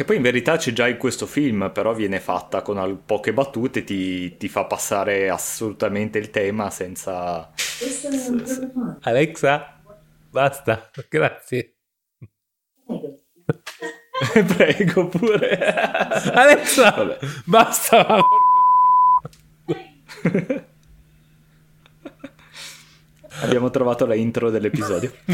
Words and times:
Che 0.00 0.06
poi 0.06 0.16
in 0.16 0.22
verità 0.22 0.56
c'è 0.56 0.72
già 0.72 0.88
in 0.88 0.96
questo 0.96 1.26
film, 1.26 1.70
però 1.74 1.92
viene 1.92 2.20
fatta 2.20 2.62
con 2.62 3.02
poche 3.04 3.34
battute, 3.34 3.84
ti, 3.84 4.34
ti 4.38 4.48
fa 4.48 4.64
passare 4.64 5.28
assolutamente 5.28 6.16
il 6.16 6.30
tema 6.30 6.70
senza... 6.70 7.52
Alexa, 9.02 9.78
basta, 10.30 10.88
grazie. 11.06 11.74
Prego 14.56 15.08
pure. 15.08 15.58
Alexa, 16.32 16.90
Vabbè. 16.92 17.18
basta. 17.44 18.20
Abbiamo 23.40 23.70
trovato 23.70 24.06
la 24.06 24.14
intro 24.14 24.50
dell'episodio. 24.50 25.12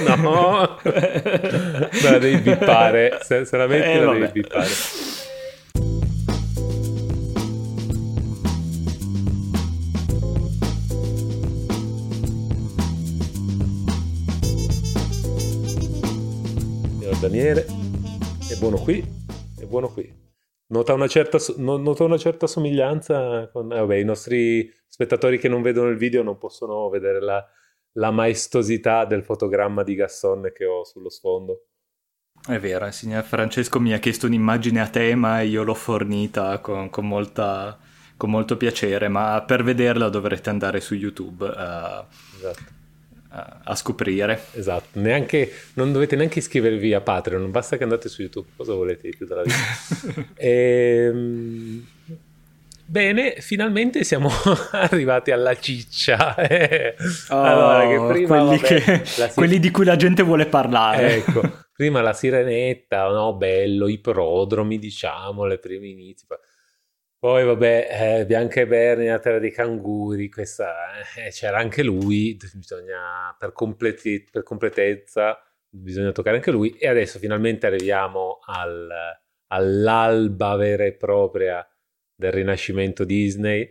No, 0.00 0.16
no. 0.16 0.78
La 0.82 2.18
devi 2.18 2.38
bippare. 2.38 3.18
Metti 3.28 3.88
eh, 3.88 3.98
la 3.98 4.06
vabbè. 4.06 4.18
devi 4.18 4.30
bippare. 4.32 4.68
Daniele, 17.20 17.66
è 18.48 18.56
buono 18.58 18.78
qui, 18.78 19.04
è 19.58 19.64
buono 19.66 19.88
qui. 19.88 20.19
Nota 20.70 20.92
una 20.92 21.08
certa, 21.08 21.38
nota 21.56 22.04
una 22.04 22.16
certa 22.16 22.46
somiglianza 22.46 23.48
con... 23.48 23.72
Eh, 23.72 23.78
vabbè, 23.80 23.96
i 23.96 24.04
nostri 24.04 24.72
spettatori 24.86 25.38
che 25.38 25.48
non 25.48 25.62
vedono 25.62 25.88
il 25.88 25.96
video 25.96 26.22
non 26.22 26.38
possono 26.38 26.88
vedere 26.88 27.20
la, 27.20 27.44
la 27.92 28.10
maestosità 28.12 29.04
del 29.04 29.24
fotogramma 29.24 29.82
di 29.82 29.96
Gasson 29.96 30.52
che 30.54 30.64
ho 30.64 30.84
sullo 30.84 31.10
sfondo. 31.10 31.64
È 32.46 32.58
vero, 32.58 32.86
il 32.86 32.92
signor 32.92 33.24
Francesco 33.24 33.80
mi 33.80 33.92
ha 33.92 33.98
chiesto 33.98 34.26
un'immagine 34.26 34.80
a 34.80 34.88
tema 34.88 35.40
e 35.40 35.46
io 35.46 35.64
l'ho 35.64 35.74
fornita 35.74 36.58
con, 36.60 36.88
con, 36.88 37.06
molta, 37.06 37.76
con 38.16 38.30
molto 38.30 38.56
piacere, 38.56 39.08
ma 39.08 39.42
per 39.44 39.64
vederla 39.64 40.08
dovrete 40.08 40.50
andare 40.50 40.80
su 40.80 40.94
YouTube. 40.94 41.44
Uh, 41.44 42.04
esatto 42.36 42.79
a 43.32 43.74
scoprire. 43.76 44.40
Esatto, 44.52 44.98
neanche, 44.98 45.52
non 45.74 45.92
dovete 45.92 46.16
neanche 46.16 46.40
iscrivervi 46.40 46.92
a 46.94 47.00
Patreon, 47.00 47.50
basta 47.50 47.76
che 47.76 47.84
andate 47.84 48.08
su 48.08 48.22
YouTube, 48.22 48.48
cosa 48.56 48.74
volete 48.74 49.08
di 49.08 49.16
più 49.16 49.26
dalla 49.26 49.42
vita? 49.42 50.26
e, 50.34 51.04
ehm, 51.12 51.86
bene, 52.84 53.36
finalmente 53.38 54.02
siamo 54.02 54.30
arrivati 54.72 55.30
alla 55.30 55.56
ciccia. 55.58 56.34
oh, 57.28 57.42
allora, 57.42 58.08
prima, 58.12 58.26
quelli, 58.26 58.58
vabbè, 58.58 58.58
che, 58.58 59.04
sir- 59.04 59.34
quelli, 59.34 59.60
di 59.60 59.70
cui 59.70 59.84
la 59.84 59.96
gente 59.96 60.22
vuole 60.22 60.46
parlare. 60.46 61.14
Ecco, 61.16 61.42
prima 61.72 62.00
la 62.00 62.12
sirenetta, 62.12 63.08
no, 63.08 63.34
bello, 63.34 63.86
i 63.86 63.98
prodromi, 63.98 64.78
diciamo, 64.78 65.44
le 65.44 65.58
prime 65.58 65.86
inizi. 65.86 66.26
Poi 67.20 67.44
vabbè, 67.44 68.20
eh, 68.20 68.24
Bianca 68.24 68.62
e 68.62 68.66
Berni, 68.66 69.06
la 69.06 69.18
terra 69.18 69.38
dei 69.38 69.50
canguri, 69.52 70.30
questa, 70.30 70.74
eh, 71.18 71.28
c'era 71.28 71.58
anche 71.58 71.82
lui, 71.82 72.34
bisogna, 72.54 73.36
per, 73.38 73.52
completi, 73.52 74.26
per, 74.30 74.42
completezza 74.42 75.38
bisogna 75.68 76.12
toccare 76.12 76.36
anche 76.36 76.50
lui. 76.50 76.70
E 76.78 76.88
adesso 76.88 77.18
finalmente 77.18 77.66
arriviamo 77.66 78.38
al, 78.46 78.90
all'alba 79.48 80.56
vera 80.56 80.84
e 80.84 80.94
propria 80.94 81.62
del 82.14 82.32
rinascimento 82.32 83.04
Disney. 83.04 83.70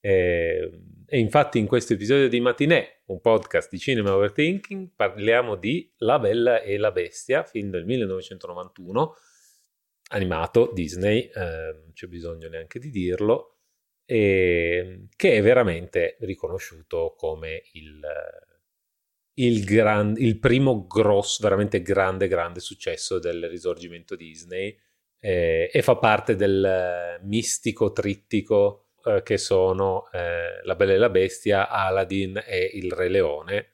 E, 0.00 0.82
e 1.06 1.18
infatti 1.20 1.60
in 1.60 1.68
questo 1.68 1.92
episodio 1.92 2.28
di 2.28 2.40
Matinè, 2.40 3.02
un 3.06 3.20
podcast 3.20 3.70
di 3.70 3.78
Cinema 3.78 4.12
Overthinking, 4.12 4.90
parliamo 4.96 5.54
di 5.54 5.88
La 5.98 6.18
Bella 6.18 6.60
e 6.60 6.76
la 6.78 6.90
Bestia, 6.90 7.44
film 7.44 7.70
del 7.70 7.84
1991 7.84 9.14
animato 10.12 10.70
Disney, 10.72 11.30
eh, 11.34 11.40
non 11.80 11.90
c'è 11.92 12.06
bisogno 12.06 12.48
neanche 12.48 12.78
di 12.78 12.90
dirlo, 12.90 13.56
e, 14.04 15.08
che 15.16 15.36
è 15.36 15.42
veramente 15.42 16.16
riconosciuto 16.20 17.14
come 17.16 17.62
il, 17.72 18.00
il, 19.34 19.64
gran, 19.64 20.14
il 20.16 20.38
primo 20.38 20.86
grosso, 20.86 21.42
veramente 21.42 21.82
grande, 21.82 22.28
grande 22.28 22.60
successo 22.60 23.18
del 23.18 23.48
risorgimento 23.48 24.14
Disney 24.14 24.76
eh, 25.18 25.70
e 25.72 25.82
fa 25.82 25.96
parte 25.96 26.36
del 26.36 27.18
mistico 27.22 27.92
trittico 27.92 28.88
eh, 29.04 29.22
che 29.22 29.38
sono 29.38 30.10
eh, 30.12 30.62
La 30.64 30.74
Bella 30.74 30.92
e 30.92 30.98
la 30.98 31.10
Bestia, 31.10 31.68
Aladdin 31.68 32.42
e 32.44 32.70
Il 32.74 32.92
Re 32.92 33.08
Leone 33.08 33.66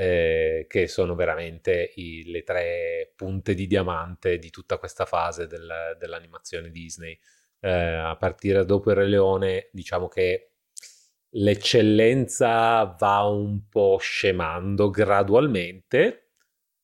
eh, 0.00 0.66
che 0.68 0.86
sono 0.86 1.16
veramente 1.16 1.90
i, 1.96 2.22
le 2.30 2.44
tre 2.44 3.12
punte 3.16 3.54
di 3.54 3.66
diamante 3.66 4.38
di 4.38 4.48
tutta 4.48 4.78
questa 4.78 5.06
fase 5.06 5.48
del, 5.48 5.96
dell'animazione 5.98 6.70
Disney. 6.70 7.18
Eh, 7.58 7.68
a 7.68 8.14
partire 8.16 8.64
dopo 8.64 8.90
il 8.90 8.96
Re 8.96 9.08
Leone, 9.08 9.70
diciamo 9.72 10.06
che 10.06 10.52
l'eccellenza 11.30 12.94
va 12.96 13.22
un 13.24 13.68
po' 13.68 13.98
scemando 13.98 14.88
gradualmente, 14.88 16.34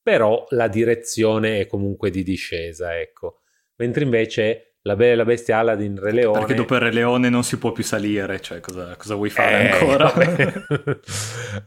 però 0.03 0.45
la 0.49 0.67
direzione 0.67 1.61
è 1.61 1.67
comunque 1.67 2.11
di 2.11 2.25
discesa, 2.25 2.99
ecco. 2.99 3.43
Mentre 3.77 4.03
invece 4.03 4.74
la 4.87 4.97
Bella 4.97 5.13
e 5.13 5.17
la 5.17 5.25
Bestia 5.25 5.59
Aladdin 5.59 5.99
Re 5.99 6.13
Leone. 6.13 6.39
Perché 6.41 6.55
dopo 6.55 6.75
il 6.75 6.81
Re 6.81 6.93
Leone 6.93 7.31
non 7.31 7.43
si 7.43 7.59
può 7.59 7.73
più 7.73 7.83
salire, 7.83 8.41
cioè 8.41 8.61
cosa, 8.61 8.95
cosa 8.97 9.15
vuoi 9.15 9.31
fare 9.31 9.63
eh, 9.63 9.71
ancora? 9.71 10.13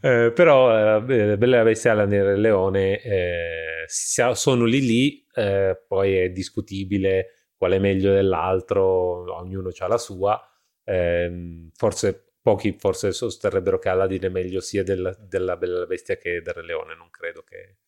eh, 0.00 0.32
però 0.32 0.68
la 0.70 1.00
Bella 1.00 1.36
e 1.36 1.58
la 1.58 1.64
Bestia 1.64 1.92
Aladdin 1.92 2.22
Re 2.22 2.36
Leone 2.36 3.02
eh, 3.02 3.84
sono 3.88 4.64
lì 4.64 4.80
lì, 4.80 5.26
eh, 5.34 5.82
poi 5.86 6.16
è 6.16 6.30
discutibile 6.30 7.50
qual 7.56 7.72
è 7.72 7.78
meglio 7.80 8.12
dell'altro, 8.12 9.34
ognuno 9.36 9.70
ha 9.76 9.86
la 9.88 9.98
sua. 9.98 10.40
Ehm, 10.84 11.70
forse 11.74 12.34
pochi 12.40 12.76
forse 12.78 13.12
sosterrebbero 13.12 13.80
che 13.80 13.88
Aladdin 13.88 14.22
è 14.22 14.28
meglio 14.28 14.60
sia 14.60 14.84
della, 14.84 15.12
della 15.18 15.56
Bella 15.56 15.76
e 15.76 15.78
la 15.80 15.86
Bestia 15.86 16.16
che 16.16 16.40
del 16.40 16.54
Re 16.54 16.64
Leone, 16.64 16.94
non 16.94 17.10
credo 17.10 17.42
che 17.42 17.78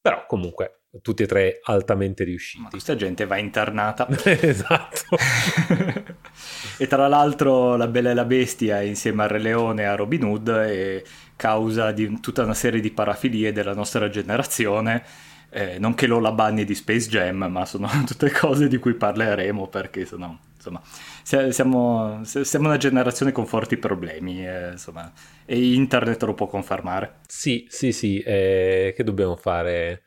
però 0.00 0.24
comunque 0.26 0.77
tutti 1.02 1.22
e 1.22 1.26
tre 1.26 1.60
altamente 1.64 2.24
riusciti. 2.24 2.62
Ma 2.62 2.70
questa 2.70 2.96
gente 2.96 3.26
va 3.26 3.36
internata. 3.36 4.06
esatto. 4.24 5.16
e 6.78 6.86
tra 6.86 7.08
l'altro 7.08 7.76
La 7.76 7.86
Bella 7.86 8.10
e 8.10 8.14
la 8.14 8.24
Bestia 8.24 8.80
insieme 8.80 9.24
al 9.24 9.28
Re 9.28 9.38
Leone 9.38 9.82
e 9.82 9.86
a 9.86 9.94
Robin 9.94 10.24
Hood 10.24 10.48
è 10.50 11.02
causa 11.36 11.92
di 11.92 12.20
tutta 12.20 12.42
una 12.42 12.54
serie 12.54 12.80
di 12.80 12.90
parafilie 12.90 13.52
della 13.52 13.74
nostra 13.74 14.08
generazione. 14.08 15.04
Eh, 15.50 15.78
non 15.78 15.94
che 15.94 16.06
Lola 16.06 16.32
Bunny 16.32 16.64
di 16.64 16.74
Space 16.74 17.08
Jam, 17.08 17.44
ma 17.44 17.64
sono 17.64 17.88
tutte 18.06 18.30
cose 18.30 18.68
di 18.68 18.76
cui 18.78 18.94
parleremo 18.94 19.68
perché 19.68 20.04
sono, 20.04 20.40
insomma, 20.54 20.82
siamo, 21.22 22.22
siamo, 22.24 22.66
una 22.66 22.76
generazione 22.76 23.32
con 23.32 23.46
forti 23.46 23.78
problemi, 23.78 24.46
eh, 24.46 24.72
insomma, 24.72 25.10
e 25.46 25.72
internet 25.72 26.22
lo 26.24 26.34
può 26.34 26.46
confermare. 26.48 27.20
Sì, 27.26 27.66
sì, 27.70 27.92
sì, 27.92 28.18
eh, 28.18 28.92
che 28.94 29.04
dobbiamo 29.04 29.36
fare? 29.36 30.02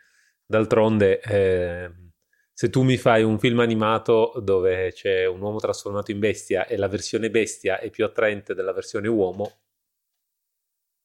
D'altronde, 0.51 1.21
eh, 1.21 1.89
se 2.51 2.69
tu 2.69 2.83
mi 2.83 2.97
fai 2.97 3.23
un 3.23 3.39
film 3.39 3.59
animato 3.61 4.33
dove 4.43 4.91
c'è 4.91 5.25
un 5.25 5.39
uomo 5.39 5.59
trasformato 5.59 6.11
in 6.11 6.19
bestia 6.19 6.67
e 6.67 6.75
la 6.75 6.89
versione 6.89 7.29
bestia 7.31 7.79
è 7.79 7.89
più 7.89 8.03
attraente 8.03 8.53
della 8.53 8.73
versione 8.73 9.07
uomo, 9.07 9.59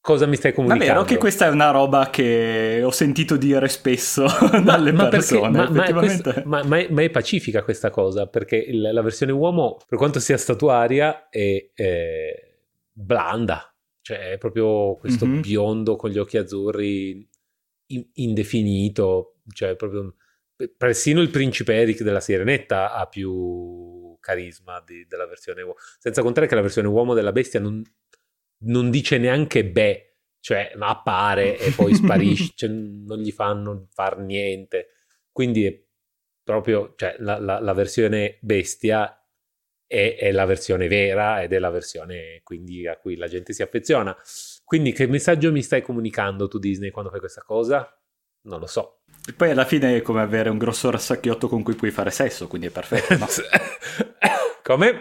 cosa 0.00 0.26
mi 0.26 0.34
stai 0.34 0.52
comunicando? 0.52 0.84
Davvero 0.84 1.06
che 1.06 1.16
questa 1.16 1.46
è 1.46 1.48
una 1.48 1.70
roba 1.70 2.10
che 2.10 2.82
ho 2.82 2.90
sentito 2.90 3.36
dire 3.36 3.68
spesso 3.68 4.26
dalle 4.62 4.90
ma 4.90 5.08
persone. 5.08 5.56
Perché, 5.56 5.72
ma, 5.72 5.90
ma, 5.90 5.98
questa, 5.98 6.42
ma, 6.44 6.62
ma, 6.64 7.02
è 7.02 7.10
pacifica 7.10 7.62
questa 7.62 7.90
cosa, 7.90 8.26
perché 8.26 8.56
il, 8.56 8.80
la 8.80 9.02
versione 9.02 9.32
uomo, 9.32 9.78
per 9.86 9.98
quanto 9.98 10.18
sia 10.18 10.36
statuaria, 10.36 11.28
è, 11.28 11.70
è 11.72 12.58
blanda. 12.92 13.72
Cioè 14.00 14.32
è 14.32 14.38
proprio 14.38 14.96
questo 14.96 15.26
mm-hmm. 15.26 15.40
biondo 15.40 15.96
con 15.96 16.10
gli 16.10 16.18
occhi 16.18 16.36
azzurri 16.36 17.28
in, 17.86 18.06
indefinito, 18.14 19.35
cioè 19.52 19.76
proprio... 19.76 20.14
Persino 20.76 21.20
il 21.20 21.28
principe 21.28 21.74
Eric 21.74 22.02
della 22.02 22.20
Sirenetta 22.20 22.94
ha 22.94 23.06
più 23.06 24.16
carisma 24.20 24.82
di, 24.84 25.06
della 25.06 25.26
versione 25.26 25.62
uomo. 25.62 25.76
Senza 25.98 26.22
contare 26.22 26.46
che 26.46 26.54
la 26.54 26.62
versione 26.62 26.88
uomo 26.88 27.14
della 27.14 27.32
bestia 27.32 27.60
non, 27.60 27.82
non 28.64 28.90
dice 28.90 29.19
neanche 29.19 29.64
beh, 29.64 30.16
cioè 30.40 30.72
appare 30.78 31.58
e 31.58 31.70
poi 31.76 31.94
sparisce, 31.94 32.52
cioè, 32.54 32.70
non 32.70 33.19
gli 33.19 33.32
fanno 33.32 33.88
far 33.93 34.19
niente. 34.19 34.88
Quindi 35.31 35.66
è 35.66 35.84
proprio 36.42 36.94
cioè, 36.96 37.16
la, 37.19 37.38
la, 37.38 37.60
la, 37.60 37.72
versione 37.72 38.38
bestia 38.40 39.20
è, 39.87 40.16
è, 40.19 40.32
la 40.32 40.44
versione 40.44 40.88
vera 40.88 41.42
ed 41.42 41.52
è 41.52 41.58
la 41.58 41.70
versione 41.70 42.40
quindi 42.42 42.87
a 42.87 42.96
cui 42.96 43.16
la 43.16 43.28
gente 43.28 43.52
si 43.52 43.62
affeziona. 43.62 44.16
Quindi 44.64 44.92
che 44.92 45.06
messaggio 45.06 45.52
mi 45.52 45.62
stai 45.62 45.82
comunicando 45.82 46.49
tu 46.49 46.58
Disney 46.58 46.90
quando 46.90 47.10
fai 47.10 47.20
questa 47.20 47.42
cosa? 47.42 47.88
Non 48.42 48.60
lo 48.60 48.66
so. 48.66 49.02
Poi 49.34 49.50
alla 49.50 49.64
fine 49.64 49.96
è 49.96 50.02
come 50.02 50.20
avere 50.20 50.50
un 50.50 50.58
grosso 50.58 50.90
rassacchiotto 50.90 51.49
con 51.49 51.62
cui 51.62 51.75
puoi 51.75 51.90
fare 51.90 52.11
sesso, 52.11 52.46
quindi 52.46 52.69
è 52.69 52.70
perfetto. 52.70 53.17
No? 53.17 53.26
come? 54.62 55.00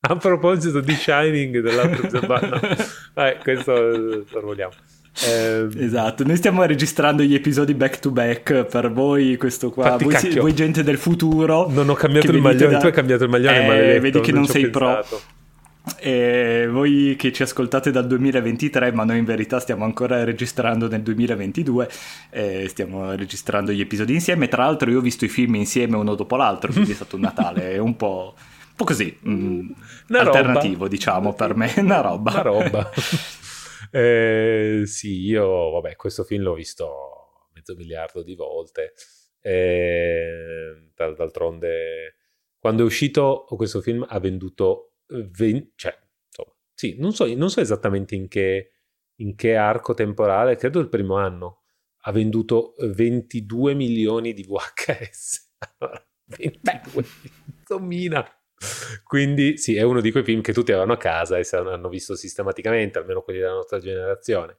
A 0.00 0.16
proposito 0.16 0.80
di 0.80 0.94
Shining 0.94 1.60
dell'altro 1.60 2.08
Zabana, 2.08 2.60
eh, 3.14 3.38
questo 3.42 4.24
sorvoliamo. 4.26 4.72
Eh, 5.26 5.66
esatto, 5.78 6.24
noi 6.24 6.36
stiamo 6.36 6.62
registrando 6.64 7.22
gli 7.22 7.34
episodi 7.34 7.74
back 7.74 7.98
to 7.98 8.10
back 8.10 8.64
per 8.64 8.92
voi, 8.92 9.36
questo 9.36 9.70
qua, 9.70 9.96
voi, 9.96 10.38
voi, 10.38 10.54
gente 10.54 10.84
del 10.84 10.98
futuro. 10.98 11.68
Non 11.68 11.88
ho 11.88 11.94
cambiato 11.94 12.30
il 12.30 12.40
maglione, 12.40 12.74
da... 12.74 12.78
tu 12.78 12.86
hai 12.86 12.92
cambiato 12.92 13.24
il 13.24 13.30
maglione, 13.30 13.64
eh, 13.64 13.66
maledetto, 13.66 14.00
Vedi 14.00 14.20
che 14.20 14.30
non, 14.30 14.42
non 14.42 14.50
sei 14.50 14.70
pro. 14.70 15.04
E 15.98 16.66
voi 16.68 17.14
che 17.16 17.32
ci 17.32 17.42
ascoltate 17.42 17.90
dal 17.90 18.06
2023, 18.06 18.92
ma 18.92 19.04
noi 19.04 19.18
in 19.18 19.24
verità 19.24 19.60
stiamo 19.60 19.84
ancora 19.84 20.24
registrando 20.24 20.88
nel 20.88 21.02
2022, 21.02 21.88
eh, 22.30 22.68
stiamo 22.68 23.14
registrando 23.14 23.72
gli 23.72 23.80
episodi 23.80 24.14
insieme. 24.14 24.48
Tra 24.48 24.64
l'altro, 24.64 24.90
io 24.90 24.98
ho 24.98 25.02
visto 25.02 25.24
i 25.24 25.28
film 25.28 25.54
insieme 25.56 25.96
uno 25.96 26.14
dopo 26.14 26.36
l'altro, 26.36 26.72
quindi 26.72 26.92
è 26.92 26.94
stato 26.94 27.16
un 27.16 27.22
Natale 27.22 27.78
un 27.78 27.96
po', 27.96 28.34
un 28.36 28.74
po 28.76 28.84
così, 28.84 29.18
mm, 29.26 29.70
alternativo, 30.10 30.84
roba. 30.84 30.88
diciamo 30.88 31.34
per 31.34 31.54
me. 31.56 31.72
Una 31.76 32.00
roba. 32.00 32.30
Una 32.30 32.42
roba. 32.42 32.90
eh, 33.90 34.82
sì, 34.84 35.20
io, 35.20 35.70
vabbè, 35.70 35.96
questo 35.96 36.24
film 36.24 36.42
l'ho 36.42 36.54
visto 36.54 37.50
mezzo 37.54 37.74
miliardo 37.74 38.22
di 38.22 38.34
volte. 38.34 38.94
Eh, 39.40 40.90
d'altronde, 40.94 42.16
quando 42.58 42.82
è 42.82 42.86
uscito 42.86 43.44
questo 43.48 43.80
film 43.80 44.04
ha 44.08 44.18
venduto 44.18 44.87
20, 45.08 45.72
cioè, 45.74 45.98
insomma, 46.26 46.56
sì, 46.74 46.96
non 46.98 47.12
so, 47.12 47.26
non 47.34 47.50
so 47.50 47.60
esattamente 47.60 48.14
in 48.14 48.28
che, 48.28 48.72
in 49.16 49.34
che, 49.34 49.56
arco 49.56 49.94
temporale, 49.94 50.56
credo 50.56 50.80
il 50.80 50.88
primo 50.88 51.16
anno, 51.16 51.62
ha 52.02 52.12
venduto 52.12 52.74
22 52.78 53.74
milioni 53.74 54.32
di 54.32 54.44
VHS. 54.44 55.46
22, 56.26 57.04
sommina. 57.64 58.26
Quindi 59.04 59.56
sì, 59.56 59.76
è 59.76 59.82
uno 59.82 60.00
di 60.00 60.10
quei 60.10 60.24
film 60.24 60.40
che 60.40 60.52
tutti 60.52 60.72
avevano 60.72 60.94
a 60.94 60.98
casa 60.98 61.38
e 61.38 61.46
hanno 61.52 61.88
visto 61.88 62.16
sistematicamente, 62.16 62.98
almeno 62.98 63.22
quelli 63.22 63.38
della 63.38 63.54
nostra 63.54 63.78
generazione. 63.78 64.58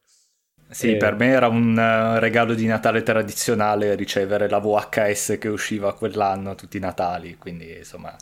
Sì, 0.69 0.93
e... 0.93 0.97
per 0.97 1.15
me 1.15 1.27
era 1.27 1.47
un 1.47 1.71
uh, 1.71 2.19
regalo 2.19 2.53
di 2.53 2.65
Natale 2.65 3.01
tradizionale 3.01 3.95
ricevere 3.95 4.47
la 4.47 4.59
VHS 4.59 5.37
che 5.39 5.47
usciva 5.47 5.95
quell'anno 5.95 6.55
tutti 6.55 6.77
i 6.77 6.79
Natali, 6.79 7.35
quindi 7.37 7.77
insomma 7.77 8.15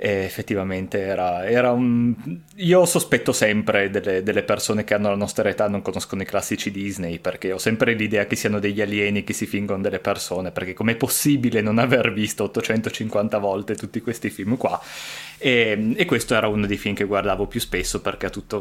e 0.00 0.22
effettivamente 0.22 1.00
era, 1.00 1.44
era, 1.44 1.72
un... 1.72 2.14
Io 2.58 2.84
sospetto 2.84 3.32
sempre 3.32 3.90
delle, 3.90 4.22
delle, 4.22 4.44
persone 4.44 4.84
che 4.84 4.94
hanno 4.94 5.08
la 5.08 5.16
nostra 5.16 5.48
età 5.48 5.66
non 5.68 5.82
conoscono 5.82 6.22
i 6.22 6.24
classici 6.24 6.70
Disney, 6.70 7.18
perché 7.18 7.50
ho 7.50 7.58
sempre 7.58 7.94
l'idea 7.94 8.24
che 8.26 8.36
siano 8.36 8.60
degli 8.60 8.80
alieni 8.80 9.24
che 9.24 9.32
si 9.32 9.44
fingono 9.44 9.82
delle 9.82 9.98
persone, 9.98 10.52
perché 10.52 10.72
com'è 10.72 10.94
possibile 10.94 11.62
non 11.62 11.78
aver 11.78 12.12
visto 12.12 12.44
850 12.44 13.38
volte 13.38 13.74
tutti 13.74 14.00
questi 14.00 14.30
film 14.30 14.56
qua? 14.56 14.80
E, 15.36 15.94
e 15.96 16.04
questo 16.04 16.36
era 16.36 16.46
uno 16.46 16.66
dei 16.66 16.76
film 16.76 16.94
che 16.94 17.04
guardavo 17.04 17.48
più 17.48 17.58
spesso 17.58 18.00
perché 18.00 18.26
ha 18.26 18.30
tutta 18.30 18.60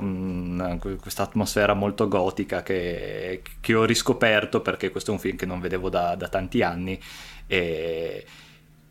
questa 0.99 1.21
atmosfera 1.21 1.75
molto 1.75 2.07
gotica 2.07 2.63
che, 2.63 3.43
che, 3.61 3.73
ho 3.75 3.85
riscoperto, 3.85 4.61
perché 4.61 4.89
questo 4.89 5.11
è 5.11 5.13
un 5.13 5.19
film 5.19 5.37
che 5.37 5.45
non 5.45 5.59
vedevo 5.59 5.89
da, 5.89 6.15
da 6.15 6.29
tanti 6.29 6.63
anni. 6.63 6.99
E 7.45 8.25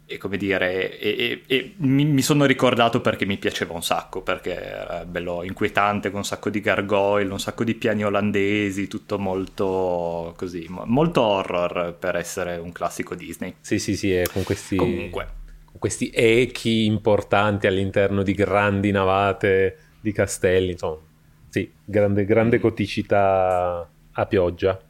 e 0.08 0.19
come 0.19 0.37
dire, 0.37 0.99
e, 0.99 1.17
e, 1.17 1.43
e 1.47 1.75
mi, 1.79 2.05
mi, 2.05 2.23
sono 2.23 2.44
ricordato 2.44 3.00
perché 3.00 3.26
mi 3.26 3.38
piaceva 3.38 3.75
un 3.75 3.82
sacco, 3.82 4.23
perché 4.23 4.55
era 4.55 5.05
bello 5.05 5.43
inquietante 5.43 6.11
con 6.11 6.20
un 6.20 6.25
sacco 6.25 6.49
di 6.49 6.61
gargoyle, 6.61 7.32
un 7.32 7.41
sacco 7.41 7.64
di 7.64 7.75
piani 7.75 8.05
olandesi, 8.05 8.87
tutto 8.87 9.19
molto 9.19 10.32
così, 10.37 10.67
molto 10.69 11.23
horror 11.23 11.97
per 11.99 12.14
essere 12.14 12.56
un 12.56 12.70
classico 12.70 13.17
Disney. 13.17 13.56
Sì, 13.61 13.81
sì, 13.81 13.97
sì, 13.97 14.23
con 14.32 14.44
questi, 14.44 14.76
Comunque. 14.76 15.29
con 15.64 15.81
questi 15.81 16.11
echi 16.14 16.85
importanti 16.85 17.67
all'interno 17.67 18.23
di 18.23 18.32
grandi 18.32 18.93
navate 18.93 19.79
di 20.00 20.12
castelli, 20.12 20.70
insomma, 20.70 21.00
sì, 21.49 21.69
grande, 21.85 22.25
grande 22.25 22.58
goticità 22.58 23.91
a 24.12 24.26
pioggia. 24.26 24.81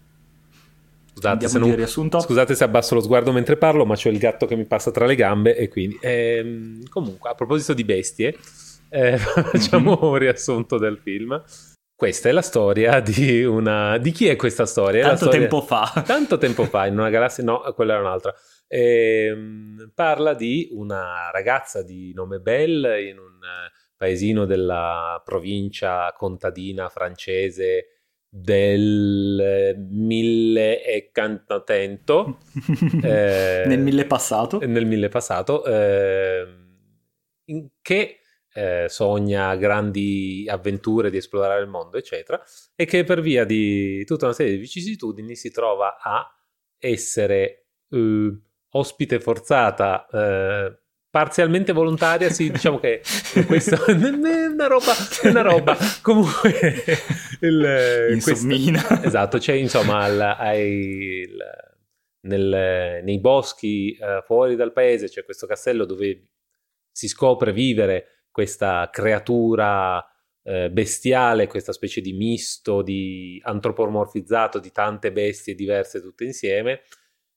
Scusate 1.16 1.48
se, 1.48 1.58
non, 1.58 2.20
scusate 2.20 2.54
se, 2.54 2.62
abbasso 2.62 2.94
lo 2.94 3.00
sguardo 3.00 3.32
mentre 3.32 3.56
parlo, 3.56 3.86
ma 3.86 3.94
c'è 3.94 4.10
il 4.10 4.18
gatto 4.18 4.44
che 4.44 4.54
mi 4.54 4.66
passa 4.66 4.90
tra 4.90 5.06
le 5.06 5.14
gambe 5.14 5.56
e 5.56 5.68
quindi... 5.68 5.96
Ehm, 6.02 6.86
comunque, 6.90 7.30
a 7.30 7.34
proposito 7.34 7.72
di 7.72 7.84
bestie, 7.84 8.36
eh, 8.90 9.16
facciamo 9.16 9.92
mm-hmm. 9.92 10.10
un 10.12 10.18
riassunto 10.18 10.76
del 10.76 10.98
film. 10.98 11.42
Questa 11.94 12.28
è 12.28 12.32
la 12.32 12.42
storia 12.42 13.00
di 13.00 13.42
una... 13.44 13.96
Di 13.96 14.10
chi 14.10 14.28
è 14.28 14.36
questa 14.36 14.66
storia? 14.66 15.04
Tanto 15.06 15.24
storia... 15.24 15.40
tempo 15.40 15.62
fa. 15.62 15.90
Tanto 16.04 16.36
tempo 16.36 16.64
fa, 16.64 16.84
in 16.84 16.98
una 16.98 17.08
galassia... 17.08 17.42
No, 17.42 17.60
quella 17.74 17.94
era 17.94 18.02
un'altra. 18.02 18.34
Ehm, 18.68 19.92
parla 19.94 20.34
di 20.34 20.68
una 20.72 21.30
ragazza 21.32 21.82
di 21.82 22.12
nome 22.12 22.40
Belle 22.40 23.08
in 23.08 23.16
un 23.18 23.38
paesino 23.96 24.44
della 24.44 25.22
provincia 25.24 26.12
contadina 26.14 26.90
francese 26.90 27.95
del 28.38 29.86
mille 29.90 30.84
e 30.84 31.10
cantotento 31.10 32.38
eh, 33.02 33.64
nel 33.66 33.80
mille 33.80 34.04
passato 34.04 34.58
nel 34.58 34.84
mille 34.84 35.08
passato 35.08 35.64
eh, 35.64 36.46
che 37.80 38.18
eh, 38.52 38.86
sogna 38.88 39.56
grandi 39.56 40.46
avventure 40.48 41.10
di 41.10 41.16
esplorare 41.16 41.62
il 41.62 41.68
mondo 41.68 41.96
eccetera 41.96 42.42
e 42.74 42.84
che 42.84 43.04
per 43.04 43.20
via 43.20 43.44
di 43.44 44.04
tutta 44.04 44.26
una 44.26 44.34
serie 44.34 44.52
di 44.52 44.58
vicissitudini 44.58 45.34
si 45.34 45.50
trova 45.50 45.96
a 45.98 46.30
essere 46.78 47.68
eh, 47.90 48.38
ospite 48.70 49.18
forzata 49.18 50.06
eh, 50.12 50.78
parzialmente 51.16 51.72
volontaria, 51.72 52.28
sì, 52.28 52.50
diciamo 52.50 52.78
che 52.78 53.00
questo 53.46 53.76
è 53.88 53.92
una 53.92 54.66
roba, 54.66 54.92
una 55.22 55.40
roba. 55.40 55.74
Comunque, 56.02 56.84
il, 57.40 58.08
Insommina. 58.12 58.84
Questo, 58.84 59.06
esatto, 59.06 59.38
c'è 59.38 59.54
insomma 59.54 60.00
al, 60.00 60.20
ai, 60.20 61.22
il, 61.22 61.38
nel, 62.26 63.02
nei 63.02 63.18
boschi 63.18 63.96
uh, 63.98 64.22
fuori 64.26 64.56
dal 64.56 64.74
paese 64.74 65.08
c'è 65.08 65.24
questo 65.24 65.46
castello 65.46 65.86
dove 65.86 66.32
si 66.92 67.08
scopre 67.08 67.50
vivere 67.50 68.26
questa 68.30 68.90
creatura 68.92 69.96
uh, 69.96 70.68
bestiale, 70.68 71.46
questa 71.46 71.72
specie 71.72 72.02
di 72.02 72.12
misto, 72.12 72.82
di 72.82 73.40
antropomorfizzato 73.42 74.58
di 74.58 74.70
tante 74.70 75.12
bestie 75.12 75.54
diverse 75.54 76.02
tutte 76.02 76.24
insieme 76.24 76.82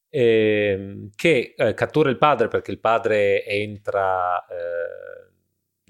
eh, 0.10 1.10
che 1.16 1.54
eh, 1.56 1.74
cattura 1.74 2.10
il 2.10 2.18
padre 2.18 2.48
perché 2.48 2.72
il 2.72 2.80
padre 2.80 3.46
entra 3.46 4.44
eh, 4.48 5.30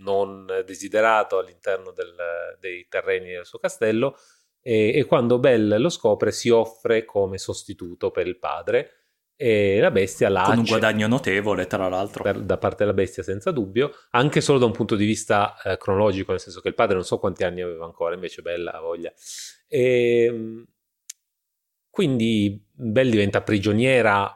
non 0.01 0.45
desiderato 0.65 1.37
all'interno 1.37 1.91
del, 1.91 2.15
dei 2.59 2.87
terreni 2.89 3.31
del 3.31 3.45
suo 3.45 3.59
castello 3.59 4.15
e, 4.61 4.91
e, 4.93 5.05
quando 5.05 5.39
Belle 5.39 5.77
lo 5.77 5.89
scopre 5.89 6.31
si 6.31 6.49
offre 6.49 7.05
come 7.05 7.37
sostituto 7.37 8.11
per 8.11 8.27
il 8.27 8.37
padre 8.37 8.93
e 9.35 9.79
la 9.79 9.89
bestia 9.89 10.27
la 10.27 10.43
con 10.43 10.57
un 10.57 10.65
guadagno 10.65 11.07
notevole 11.07 11.65
tra 11.65 11.87
l'altro. 11.87 12.23
Per, 12.23 12.41
da 12.41 12.57
parte 12.57 12.83
della 12.83 12.93
bestia 12.93 13.23
senza 13.23 13.51
dubbio 13.51 13.93
anche 14.11 14.41
solo 14.41 14.59
da 14.59 14.65
un 14.65 14.73
punto 14.73 14.97
di 14.97 15.05
vista 15.05 15.55
eh, 15.63 15.77
cronologico 15.77 16.31
nel 16.31 16.41
senso 16.41 16.59
che 16.59 16.67
il 16.67 16.73
padre 16.75 16.95
non 16.95 17.05
so 17.05 17.19
quanti 17.19 17.45
anni 17.45 17.61
aveva 17.61 17.85
ancora 17.85 18.15
invece 18.15 18.41
Bella 18.41 18.73
ha 18.73 18.81
voglia. 18.81 19.13
E, 19.65 20.23
ehm, 20.23 20.65
quindi 21.99 22.65
Belle 22.71 23.09
diventa 23.09 23.41
prigioniera 23.41 24.33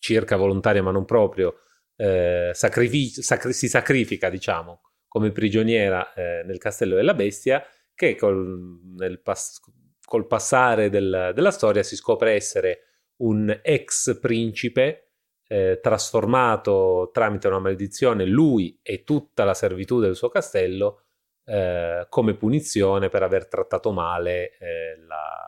circa 0.00 0.34
volontaria 0.34 0.82
ma 0.82 0.90
non 0.90 1.04
proprio, 1.04 1.60
eh, 1.94 2.50
sacrific- 2.52 3.20
sacri- 3.22 3.52
si 3.52 3.68
sacrifica 3.68 4.28
diciamo 4.28 4.80
come 5.06 5.30
prigioniera 5.30 6.12
eh, 6.14 6.42
nel 6.44 6.58
castello 6.58 6.96
della 6.96 7.14
bestia 7.14 7.64
che 7.94 8.16
col, 8.16 9.20
pas- 9.22 9.60
col 10.04 10.26
passare 10.26 10.90
del, 10.90 11.30
della 11.36 11.52
storia 11.52 11.84
si 11.84 11.94
scopre 11.94 12.32
essere 12.32 12.80
un 13.18 13.56
ex 13.62 14.18
principe 14.18 15.12
eh, 15.46 15.78
trasformato 15.80 17.10
tramite 17.12 17.46
una 17.46 17.60
maledizione 17.60 18.24
lui 18.24 18.76
e 18.82 19.04
tutta 19.04 19.44
la 19.44 19.54
servitù 19.54 20.00
del 20.00 20.16
suo 20.16 20.30
castello 20.30 21.04
eh, 21.44 22.06
come 22.08 22.34
punizione 22.34 23.08
per 23.08 23.22
aver 23.22 23.46
trattato 23.46 23.92
male 23.92 24.58
eh, 24.58 24.98
la, 25.06 25.47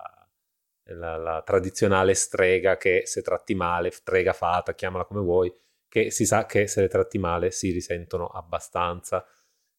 la, 0.94 1.16
la, 1.16 1.42
tradizionale 1.44 2.14
strega 2.14 2.76
che 2.76 3.02
se 3.04 3.22
tratti 3.22 3.54
male, 3.54 3.90
strega 3.90 4.32
fata, 4.32 4.74
chiamala 4.74 5.04
come 5.04 5.20
vuoi, 5.20 5.52
che 5.88 6.10
si 6.10 6.24
sa 6.24 6.46
che 6.46 6.66
se 6.66 6.82
le 6.82 6.88
tratti 6.88 7.18
male 7.18 7.50
si 7.50 7.70
risentono 7.70 8.26
abbastanza. 8.26 9.24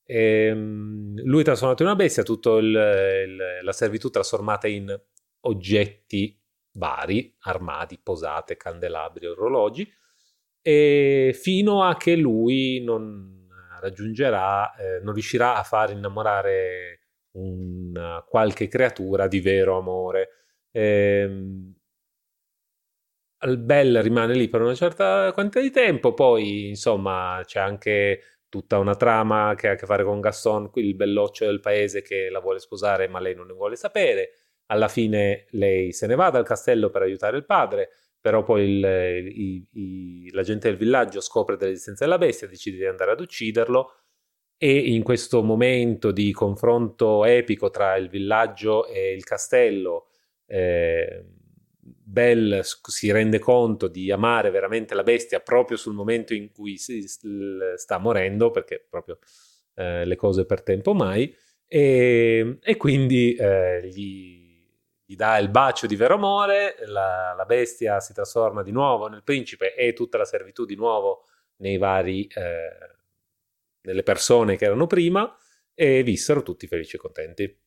E, 0.03 0.45
ehm, 0.45 1.21
lui 1.23 1.43
trasformato 1.43 1.83
in 1.83 1.89
una 1.89 1.97
bestia, 1.97 2.23
tutta 2.23 2.59
la 2.61 3.71
servitù 3.71 4.09
trasformata 4.09 4.67
in 4.67 4.99
oggetti 5.41 6.39
vari, 6.73 7.35
armadi, 7.41 7.99
posate, 8.01 8.57
candelabri, 8.57 9.27
orologi, 9.27 9.89
e 10.61 11.35
fino 11.39 11.83
a 11.83 11.97
che 11.97 12.15
lui 12.15 12.81
non 12.83 13.47
raggiungerà, 13.79 14.75
eh, 14.75 14.99
non 15.01 15.13
riuscirà 15.13 15.55
a 15.55 15.63
far 15.63 15.91
innamorare 15.91 16.99
una 17.31 18.23
qualche 18.27 18.67
creatura 18.67 19.27
di 19.27 19.39
vero 19.39 19.77
amore 19.77 20.40
Ehm, 20.73 21.73
Bell 23.57 24.01
rimane 24.01 24.35
lì 24.35 24.47
per 24.49 24.61
una 24.61 24.75
certa 24.75 25.31
quantità 25.33 25.61
di 25.61 25.71
tempo, 25.71 26.13
poi 26.13 26.67
insomma 26.69 27.41
c'è 27.43 27.59
anche 27.59 28.21
tutta 28.49 28.77
una 28.77 28.95
trama 28.95 29.55
che 29.55 29.67
ha 29.69 29.71
a 29.71 29.75
che 29.75 29.87
fare 29.87 30.03
con 30.03 30.19
Gaston, 30.19 30.69
il 30.75 30.95
belloccio 30.95 31.45
del 31.45 31.59
paese 31.59 32.03
che 32.03 32.29
la 32.29 32.39
vuole 32.39 32.59
sposare 32.59 33.07
ma 33.07 33.19
lei 33.19 33.33
non 33.33 33.47
ne 33.47 33.53
vuole 33.53 33.75
sapere. 33.75 34.31
alla 34.67 34.87
fine 34.87 35.47
lei 35.51 35.91
se 35.91 36.07
ne 36.07 36.15
va 36.15 36.29
dal 36.29 36.45
castello 36.45 36.89
per 36.89 37.01
aiutare 37.01 37.35
il 37.37 37.45
padre, 37.45 37.89
però 38.21 38.43
poi 38.43 38.63
il, 38.63 38.85
il, 39.35 39.67
il, 39.73 40.33
la 40.33 40.43
gente 40.43 40.69
del 40.69 40.77
villaggio 40.77 41.19
scopre 41.21 41.57
dell'esistenza 41.57 42.05
della 42.05 42.17
bestia, 42.17 42.47
decide 42.47 42.77
di 42.77 42.85
andare 42.85 43.11
ad 43.11 43.19
ucciderlo 43.19 43.91
e 44.57 44.77
in 44.77 45.03
questo 45.03 45.41
momento 45.43 46.11
di 46.11 46.31
confronto 46.31 47.25
epico 47.25 47.69
tra 47.71 47.95
il 47.95 48.09
villaggio 48.09 48.85
e 48.87 49.13
il 49.13 49.23
castello, 49.23 50.10
eh, 50.51 51.23
Bell 51.79 52.59
si 52.59 53.09
rende 53.09 53.39
conto 53.39 53.87
di 53.87 54.11
amare 54.11 54.49
veramente 54.49 54.93
la 54.93 55.03
bestia 55.03 55.39
proprio 55.39 55.77
sul 55.77 55.93
momento 55.93 56.33
in 56.33 56.51
cui 56.51 56.77
si 56.77 57.07
sta 57.07 57.97
morendo, 57.97 58.51
perché 58.51 58.85
proprio 58.89 59.17
eh, 59.75 60.03
le 60.03 60.15
cose 60.17 60.45
per 60.45 60.61
tempo 60.61 60.93
mai, 60.93 61.33
e, 61.65 62.57
e 62.61 62.77
quindi 62.77 63.33
eh, 63.35 63.87
gli, 63.87 64.67
gli, 65.05 65.15
dà 65.15 65.37
il 65.37 65.49
bacio 65.49 65.87
di 65.87 65.95
vero 65.95 66.15
amore, 66.15 66.75
la, 66.85 67.33
la, 67.35 67.45
bestia 67.45 68.01
si 68.01 68.13
trasforma 68.13 68.61
di 68.61 68.71
nuovo 68.71 69.07
nel 69.07 69.23
principe 69.23 69.73
e 69.73 69.93
tutta 69.93 70.17
la 70.17 70.25
servitù 70.25 70.65
di 70.65 70.75
nuovo 70.75 71.23
nei 71.57 71.77
vari 71.77 72.27
eh, 72.27 72.97
nelle 73.83 74.03
persone 74.03 74.57
che 74.57 74.65
erano 74.65 74.85
prima 74.85 75.33
e 75.73 76.03
vissero 76.03 76.43
tutti 76.43 76.67
felici 76.67 76.97
e 76.97 76.99
contenti. 76.99 77.59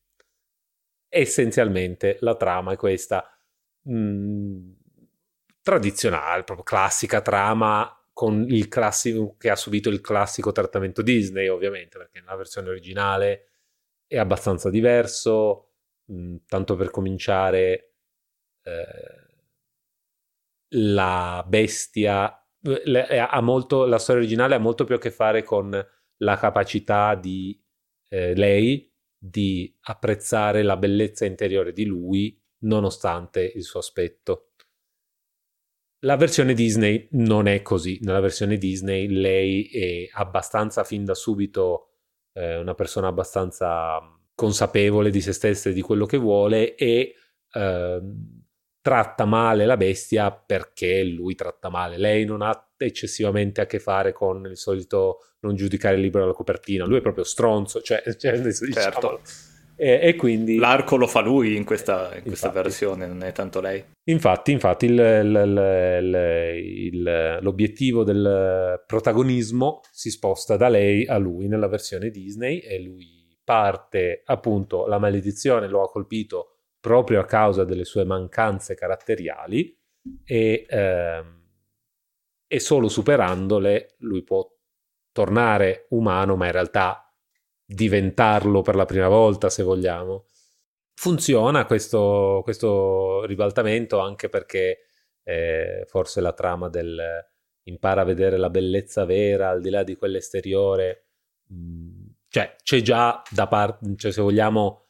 Essenzialmente 1.17 2.17
la 2.19 2.35
trama 2.35 2.73
è 2.73 2.75
questa 2.75 3.25
mh, 3.83 3.93
mm, 3.97 4.71
tradizionale, 5.61 6.43
proprio 6.43 6.65
classica 6.65 7.21
trama 7.21 7.89
con 8.11 8.45
il 8.49 8.67
classico 8.67 9.37
che 9.37 9.49
ha 9.49 9.55
subito 9.55 9.87
il 9.87 10.01
classico 10.01 10.51
trattamento 10.51 11.01
Disney, 11.01 11.47
ovviamente, 11.47 11.97
perché 11.97 12.19
nella 12.19 12.35
versione 12.35 12.67
originale 12.67 13.47
è 14.07 14.17
abbastanza 14.17 14.69
diverso. 14.69 15.69
Mh, 16.07 16.15
mm, 16.15 16.35
tanto 16.47 16.75
per 16.75 16.91
cominciare, 16.91 17.93
eh, 18.63 19.25
la 20.71 21.45
bestia 21.47 22.45
eh, 22.61 23.17
ha 23.17 23.41
molto, 23.41 23.85
la 23.85 23.99
storia 23.99 24.21
originale 24.21 24.55
ha 24.55 24.59
molto 24.59 24.83
più 24.83 24.95
a 24.95 24.99
che 24.99 25.11
fare 25.11 25.43
con 25.43 25.71
la 26.17 26.37
capacità 26.37 27.15
di 27.15 27.57
eh, 28.09 28.35
lei 28.35 28.93
di 29.17 29.73
apprezzare 29.81 30.63
la 30.63 30.77
bellezza 30.77 31.25
interiore 31.25 31.71
di 31.71 31.85
lui 31.85 32.39
nonostante 32.59 33.51
il 33.55 33.63
suo 33.63 33.79
aspetto. 33.79 34.51
La 35.99 36.17
versione 36.17 36.53
Disney 36.53 37.07
non 37.11 37.47
è 37.47 37.61
così. 37.61 37.99
Nella 38.01 38.19
versione 38.19 38.57
Disney 38.57 39.07
lei 39.07 39.65
è 39.69 40.09
abbastanza 40.13 40.83
fin 40.83 41.03
da 41.03 41.15
subito 41.15 41.89
eh, 42.33 42.57
una 42.57 42.75
persona 42.75 43.07
abbastanza 43.07 43.99
consapevole 44.35 45.09
di 45.09 45.21
se 45.21 45.31
stessa 45.31 45.69
e 45.69 45.73
di 45.73 45.81
quello 45.81 46.05
che 46.05 46.17
vuole 46.17 46.75
e 46.75 47.15
eh, 47.53 48.01
tratta 48.85 49.25
male 49.25 49.65
la 49.65 49.77
bestia 49.77 50.29
perché 50.29 51.03
lui 51.03 51.33
tratta 51.33 51.69
male. 51.69 51.97
Lei 51.97 52.23
non 52.23 52.43
ha 52.43 52.67
eccessivamente 52.77 53.59
a 53.61 53.65
che 53.65 53.79
fare 53.79 54.13
con 54.13 54.45
il 54.45 54.57
solito 54.57 55.21
non 55.39 55.55
giudicare 55.55 55.95
il 55.95 56.01
libro 56.01 56.21
alla 56.21 56.33
copertina, 56.33 56.85
lui 56.85 56.97
è 56.97 57.01
proprio 57.01 57.23
stronzo, 57.23 57.81
cioè, 57.81 58.03
cioè 58.15 58.39
diciamo, 58.39 58.71
certo. 58.71 59.21
E, 59.75 60.01
e, 60.03 60.15
quindi... 60.15 60.57
L'arco 60.57 60.97
lo 60.97 61.07
fa 61.07 61.21
lui 61.21 61.55
in 61.55 61.63
questa, 61.63 62.11
in 62.15 62.21
questa 62.21 62.51
versione, 62.51 63.07
non 63.07 63.23
è 63.23 63.31
tanto 63.31 63.59
lei. 63.59 63.83
Infatti, 64.03 64.51
infatti 64.51 64.85
il, 64.85 64.99
il, 64.99 66.93
il, 66.93 67.39
l'obiettivo 67.41 68.03
del 68.03 68.83
protagonismo 68.85 69.81
si 69.91 70.11
sposta 70.11 70.57
da 70.57 70.69
lei 70.69 71.07
a 71.07 71.17
lui 71.17 71.47
nella 71.47 71.67
versione 71.67 72.11
Disney 72.11 72.59
e 72.59 72.79
lui 72.83 73.35
parte, 73.43 74.21
appunto, 74.25 74.85
la 74.85 74.99
maledizione 74.99 75.67
lo 75.67 75.81
ha 75.81 75.89
colpito 75.89 76.54
proprio 76.85 77.19
a 77.19 77.25
causa 77.25 77.63
delle 77.63 77.83
sue 77.83 78.05
mancanze 78.05 78.75
caratteriali 78.75 79.75
e, 80.23 80.67
ehm, 80.69 81.41
e 82.45 82.59
solo 82.59 82.87
superandole 82.89 83.95
lui 84.01 84.21
può 84.21 84.47
tornare 85.11 85.87
umano, 85.89 86.35
ma 86.35 86.45
in 86.45 86.51
realtà 86.51 87.11
diventarlo 87.65 88.61
per 88.61 88.75
la 88.75 88.85
prima 88.85 89.07
volta, 89.07 89.49
se 89.49 89.63
vogliamo. 89.63 90.27
Funziona 90.93 91.65
questo, 91.65 92.41
questo 92.43 93.25
ribaltamento 93.25 93.97
anche 93.97 94.29
perché 94.29 94.81
eh, 95.23 95.85
forse 95.87 96.21
la 96.21 96.33
trama 96.33 96.69
del 96.69 97.01
impara 97.63 98.01
a 98.01 98.05
vedere 98.05 98.37
la 98.37 98.51
bellezza 98.51 99.05
vera 99.05 99.49
al 99.49 99.59
di 99.59 99.71
là 99.71 99.81
di 99.81 99.95
quell'esteriore, 99.95 101.07
mm, 101.51 102.05
cioè 102.27 102.55
c'è 102.61 102.81
già 102.81 103.23
da 103.31 103.47
parte, 103.47 103.95
cioè 103.95 104.11
se 104.11 104.21
vogliamo 104.21 104.84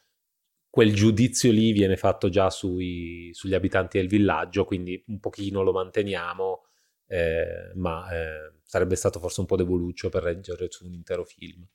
quel 0.76 0.92
giudizio 0.92 1.50
lì 1.52 1.72
viene 1.72 1.96
fatto 1.96 2.28
già 2.28 2.50
sui, 2.50 3.30
sugli 3.32 3.54
abitanti 3.54 3.96
del 3.96 4.08
villaggio, 4.08 4.66
quindi 4.66 5.02
un 5.06 5.20
pochino 5.20 5.62
lo 5.62 5.72
manteniamo, 5.72 6.66
eh, 7.06 7.72
ma 7.76 8.06
eh, 8.12 8.58
sarebbe 8.62 8.94
stato 8.94 9.18
forse 9.18 9.40
un 9.40 9.46
po' 9.46 9.56
devoluccio 9.56 10.10
per 10.10 10.22
reggere 10.22 10.70
su 10.70 10.84
un 10.84 10.92
intero 10.92 11.24
film. 11.24 11.66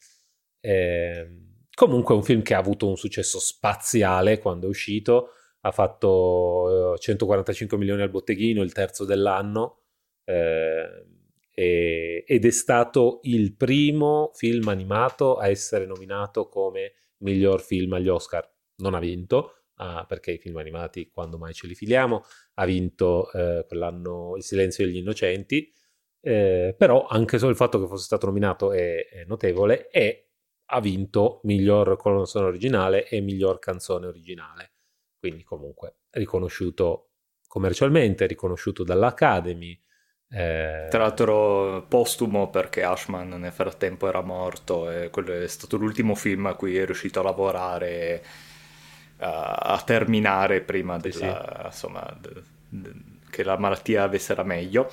Eh, 0.59 1.27
comunque 1.73 2.13
è 2.13 2.17
un 2.17 2.23
film 2.23 2.43
che 2.43 2.53
ha 2.53 2.59
avuto 2.59 2.87
un 2.87 2.95
successo 2.95 3.39
spaziale 3.39 4.37
quando 4.37 4.67
è 4.67 4.69
uscito, 4.69 5.29
ha 5.61 5.71
fatto 5.71 6.95
145 6.99 7.75
eh, 7.75 7.79
milioni 7.79 8.03
al 8.03 8.11
botteghino, 8.11 8.61
il 8.61 8.71
terzo 8.71 9.03
dell'anno, 9.03 9.79
eh, 10.25 11.07
ed 11.55 12.45
è 12.45 12.51
stato 12.51 13.19
il 13.23 13.55
primo 13.55 14.29
film 14.35 14.67
animato 14.67 15.37
a 15.37 15.47
essere 15.47 15.87
nominato 15.87 16.47
come 16.49 16.93
miglior 17.17 17.61
film 17.61 17.93
agli 17.93 18.07
Oscar 18.07 18.47
non 18.81 18.93
ha 18.93 18.99
vinto, 18.99 19.63
ah, 19.75 20.05
perché 20.05 20.31
i 20.31 20.37
film 20.37 20.57
animati 20.57 21.09
quando 21.09 21.37
mai 21.37 21.53
ce 21.53 21.67
li 21.67 21.75
filiamo, 21.75 22.23
ha 22.55 22.65
vinto 22.65 23.31
eh, 23.31 23.65
quell'anno 23.67 24.35
Il 24.35 24.43
silenzio 24.43 24.85
degli 24.85 24.97
innocenti, 24.97 25.71
eh, 26.21 26.75
però 26.77 27.07
anche 27.07 27.37
solo 27.37 27.51
il 27.51 27.57
fatto 27.57 27.79
che 27.79 27.87
fosse 27.87 28.05
stato 28.05 28.27
nominato 28.27 28.71
è, 28.71 29.07
è 29.07 29.23
notevole 29.25 29.89
e 29.89 30.27
ha 30.73 30.79
vinto 30.79 31.41
miglior 31.43 31.97
colonna 31.97 32.25
originale 32.35 33.07
e 33.07 33.19
miglior 33.19 33.59
canzone 33.59 34.07
originale, 34.07 34.73
quindi 35.19 35.43
comunque 35.43 35.97
riconosciuto 36.11 37.11
commercialmente, 37.47 38.25
riconosciuto 38.27 38.83
dall'Academy. 38.83 39.77
Eh... 40.29 40.87
Tra 40.89 40.99
l'altro 40.99 41.85
postumo 41.89 42.49
perché 42.49 42.83
Ashman 42.83 43.27
nel 43.27 43.51
frattempo 43.51 44.07
era 44.07 44.21
morto 44.21 44.89
e 44.89 45.09
quello 45.09 45.33
è 45.33 45.47
stato 45.47 45.75
l'ultimo 45.75 46.15
film 46.15 46.45
a 46.45 46.55
cui 46.55 46.77
è 46.77 46.85
riuscito 46.85 47.19
a 47.19 47.23
lavorare 47.23 48.23
a 49.23 49.81
terminare 49.85 50.61
prima 50.61 50.97
della, 50.97 51.59
sì. 51.59 51.65
insomma, 51.65 52.17
de, 52.19 52.41
de, 52.69 52.91
che 53.29 53.43
la 53.43 53.57
malattia 53.57 54.03
avessero 54.03 54.43
meglio. 54.43 54.91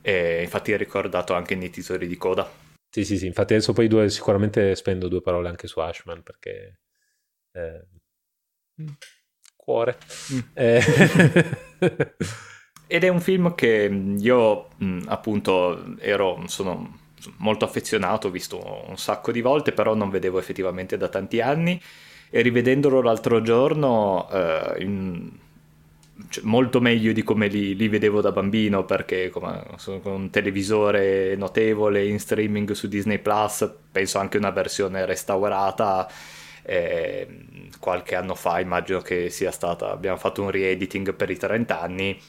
E 0.00 0.42
infatti 0.42 0.72
è 0.72 0.76
ricordato 0.76 1.34
anche 1.34 1.54
nei 1.54 1.70
titoli 1.70 2.06
di 2.06 2.16
coda. 2.16 2.48
Sì, 2.90 3.04
sì, 3.04 3.18
sì, 3.18 3.26
infatti 3.26 3.54
adesso 3.54 3.72
poi 3.72 3.88
due, 3.88 4.08
sicuramente 4.08 4.74
spendo 4.76 5.08
due 5.08 5.20
parole 5.20 5.48
anche 5.48 5.66
su 5.66 5.80
Ashman 5.80 6.22
perché... 6.22 6.80
Eh, 7.52 7.86
cuore. 9.56 9.98
Mm. 10.32 10.38
Eh. 10.52 10.82
Ed 12.86 13.02
è 13.02 13.08
un 13.08 13.20
film 13.20 13.54
che 13.54 14.14
io 14.18 14.68
appunto 15.06 15.96
ero, 15.98 16.42
sono 16.46 16.98
molto 17.38 17.64
affezionato, 17.64 18.28
ho 18.28 18.30
visto 18.30 18.84
un 18.86 18.98
sacco 18.98 19.32
di 19.32 19.40
volte, 19.40 19.72
però 19.72 19.94
non 19.94 20.10
vedevo 20.10 20.38
effettivamente 20.38 20.98
da 20.98 21.08
tanti 21.08 21.40
anni 21.40 21.80
e 22.36 22.40
rivedendolo 22.40 23.00
l'altro 23.00 23.42
giorno 23.42 24.28
eh, 24.28 24.82
in, 24.82 25.30
cioè, 26.28 26.42
molto 26.42 26.80
meglio 26.80 27.12
di 27.12 27.22
come 27.22 27.46
li, 27.46 27.76
li 27.76 27.86
vedevo 27.86 28.20
da 28.20 28.32
bambino 28.32 28.84
perché 28.84 29.30
come, 29.30 29.62
con 30.02 30.12
un 30.12 30.30
televisore 30.30 31.36
notevole 31.36 32.04
in 32.04 32.18
streaming 32.18 32.72
su 32.72 32.88
Disney 32.88 33.20
Plus 33.20 33.72
penso 33.92 34.18
anche 34.18 34.36
una 34.36 34.50
versione 34.50 35.06
restaurata 35.06 36.10
eh, 36.62 37.28
qualche 37.78 38.16
anno 38.16 38.34
fa 38.34 38.58
immagino 38.58 38.98
che 39.00 39.30
sia 39.30 39.52
stata 39.52 39.92
abbiamo 39.92 40.16
fatto 40.16 40.42
un 40.42 40.50
re-editing 40.50 41.14
per 41.14 41.30
i 41.30 41.36
30 41.36 41.80
anni 41.80 42.20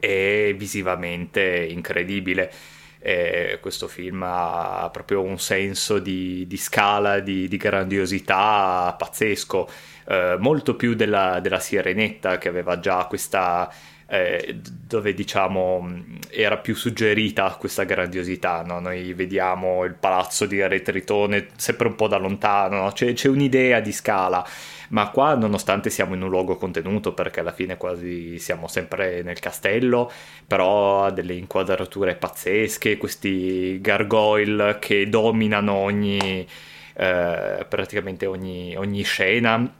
e 0.00 0.52
visivamente 0.58 1.64
incredibile 1.70 2.52
eh, 3.00 3.58
questo 3.60 3.88
film 3.88 4.22
ha 4.24 4.88
proprio 4.92 5.22
un 5.22 5.38
senso 5.38 5.98
di, 5.98 6.46
di 6.46 6.56
scala, 6.56 7.20
di, 7.20 7.48
di, 7.48 7.56
grandiosità 7.56 8.94
pazzesco, 8.98 9.68
eh, 10.08 10.36
molto 10.38 10.74
più 10.74 10.94
della, 10.94 11.40
della 11.40 11.60
Sirenetta 11.60 12.38
che 12.38 12.48
aveva 12.48 12.78
già 12.78 13.04
questa... 13.06 13.72
Eh, 14.10 14.58
dove 14.62 15.12
diciamo 15.12 15.86
era 16.30 16.56
più 16.56 16.74
suggerita 16.74 17.54
questa 17.58 17.84
grandiosità. 17.84 18.62
No? 18.62 18.80
Noi 18.80 19.12
vediamo 19.12 19.84
il 19.84 19.92
palazzo 19.92 20.46
di 20.46 20.66
Retritone 20.66 21.48
sempre 21.56 21.88
un 21.88 21.94
po' 21.94 22.08
da 22.08 22.16
lontano, 22.16 22.84
no? 22.84 22.92
c'è, 22.92 23.12
c'è, 23.12 23.28
un'idea 23.28 23.80
di 23.80 23.92
scala 23.92 24.42
ma 24.88 25.10
qua 25.10 25.34
nonostante 25.34 25.90
siamo 25.90 26.14
in 26.14 26.22
un 26.22 26.28
luogo 26.30 26.56
contenuto 26.56 27.12
perché 27.12 27.40
alla 27.40 27.52
fine 27.52 27.76
quasi 27.76 28.38
siamo 28.38 28.68
sempre 28.68 29.22
nel 29.22 29.38
castello, 29.38 30.10
però 30.46 31.04
ha 31.04 31.10
delle 31.10 31.34
inquadrature 31.34 32.14
pazzesche, 32.16 32.96
questi 32.96 33.80
gargoyle 33.80 34.78
che 34.78 35.08
dominano 35.08 35.74
ogni, 35.74 36.46
eh, 36.94 37.66
praticamente 37.68 38.26
ogni, 38.26 38.76
ogni 38.76 39.02
scena. 39.02 39.72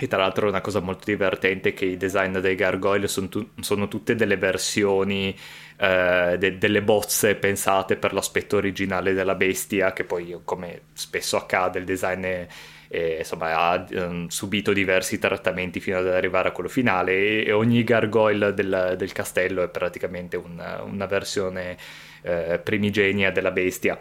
E 0.00 0.06
tra 0.06 0.18
l'altro 0.18 0.46
è 0.46 0.48
una 0.50 0.60
cosa 0.60 0.78
molto 0.78 1.06
divertente 1.06 1.72
che 1.72 1.84
i 1.84 1.96
design 1.96 2.38
dei 2.38 2.54
gargoyle 2.54 3.08
sono, 3.08 3.28
tu- 3.28 3.48
sono 3.60 3.88
tutte 3.88 4.14
delle 4.14 4.36
versioni 4.36 5.36
eh, 5.76 6.36
de- 6.38 6.58
delle 6.58 6.82
bozze 6.82 7.34
pensate 7.34 7.96
per 7.96 8.12
l'aspetto 8.12 8.56
originale 8.56 9.12
della 9.12 9.34
bestia, 9.34 9.92
che 9.92 10.04
poi 10.04 10.38
come 10.44 10.82
spesso 10.92 11.36
accade 11.36 11.78
il 11.80 11.84
design 11.84 12.22
è, 12.24 12.46
è, 12.88 13.16
insomma, 13.18 13.54
ha 13.54 13.86
um, 13.90 14.26
subito 14.28 14.72
diversi 14.72 15.18
trattamenti 15.18 15.78
fino 15.78 15.98
ad 15.98 16.08
arrivare 16.08 16.48
a 16.48 16.52
quello 16.52 16.70
finale 16.70 17.12
e, 17.12 17.44
e 17.46 17.52
ogni 17.52 17.84
gargoyle 17.84 18.54
del, 18.54 18.94
del, 18.96 19.12
castello 19.12 19.62
è 19.62 19.68
praticamente 19.68 20.36
una, 20.36 20.82
una 20.82 21.06
versione 21.06 21.76
eh, 22.22 22.58
primigenia 22.62 23.30
della 23.30 23.50
bestia. 23.50 23.98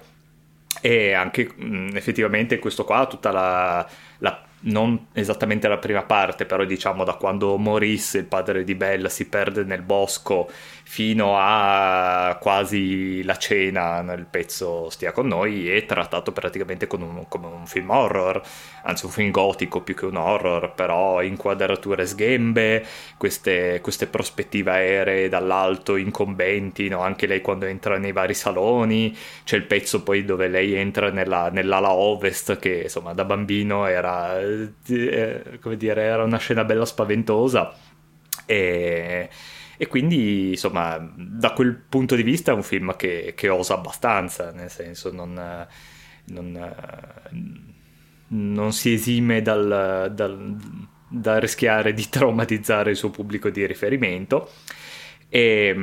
E 0.81 1.13
anche 1.13 1.51
mh, 1.53 1.95
effettivamente 1.95 2.59
questo 2.59 2.85
qua 2.85 3.05
tutta 3.07 3.31
la, 3.31 3.87
la 4.19 4.47
non 4.59 5.07
esattamente 5.13 5.67
la 5.67 5.77
prima 5.77 6.03
parte, 6.03 6.45
però 6.45 6.63
diciamo 6.63 7.03
da 7.03 7.13
quando 7.13 7.57
Maurice, 7.57 8.19
il 8.19 8.25
padre 8.25 8.63
di 8.63 8.73
Bella, 8.73 9.09
si 9.09 9.27
perde 9.27 9.63
nel 9.63 9.81
bosco 9.81 10.49
fino 10.89 11.35
a 11.37 12.37
quasi 12.39 13.21
la 13.23 13.35
cena 13.35 14.01
nel 14.01 14.25
pezzo 14.25 14.89
Stia 14.89 15.11
con 15.11 15.27
noi, 15.27 15.69
è 15.69 15.85
trattato 15.85 16.31
praticamente 16.31 16.87
un, 16.91 17.25
come 17.27 17.47
un 17.47 17.67
film 17.67 17.89
horror, 17.89 18.41
anzi 18.83 19.05
un 19.05 19.11
film 19.11 19.29
gotico 19.31 19.81
più 19.81 19.93
che 19.93 20.05
un 20.05 20.15
horror, 20.15 20.73
però 20.73 21.21
inquadrature 21.21 22.05
sghembe, 22.07 22.85
queste, 23.17 23.81
queste 23.81 24.07
prospettive 24.07 24.71
aeree 24.71 25.27
dall'alto, 25.29 25.97
incombenti, 25.97 26.87
no? 26.87 27.01
anche 27.01 27.27
lei 27.27 27.41
quando 27.41 27.65
entra 27.65 27.97
nei 27.97 28.13
vari 28.13 28.33
saloni, 28.33 29.15
c'è 29.43 29.57
il 29.57 29.65
pezzo 29.65 30.03
poi 30.03 30.23
dove 30.23 30.47
lei 30.47 30.73
entra 30.73 31.11
nella, 31.11 31.49
nell'ala 31.49 31.91
ovest 31.91 32.57
che 32.59 32.83
insomma 32.83 33.13
da 33.13 33.25
bambino 33.25 33.85
era 33.87 34.39
eh, 34.39 35.59
come 35.59 35.75
dire, 35.75 36.01
era 36.01 36.23
una 36.23 36.37
scena 36.37 36.63
bella 36.63 36.85
spaventosa 36.85 37.75
e, 38.45 39.29
e, 39.77 39.87
quindi 39.87 40.49
insomma 40.49 40.97
da 41.15 41.51
quel 41.53 41.75
punto 41.75 42.15
di 42.15 42.23
vista 42.23 42.51
è 42.51 42.55
un 42.55 42.63
film 42.63 42.95
che, 42.95 43.33
che 43.35 43.49
osa 43.49 43.75
abbastanza, 43.75 44.51
nel 44.51 44.69
senso 44.69 45.11
non, 45.11 45.67
non, 46.25 46.75
non 48.27 48.73
si 48.73 48.93
esime 48.93 49.41
dal, 49.41 50.11
dal, 50.13 50.57
dal 51.07 51.39
rischiare 51.39 51.93
di 51.93 52.07
traumatizzare 52.09 52.91
il 52.91 52.97
suo 52.97 53.09
pubblico 53.09 53.49
di 53.49 53.65
riferimento. 53.65 54.49
E 55.29 55.75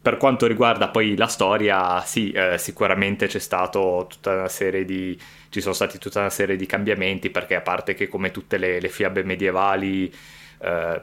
per 0.00 0.16
quanto 0.16 0.46
riguarda 0.46 0.88
poi 0.88 1.16
la 1.16 1.26
storia, 1.26 2.00
sì, 2.00 2.30
eh, 2.30 2.56
sicuramente 2.56 3.26
c'è 3.26 3.38
stato 3.38 4.06
tutta 4.08 4.32
una 4.32 4.48
serie 4.48 4.86
di 4.86 5.18
ci 5.50 5.60
sono 5.60 5.74
stati 5.74 5.98
tutta 5.98 6.20
una 6.20 6.30
serie 6.30 6.56
di 6.56 6.66
cambiamenti 6.66 7.30
perché 7.30 7.54
a 7.54 7.60
parte 7.60 7.94
che 7.94 8.08
come 8.08 8.30
tutte 8.30 8.58
le, 8.58 8.80
le 8.80 8.88
fiabe 8.88 9.22
medievali 9.22 10.12
eh, 10.60 11.00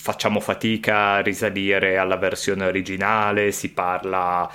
facciamo 0.00 0.40
fatica 0.40 1.14
a 1.14 1.20
risalire 1.20 1.96
alla 1.98 2.16
versione 2.16 2.64
originale, 2.64 3.52
si 3.52 3.72
parla 3.72 4.50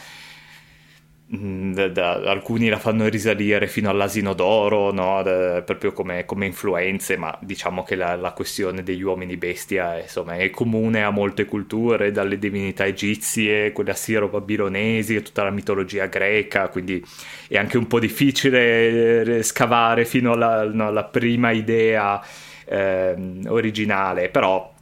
Mm, 1.33 1.73
da, 1.73 1.87
da, 1.87 2.11
alcuni 2.29 2.69
la 2.69 2.77
fanno 2.77 3.07
risalire 3.07 3.65
fino 3.67 3.89
all'asino 3.89 4.33
d'oro, 4.35 4.91
no? 4.91 5.23
da, 5.23 5.63
proprio 5.63 5.91
come, 5.91 6.23
come, 6.23 6.45
influenze, 6.45 7.17
ma 7.17 7.35
diciamo 7.41 7.81
che 7.81 7.95
la, 7.95 8.15
la 8.15 8.31
questione 8.31 8.83
degli 8.83 9.01
uomini 9.01 9.35
bestia 9.35 9.99
insomma, 9.99 10.35
è 10.35 10.51
comune 10.51 11.03
a 11.03 11.09
molte 11.09 11.45
culture, 11.45 12.11
dalle 12.11 12.37
divinità 12.37 12.85
egizie, 12.85 13.71
quelle 13.71 13.89
assiro-babilonesi, 13.91 15.19
tutta 15.23 15.43
la 15.43 15.49
mitologia 15.49 16.05
greca, 16.05 16.67
quindi 16.67 17.03
è 17.47 17.57
anche 17.57 17.79
un 17.79 17.87
po' 17.87 17.99
difficile 17.99 19.37
eh, 19.37 19.43
scavare 19.43 20.05
fino 20.05 20.33
alla, 20.33 20.63
no, 20.65 20.87
alla 20.87 21.05
prima 21.05 21.49
idea 21.49 22.23
eh, 22.65 23.15
originale, 23.47 24.29
però 24.29 24.74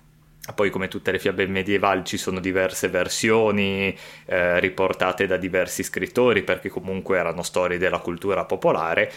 poi 0.53 0.69
come 0.69 0.89
tutte 0.89 1.11
le 1.11 1.19
fiabe 1.19 1.47
medievali 1.47 2.03
ci 2.03 2.17
sono 2.17 2.41
diverse 2.41 2.89
versioni 2.89 3.95
eh, 4.25 4.59
riportate 4.59 5.25
da 5.25 5.37
diversi 5.37 5.83
scrittori 5.83 6.43
perché 6.43 6.67
comunque 6.67 7.17
erano 7.17 7.43
storie 7.43 7.77
della 7.77 7.99
cultura 7.99 8.43
popolare 8.43 9.11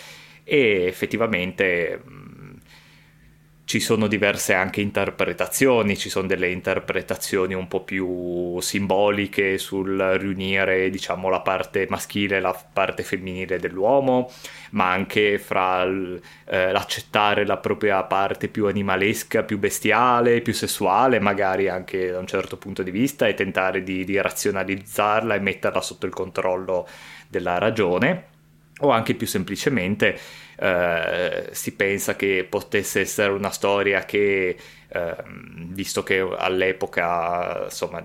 e 0.44 0.84
effettivamente 0.84 2.00
ci 3.66 3.80
sono 3.80 4.06
diverse 4.06 4.54
anche 4.54 4.80
interpretazioni, 4.80 5.96
ci 5.96 6.08
sono 6.08 6.28
delle 6.28 6.50
interpretazioni 6.50 7.52
un 7.52 7.66
po' 7.66 7.82
più 7.82 8.60
simboliche 8.60 9.58
sul 9.58 9.98
riunire, 10.20 10.88
diciamo, 10.88 11.28
la 11.28 11.40
parte 11.40 11.84
maschile 11.90 12.36
e 12.36 12.40
la 12.40 12.56
parte 12.72 13.02
femminile 13.02 13.58
dell'uomo, 13.58 14.30
ma 14.70 14.92
anche 14.92 15.40
fra 15.40 15.84
eh, 15.84 16.70
l'accettare 16.70 17.44
la 17.44 17.56
propria 17.56 18.04
parte 18.04 18.46
più 18.46 18.68
animalesca, 18.68 19.42
più 19.42 19.58
bestiale, 19.58 20.42
più 20.42 20.54
sessuale, 20.54 21.18
magari 21.18 21.68
anche 21.68 22.12
da 22.12 22.20
un 22.20 22.26
certo 22.28 22.56
punto 22.58 22.84
di 22.84 22.92
vista, 22.92 23.26
e 23.26 23.34
tentare 23.34 23.82
di, 23.82 24.04
di 24.04 24.20
razionalizzarla 24.20 25.34
e 25.34 25.40
metterla 25.40 25.80
sotto 25.80 26.06
il 26.06 26.14
controllo 26.14 26.86
della 27.28 27.58
ragione, 27.58 28.34
o 28.80 28.90
anche 28.90 29.14
più 29.14 29.26
semplicemente 29.26 30.18
eh, 30.58 31.48
si 31.50 31.72
pensa 31.74 32.16
che 32.16 32.46
potesse 32.48 33.00
essere 33.00 33.32
una 33.32 33.50
storia 33.50 34.04
che 34.04 34.56
Ehm, 34.88 35.72
visto 35.72 36.02
che 36.02 36.20
all'epoca, 36.20 37.64
insomma, 37.64 38.02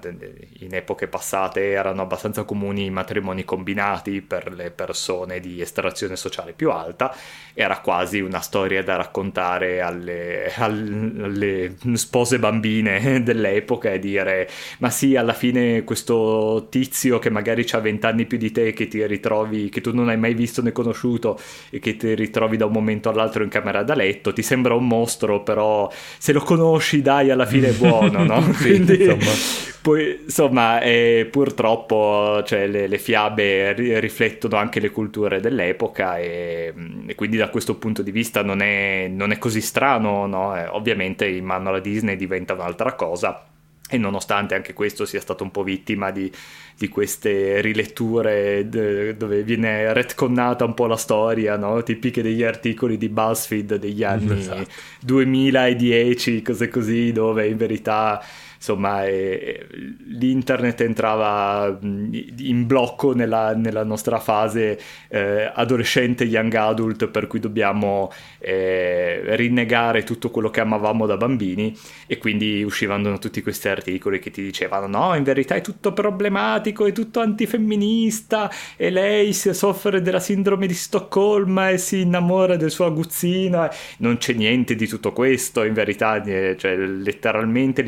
in 0.59 0.73
epoche 0.73 1.07
passate 1.07 1.71
erano 1.71 2.01
abbastanza 2.01 2.43
comuni 2.43 2.85
i 2.85 2.89
matrimoni 2.89 3.45
combinati 3.45 4.21
per 4.21 4.51
le 4.53 4.71
persone 4.71 5.39
di 5.39 5.61
estrazione 5.61 6.15
sociale 6.15 6.53
più 6.53 6.71
alta, 6.71 7.15
era 7.53 7.79
quasi 7.79 8.19
una 8.19 8.41
storia 8.41 8.83
da 8.83 8.97
raccontare 8.97 9.81
alle, 9.81 10.51
alle 10.55 11.75
spose 11.93 12.39
bambine 12.39 13.21
dell'epoca 13.23 13.91
e 13.91 13.99
dire 13.99 14.49
ma 14.79 14.89
sì, 14.89 15.15
alla 15.15 15.33
fine 15.33 15.83
questo 15.83 16.67
tizio 16.69 17.19
che 17.19 17.29
magari 17.29 17.65
ha 17.71 17.79
vent'anni 17.79 18.25
più 18.25 18.37
di 18.37 18.51
te, 18.51 18.73
che 18.73 18.87
ti 18.87 19.05
ritrovi, 19.05 19.69
che 19.69 19.81
tu 19.81 19.93
non 19.93 20.09
hai 20.09 20.17
mai 20.17 20.33
visto 20.33 20.61
né 20.61 20.71
conosciuto 20.71 21.39
e 21.69 21.79
che 21.79 21.95
ti 21.95 22.13
ritrovi 22.15 22.57
da 22.57 22.65
un 22.65 22.71
momento 22.73 23.09
all'altro 23.09 23.43
in 23.43 23.49
camera 23.49 23.83
da 23.83 23.95
letto, 23.95 24.33
ti 24.33 24.41
sembra 24.41 24.73
un 24.73 24.87
mostro, 24.87 25.41
però 25.43 25.89
se 26.17 26.33
lo 26.33 26.41
conosci 26.41 26.69
conosci, 26.81 27.01
dai, 27.01 27.29
alla 27.29 27.45
fine 27.45 27.69
è 27.69 27.73
buono, 27.73 28.23
no? 28.23 28.41
sì, 28.53 28.63
Quindi, 28.63 29.03
insomma. 29.03 29.69
Poi, 29.81 30.19
insomma, 30.25 30.79
eh, 30.81 31.27
purtroppo 31.31 32.43
cioè, 32.45 32.67
le, 32.67 32.87
le, 32.87 32.97
fiabe 32.99 33.73
ri- 33.73 33.99
riflettono 33.99 34.55
anche 34.55 34.79
le 34.79 34.91
culture 34.91 35.39
dell'epoca 35.39 36.19
e, 36.19 36.71
e, 37.07 37.15
quindi 37.15 37.37
da 37.37 37.49
questo 37.49 37.77
punto 37.77 38.03
di 38.03 38.11
vista 38.11 38.43
non 38.43 38.61
è, 38.61 39.07
non 39.09 39.31
è 39.31 39.39
così 39.39 39.59
strano, 39.59 40.27
no? 40.27 40.55
eh, 40.55 40.67
ovviamente 40.67 41.25
in 41.27 41.45
mano 41.45 41.69
alla 41.69 41.79
Disney 41.79 42.15
diventa 42.15 42.53
un'altra 42.53 42.93
cosa 42.93 43.50
e 43.93 43.97
nonostante 43.97 44.55
anche 44.55 44.71
questo 44.71 45.03
sia 45.03 45.19
stato 45.19 45.43
un 45.43 45.51
po' 45.51 45.63
vittima 45.63 46.11
di, 46.11 46.31
di 46.77 46.87
queste 46.87 47.59
riletture 47.59 48.69
de, 48.69 49.17
dove 49.17 49.43
viene 49.43 49.91
retconnata 49.91 50.63
un 50.63 50.73
po' 50.73 50.85
la 50.85 50.95
storia, 50.95 51.57
no? 51.57 51.83
tipiche 51.83 52.21
degli 52.21 52.41
articoli 52.41 52.97
di 52.97 53.09
BuzzFeed 53.09 53.75
degli 53.75 54.03
anni 54.03 54.39
esatto. 54.39 54.65
2010, 55.01 56.41
cose 56.41 56.69
così, 56.69 57.11
dove 57.11 57.47
in 57.47 57.57
verità 57.57 58.23
insomma 58.61 59.07
eh, 59.07 59.65
l'internet 60.05 60.81
entrava 60.81 61.79
in 61.81 62.67
blocco 62.67 63.13
nella, 63.15 63.55
nella 63.55 63.83
nostra 63.83 64.19
fase 64.19 64.79
eh, 65.09 65.51
adolescente 65.51 66.25
young 66.25 66.53
adult 66.53 67.07
per 67.07 67.25
cui 67.25 67.39
dobbiamo 67.39 68.11
eh, 68.37 69.35
rinnegare 69.35 70.03
tutto 70.03 70.29
quello 70.29 70.51
che 70.51 70.59
amavamo 70.59 71.07
da 71.07 71.17
bambini 71.17 71.75
e 72.05 72.19
quindi 72.19 72.61
uscivano 72.61 73.17
tutti 73.17 73.41
questi 73.41 73.67
articoli 73.67 74.19
che 74.19 74.29
ti 74.29 74.43
dicevano 74.43 74.85
no 74.85 75.15
in 75.15 75.23
verità 75.23 75.55
è 75.55 75.61
tutto 75.61 75.91
problematico 75.91 76.85
è 76.85 76.91
tutto 76.91 77.19
antifemminista 77.19 78.51
e 78.77 78.91
lei 78.91 79.33
soffre 79.33 80.03
della 80.03 80.19
sindrome 80.19 80.67
di 80.67 80.75
Stoccolma 80.75 81.71
e 81.71 81.79
si 81.79 82.01
innamora 82.01 82.57
del 82.57 82.69
suo 82.69 82.85
aguzzino 82.85 83.69
non 83.97 84.17
c'è 84.17 84.33
niente 84.33 84.75
di 84.75 84.87
tutto 84.87 85.13
questo 85.13 85.63
in 85.63 85.73
verità 85.73 86.21
eh, 86.21 86.55
cioè 86.59 86.75
letteralmente 86.77 87.81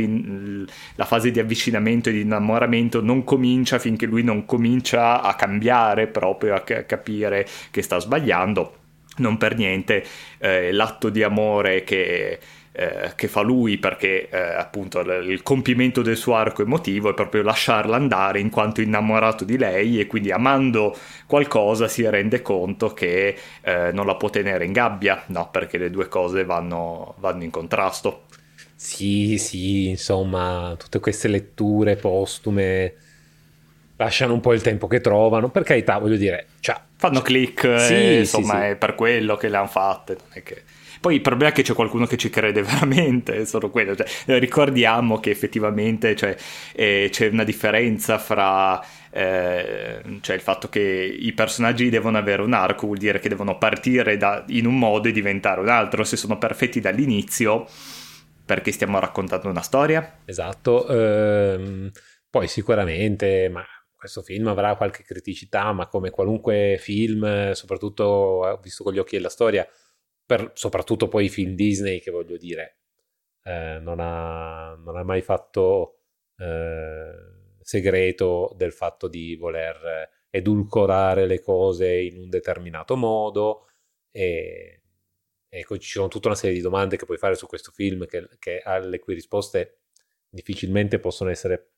la 0.96 1.06
fase 1.06 1.32
di 1.32 1.40
avvicinamento 1.40 2.10
e 2.10 2.14
di 2.14 2.22
innamoramento 2.22 3.02
non 3.02 3.24
comincia 3.24 3.80
finché 3.80 4.06
lui 4.06 4.24
non 4.24 4.46
comincia 4.46 5.22
a 5.22 5.36
cambiare 5.36 6.08
proprio, 6.08 6.56
a 6.56 6.62
capire 6.62 7.48
che 7.72 7.82
sta 7.82 8.00
sbagliando. 8.00 8.78
Non 9.16 9.38
per 9.38 9.56
niente 9.56 10.04
eh, 10.40 10.72
l'atto 10.72 11.10
di 11.10 11.22
amore 11.22 11.84
che, 11.84 12.40
eh, 12.72 13.12
che 13.16 13.28
fa 13.28 13.42
lui 13.42 13.78
perché 13.78 14.28
eh, 14.28 14.38
appunto 14.40 15.00
il 15.02 15.44
compimento 15.44 16.02
del 16.02 16.18
suo 16.18 16.36
arco 16.36 16.64
emotivo 16.64 17.12
è 17.12 17.14
proprio 17.14 17.44
lasciarla 17.44 17.96
andare 17.96 18.40
in 18.40 18.50
quanto 18.50 18.82
innamorato 18.82 19.44
di 19.44 19.58
lei 19.58 20.00
e 20.00 20.08
quindi 20.08 20.32
amando 20.32 20.98
qualcosa 21.28 21.88
si 21.88 22.10
rende 22.10 22.42
conto 22.42 22.94
che 22.94 23.38
eh, 23.62 23.92
non 23.94 24.08
la 24.08 24.16
può 24.16 24.32
tenere 24.32 24.66
in 24.66 24.72
gabbia, 24.72 25.22
no? 25.28 25.50
perché 25.52 25.78
le 25.78 25.92
due 25.92 26.08
cose 26.08 26.44
vanno, 26.44 27.14
vanno 27.20 27.44
in 27.44 27.52
contrasto. 27.52 28.24
Sì, 28.84 29.38
sì, 29.38 29.88
insomma, 29.88 30.76
tutte 30.78 31.00
queste 31.00 31.30
letture 31.30 31.96
postume 31.96 32.94
lasciano 33.96 34.34
un 34.34 34.42
po' 34.42 34.52
il 34.52 34.62
tempo 34.62 34.88
che 34.88 35.00
trovano, 35.00 35.50
per 35.50 35.64
carità, 35.64 35.98
voglio 36.00 36.18
dire, 36.18 36.48
cioè, 36.60 36.76
fanno 36.98 37.22
click, 37.22 37.80
sì, 37.80 37.94
e, 37.94 38.20
insomma, 38.20 38.56
sì, 38.56 38.60
sì. 38.60 38.66
è 38.66 38.76
per 38.76 38.96
quello 38.96 39.38
che 39.38 39.48
le 39.48 39.56
hanno 39.56 39.68
fatte, 39.68 40.18
non 40.20 40.28
è 40.32 40.44
che... 40.44 40.64
Poi 41.00 41.16
il 41.16 41.22
problema 41.22 41.52
è 41.52 41.54
che 41.54 41.64
c'è 41.64 41.74
qualcuno 41.74 42.06
che 42.06 42.18
ci 42.18 42.30
crede 42.30 42.62
veramente, 42.62 43.46
solo 43.46 43.70
quello. 43.70 43.96
Cioè, 43.96 44.38
ricordiamo 44.38 45.18
che 45.18 45.30
effettivamente 45.30 46.14
cioè, 46.18 46.36
eh, 46.74 47.08
c'è 47.10 47.30
una 47.30 47.46
differenza 47.46 48.18
fra 48.18 48.84
eh, 49.12 50.02
cioè 50.20 50.36
il 50.36 50.42
fatto 50.42 50.68
che 50.68 50.82
i 50.82 51.32
personaggi 51.32 51.90
devono 51.90 52.18
avere 52.18 52.42
un 52.42 52.52
arco 52.52 52.88
vuol 52.88 52.98
dire 52.98 53.20
che 53.20 53.30
devono 53.30 53.58
partire 53.58 54.18
da, 54.18 54.44
in 54.48 54.66
un 54.66 54.78
modo 54.78 55.08
e 55.08 55.14
diventare 55.14 55.62
un 55.62 55.70
altro. 55.70 56.04
Se 56.04 56.18
sono 56.18 56.38
perfetti 56.38 56.80
dall'inizio, 56.82 57.68
perché 58.54 58.72
stiamo 58.72 59.00
raccontando 59.00 59.50
una 59.50 59.62
storia? 59.62 60.20
Esatto. 60.26 60.88
Ehm, 60.88 61.90
poi 62.30 62.48
sicuramente, 62.48 63.50
ma 63.50 63.66
questo 63.96 64.22
film 64.22 64.46
avrà 64.46 64.76
qualche 64.76 65.02
criticità, 65.02 65.72
ma 65.72 65.88
come 65.88 66.12
qualunque 66.12 66.78
film, 66.80 67.54
soprattutto 67.54 68.60
visto 68.62 68.84
con 68.84 68.94
gli 68.94 69.00
occhi 69.00 69.16
della 69.16 69.30
storia, 69.30 69.68
per, 70.24 70.52
soprattutto 70.54 71.08
poi 71.08 71.26
i 71.26 71.30
film 71.30 71.56
Disney, 71.56 72.00
che 72.00 72.12
voglio 72.12 72.38
dire, 72.38 72.78
eh, 73.44 73.80
non, 73.82 74.00
ha, 74.00 74.76
non, 74.76 74.98
ha, 74.98 75.04
mai 75.04 75.24
fatto 75.24 76.02
eh, 76.38 77.12
segreto 77.60 78.54
del 78.56 78.72
fatto 78.72 79.08
di 79.08 79.36
voler 79.36 80.10
edulcorare 80.30 81.26
le 81.26 81.42
cose 81.42 81.92
in 81.92 82.18
un 82.20 82.30
determinato 82.30 82.96
modo 82.96 83.70
e, 84.12 84.83
ecco, 85.60 85.78
ci 85.78 85.92
sono 85.92 86.08
tutta 86.08 86.28
una 86.28 86.38
serie 86.38 86.56
di 86.56 86.62
domande 86.62 86.98
che 86.98 87.06
puoi 87.06 87.18
fare 87.18 87.36
su 87.36 87.48
questo 87.48 87.72
film 87.72 88.06
che, 88.06 88.28
che 88.40 88.62
alle 88.64 89.00
cui 89.00 89.14
risposte 89.14 89.80
difficilmente 90.30 91.00
possono 91.00 91.30
essere 91.30 91.74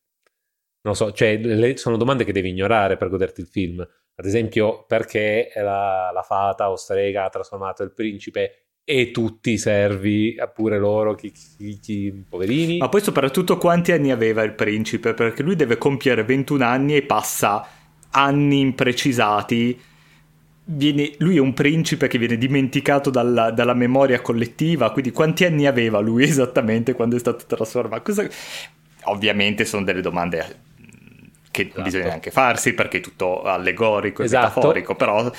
non 0.86 0.96
so, 0.96 1.12
cioè 1.12 1.38
le, 1.38 1.78
sono 1.78 1.98
domande 1.98 2.24
che 2.24 2.32
devi 2.32 2.50
ignorare 2.50 2.96
per 2.96 3.10
goderti 3.10 3.42
il 3.42 3.48
film. 3.48 3.80
Ad 4.18 4.26
esempio, 4.26 4.86
perché 4.86 5.52
la, 5.56 6.12
la 6.14 6.22
fata 6.22 6.70
o 6.70 6.76
strega 6.76 7.26
ha 7.26 7.30
trasformato 7.30 7.84
il 7.84 7.92
principe 7.92 8.66
e 8.84 9.10
tutti 9.10 9.50
i 9.52 9.58
servi, 9.58 10.36
pure 10.54 10.78
loro, 10.78 11.16
chi, 11.16 11.32
chi, 11.32 11.80
chi, 11.80 12.26
poverini. 12.30 12.78
Ma 12.78 12.88
poi 12.88 13.02
soprattutto 13.02 13.58
quanti 13.58 13.92
anni 13.92 14.12
aveva 14.12 14.44
il 14.44 14.54
principe? 14.54 15.16
Perché 15.16 15.42
lui 15.42 15.56
deve 15.56 15.78
compiere 15.78 16.24
21 16.24 16.64
anni 16.64 16.96
e 16.96 17.02
passa 17.02 17.68
anni 18.12 18.60
imprecisati. 18.60 19.82
Viene, 20.68 21.14
lui 21.20 21.38
è 21.38 21.40
un 21.40 21.54
principe 21.54 22.08
che 22.08 22.18
viene 22.18 22.38
dimenticato 22.38 23.12
dalla, 23.12 23.52
dalla, 23.52 23.76
memoria 23.76 24.20
collettiva, 24.22 24.92
quindi 24.92 25.12
quanti 25.12 25.46
anni 25.46 25.68
aveva 25.68 26.00
lui 26.00 26.24
esattamente 26.24 26.94
quando 26.94 27.16
è 27.16 27.20
stato 27.20 27.46
trasformato? 27.46 28.02
Cosa... 28.02 28.28
Ovviamente 29.08 29.66
sono 29.66 29.84
delle 29.84 30.02
domande 30.02 30.64
che 31.52 31.68
esatto. 31.68 31.82
bisogna 31.84 32.14
anche 32.14 32.32
farsi 32.32 32.74
perché 32.74 32.98
è 32.98 33.02
tutto 33.02 33.44
allegorico 33.44 34.22
e 34.22 34.26
esatto. 34.26 34.48
metaforico, 34.48 34.96
però 34.96 35.32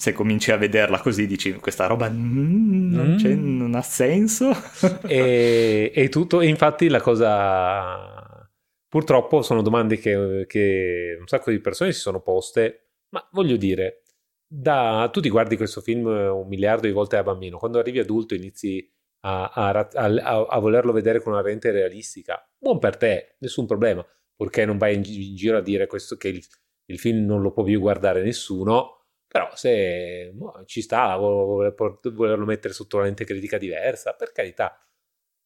se 0.00 0.12
cominci 0.12 0.52
a 0.52 0.56
vederla 0.56 1.00
così 1.00 1.26
dici 1.26 1.54
questa 1.54 1.86
roba 1.86 2.08
mm, 2.08 2.92
non, 2.92 3.16
mm. 3.20 3.58
non, 3.58 3.74
ha 3.74 3.82
senso. 3.82 4.54
e, 5.08 5.90
e, 5.92 6.08
tutto, 6.08 6.40
infatti 6.40 6.88
la 6.88 7.00
cosa... 7.00 8.48
Purtroppo 8.88 9.42
sono 9.42 9.60
domande 9.60 9.98
che, 9.98 10.44
che, 10.46 11.16
un 11.18 11.26
sacco 11.26 11.50
di 11.50 11.58
persone 11.58 11.92
si 11.92 11.98
sono 11.98 12.20
poste, 12.20 12.90
ma 13.10 13.26
voglio 13.32 13.56
dire, 13.56 14.02
da, 14.48 15.10
tu 15.12 15.20
ti 15.20 15.28
guardi 15.28 15.56
questo 15.56 15.80
film 15.82 16.06
un 16.06 16.48
miliardo 16.48 16.86
di 16.86 16.92
volte 16.92 17.16
da 17.16 17.22
bambino, 17.22 17.58
quando 17.58 17.78
arrivi 17.78 17.98
adulto 17.98 18.34
inizi 18.34 18.90
a, 19.20 19.50
a, 19.50 19.88
a, 19.92 20.46
a 20.46 20.58
volerlo 20.58 20.92
vedere 20.92 21.20
con 21.20 21.32
una 21.32 21.42
lente 21.42 21.70
realistica, 21.70 22.42
buon 22.56 22.78
per 22.78 22.96
te, 22.96 23.36
nessun 23.40 23.66
problema, 23.66 24.04
purché 24.34 24.64
non 24.64 24.78
vai 24.78 24.94
in, 24.94 25.02
in 25.04 25.34
giro 25.36 25.58
a 25.58 25.62
dire 25.62 25.86
questo, 25.86 26.16
che 26.16 26.28
il, 26.28 26.42
il 26.86 26.98
film 26.98 27.26
non 27.26 27.42
lo 27.42 27.52
può 27.52 27.62
più 27.62 27.78
guardare 27.78 28.22
nessuno, 28.22 29.06
però 29.28 29.50
se 29.54 30.30
boh, 30.32 30.62
ci 30.64 30.80
sta 30.80 31.14
voler, 31.16 31.74
volerlo 32.12 32.46
mettere 32.46 32.72
sotto 32.72 32.96
una 32.96 33.04
lente 33.04 33.24
critica 33.24 33.58
diversa, 33.58 34.14
per 34.14 34.32
carità. 34.32 34.78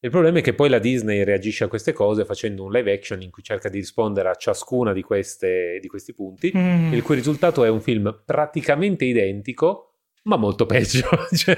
Il 0.04 0.10
problema 0.10 0.38
è 0.38 0.42
che 0.42 0.52
poi 0.52 0.68
la 0.68 0.80
Disney 0.80 1.22
reagisce 1.22 1.62
a 1.62 1.68
queste 1.68 1.92
cose 1.92 2.24
facendo 2.24 2.64
un 2.64 2.72
live 2.72 2.92
action 2.92 3.22
in 3.22 3.30
cui 3.30 3.44
cerca 3.44 3.68
di 3.68 3.78
rispondere 3.78 4.28
a 4.30 4.34
ciascuna 4.34 4.92
di, 4.92 5.00
queste, 5.00 5.78
di 5.80 5.86
questi 5.86 6.12
punti, 6.12 6.52
mm. 6.56 6.92
il 6.92 7.02
cui 7.04 7.14
risultato 7.14 7.62
è 7.62 7.68
un 7.68 7.80
film 7.80 8.22
praticamente 8.24 9.04
identico, 9.04 9.92
ma 10.24 10.36
molto 10.36 10.66
peggio. 10.66 11.06
cioè, 11.32 11.56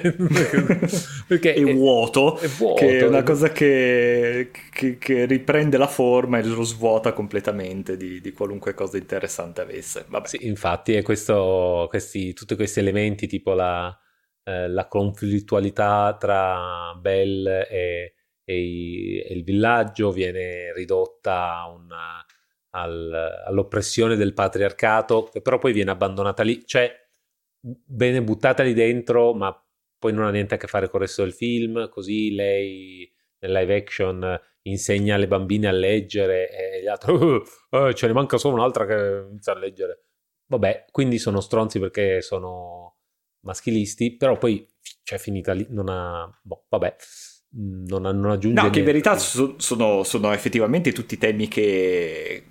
perché 1.27 1.55
è, 1.55 1.73
vuoto, 1.73 2.37
è 2.39 2.47
vuoto, 2.49 2.75
che 2.75 2.99
è 2.99 3.07
una 3.07 3.23
cosa 3.23 3.49
che, 3.49 4.51
che, 4.71 4.99
che, 4.99 5.25
riprende 5.25 5.79
la 5.79 5.89
forma 5.89 6.37
e 6.37 6.45
lo 6.45 6.65
svuota 6.65 7.15
completamente 7.15 7.97
di, 7.97 8.21
di 8.21 8.33
qualunque 8.33 8.75
cosa 8.75 8.99
interessante 8.99 9.63
avesse. 9.63 10.05
Vabbè. 10.07 10.29
Sì, 10.29 10.47
infatti, 10.47 10.93
è 10.93 11.01
questo, 11.01 11.87
questi, 11.89 12.35
tutti 12.35 12.57
questi 12.57 12.81
elementi, 12.81 13.27
tipo 13.27 13.55
la, 13.55 13.99
eh, 14.45 14.69
la 14.69 14.87
conflittualità 14.87 16.15
tra 16.21 16.95
Belle 17.01 17.67
e, 17.71 18.14
e, 18.45 19.27
il 19.31 19.43
villaggio, 19.45 20.11
viene 20.11 20.73
ridotta 20.75 21.59
a 21.59 21.69
una, 21.69 22.25
al, 22.71 23.43
all'oppressione 23.47 24.17
del 24.17 24.35
patriarcato, 24.35 25.31
però 25.43 25.59
poi 25.59 25.73
viene 25.73 25.91
abbandonata 25.91 26.43
lì. 26.43 26.65
Cioè, 26.65 26.93
bene 27.61 28.23
buttata 28.23 28.63
lì 28.63 28.75
dentro, 28.75 29.35
ma 29.35 29.57
poi 29.99 30.13
non 30.13 30.27
ha 30.27 30.31
niente 30.31 30.55
a 30.55 30.59
che 30.59 30.67
fare 30.67 30.89
con 30.89 31.01
il 31.01 31.07
resto 31.07 31.23
del 31.23 31.33
film, 31.33 31.89
così 31.89 32.35
lei 32.35 33.11
nel 33.39 33.53
live 33.53 33.77
action 33.77 34.41
insegna 34.63 35.15
alle 35.15 35.29
bambine 35.29 35.69
a 35.69 35.73
leggere 35.73 36.51
e 36.51 36.83
gli 36.83 36.87
altri 36.87 37.13
oh, 37.13 37.43
oh, 37.71 37.93
ce 37.93 38.07
ne 38.07 38.13
manca 38.13 38.39
solo 38.39 38.55
un'altra 38.55 38.87
che 38.87 39.27
inizia 39.31 39.53
a 39.53 39.59
leggere. 39.59 40.05
Vabbè, 40.47 40.87
quindi 40.91 41.19
sono 41.19 41.41
stronzi 41.41 41.79
perché 41.79 42.21
sono 42.21 42.99
maschilisti, 43.41 44.17
però 44.17 44.37
poi 44.37 44.67
c'è 45.03 45.19
finita 45.19 45.53
lì, 45.53 45.67
non 45.71 45.89
ha... 45.89 46.31
Boh, 46.43 46.67
vabbè, 46.69 46.97
non, 47.57 48.03
non 48.03 48.31
aggiunge... 48.31 48.61
No, 48.61 48.71
che 48.71 48.81
in 48.81 48.85
verità 48.85 49.17
sono, 49.17 50.03
sono 50.03 50.33
effettivamente 50.33 50.93
tutti 50.93 51.19
temi 51.19 51.49
che 51.49 52.45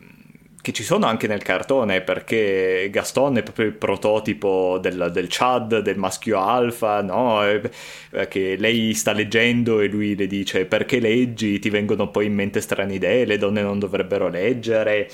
che 0.64 0.72
ci 0.72 0.84
sono 0.84 1.08
anche 1.08 1.28
nel 1.28 1.44
cartone 1.44 2.00
perché 2.00 2.88
Gaston 2.90 3.36
è 3.36 3.44
proprio 3.44 3.66
il 3.66 3.74
prototipo 3.74 4.80
del, 4.80 5.10
del 5.12 5.28
Chad, 5.30 5.80
del 5.80 5.98
maschio 5.98 6.40
alfa, 6.40 7.02
no? 7.02 7.42
che 8.30 8.56
lei 8.58 8.94
sta 8.94 9.12
leggendo 9.12 9.82
e 9.82 9.88
lui 9.88 10.16
le 10.16 10.26
dice 10.26 10.66
perché 10.66 11.02
leggi, 11.02 11.60
ti 11.60 11.70
vengono 11.70 12.10
poi 12.10 12.28
in 12.28 12.36
mente 12.36 12.62
strane 12.62 12.94
idee, 12.94 13.26
le 13.26 13.38
donne 13.38 13.62
non 13.62 13.78
dovrebbero 13.78 14.30
leggere, 14.30 15.10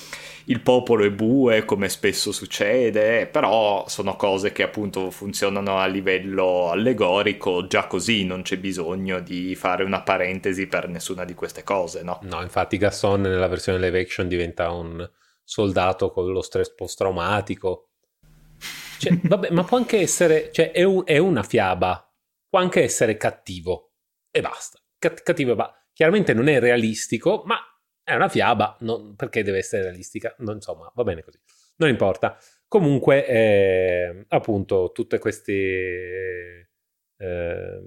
il 0.46 0.60
popolo 0.62 1.04
è 1.04 1.10
bue 1.10 1.66
come 1.66 1.90
spesso 1.90 2.32
succede, 2.32 3.26
però 3.26 3.86
sono 3.88 4.16
cose 4.16 4.52
che 4.52 4.62
appunto 4.62 5.10
funzionano 5.10 5.80
a 5.80 5.88
livello 5.88 6.70
allegorico, 6.70 7.66
già 7.66 7.88
così 7.88 8.24
non 8.24 8.44
c'è 8.44 8.60
bisogno 8.60 9.20
di 9.20 9.56
fare 9.56 9.84
una 9.84 10.02
parentesi 10.02 10.68
per 10.68 10.88
nessuna 10.90 11.26
di 11.26 11.34
queste 11.34 11.64
cose, 11.64 12.04
no? 12.04 12.20
No, 12.22 12.40
infatti 12.44 12.78
Gaston 12.78 13.22
nella 13.22 13.48
versione 13.48 13.80
live 13.80 14.00
action 14.00 14.28
diventa 14.28 14.70
un 14.70 15.10
soldato 15.50 16.12
con 16.12 16.32
lo 16.32 16.42
stress 16.42 16.72
post-traumatico. 16.76 17.90
Cioè, 19.00 19.18
vabbè, 19.24 19.50
ma 19.50 19.64
può 19.64 19.78
anche 19.78 19.98
essere, 19.98 20.52
cioè, 20.52 20.72
è, 20.72 20.84
un, 20.84 21.02
è, 21.06 21.18
una 21.18 21.42
fiaba, 21.42 22.08
può 22.48 22.60
anche 22.60 22.84
essere 22.84 23.18
cattivo 23.18 23.94
e 24.30 24.42
basta. 24.42 24.80
Cat- 25.00 25.24
cattivo 25.24 25.54
e 25.54 25.56
basta. 25.56 25.88
Chiaramente 25.92 26.34
non 26.34 26.50
è 26.50 26.60
realistico, 26.60 27.42
ma 27.46 27.58
è 28.04 28.14
una 28.14 28.30
fiaba, 28.30 28.78
non, 28.82 29.16
perché 29.16 29.42
deve 29.42 29.58
essere 29.58 29.84
realistica? 29.84 30.36
Non, 30.40 30.56
insomma, 30.56 30.92
va 30.94 31.04
bene 31.04 31.24
così. 31.24 31.40
Non 31.78 31.90
importa. 31.90 32.38
Comunque, 32.68 33.26
eh, 33.26 34.26
appunto, 34.28 34.92
tutte 34.94 35.18
queste 35.18 36.70
eh, 37.18 37.82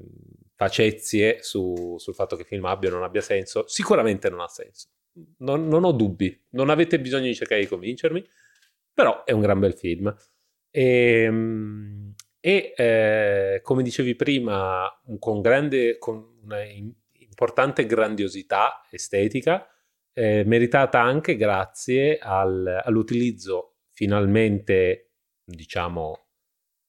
facezie 0.63 1.43
su, 1.43 1.97
sul 1.99 2.15
fatto 2.15 2.37
che 2.37 2.43
il 2.43 2.49
film 2.49 2.65
abbia 2.67 2.91
o 2.91 2.93
non 2.93 3.03
abbia 3.03 3.21
senso, 3.21 3.67
sicuramente 3.67 4.31
non 4.31 4.41
ha 4.41 4.49
senso 4.49 4.89
non, 5.39 5.69
non, 5.69 5.85
ho 5.85 5.93
dubbi, 5.93 6.47
non 6.51 6.71
avete 6.71 7.01
bisogno 7.01 7.27
di 7.27 7.35
cercare 7.35 7.61
di 7.61 7.67
convincermi, 7.67 8.27
però 8.93 9.25
è 9.25 9.33
un 9.33 9.41
gran 9.41 9.59
bel 9.59 9.75
film. 9.75 10.15
Ehm, 10.71 12.15
e, 12.41 12.73
e 12.77 12.85
eh, 12.85 13.61
come 13.63 13.83
dicevi 13.83 14.15
prima, 14.15 14.89
con, 15.19 15.41
grande, 15.41 15.99
con 15.99 16.41
una 16.43 16.63
importante 16.65 17.87
grandiosità 17.87 18.83
estetica, 18.91 19.67
eh, 20.15 20.45
meritata 20.45 21.01
anche 21.01 21.37
grazie 21.37 22.19
al, 22.19 22.83
all'utilizzo 22.85 23.77
finalmente, 23.91 25.13
diciamo, 25.45 26.27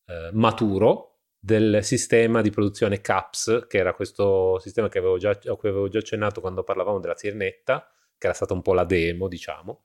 eh, 0.07 0.29
maturo 0.33 1.12
del 1.45 1.83
sistema 1.83 2.39
di 2.39 2.51
produzione 2.51 3.01
CAPS, 3.01 3.65
che 3.67 3.77
era 3.77 3.93
questo 3.93 4.59
sistema 4.59 4.87
che 4.87 4.99
avevo 4.99 5.17
già, 5.17 5.31
a 5.31 5.55
cui 5.55 5.67
avevo 5.67 5.89
già 5.89 5.99
accennato 5.99 6.39
quando 6.39 6.63
parlavamo 6.63 7.01
della 7.01 7.17
Sirenetta, 7.17 7.85
che 8.17 8.27
era 8.27 8.33
stata 8.33 8.53
un 8.53 8.61
po' 8.61 8.73
la 8.73 8.85
demo, 8.85 9.27
diciamo, 9.27 9.83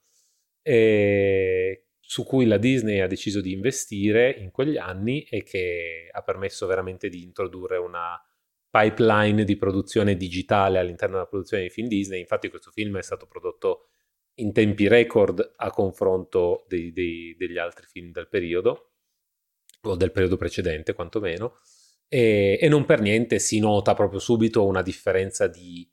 su 1.98 2.24
cui 2.24 2.46
la 2.46 2.58
Disney 2.58 3.00
ha 3.00 3.08
deciso 3.08 3.40
di 3.40 3.50
investire 3.50 4.30
in 4.30 4.52
quegli 4.52 4.76
anni 4.76 5.24
e 5.24 5.42
che 5.42 6.08
ha 6.12 6.22
permesso 6.22 6.68
veramente 6.68 7.08
di 7.08 7.24
introdurre 7.24 7.76
una 7.76 8.22
pipeline 8.70 9.42
di 9.42 9.56
produzione 9.56 10.16
digitale 10.16 10.78
all'interno 10.78 11.14
della 11.16 11.26
produzione 11.26 11.64
dei 11.64 11.72
film 11.72 11.88
Disney. 11.88 12.20
Infatti 12.20 12.50
questo 12.50 12.70
film 12.70 12.98
è 12.98 13.02
stato 13.02 13.26
prodotto 13.26 13.88
in 14.34 14.52
tempi 14.52 14.86
record 14.86 15.54
a 15.56 15.70
confronto 15.70 16.66
dei, 16.68 16.92
dei, 16.92 17.34
degli 17.36 17.58
altri 17.58 17.86
film 17.86 18.12
del 18.12 18.28
periodo, 18.28 18.92
o 19.92 19.96
del 19.96 20.12
periodo 20.12 20.36
precedente 20.36 20.94
quantomeno, 20.94 21.58
e, 22.08 22.58
e 22.60 22.68
non 22.68 22.84
per 22.84 23.00
niente 23.00 23.38
si 23.38 23.58
nota 23.58 23.94
proprio 23.94 24.18
subito 24.18 24.64
una 24.64 24.82
differenza 24.82 25.46
di 25.46 25.88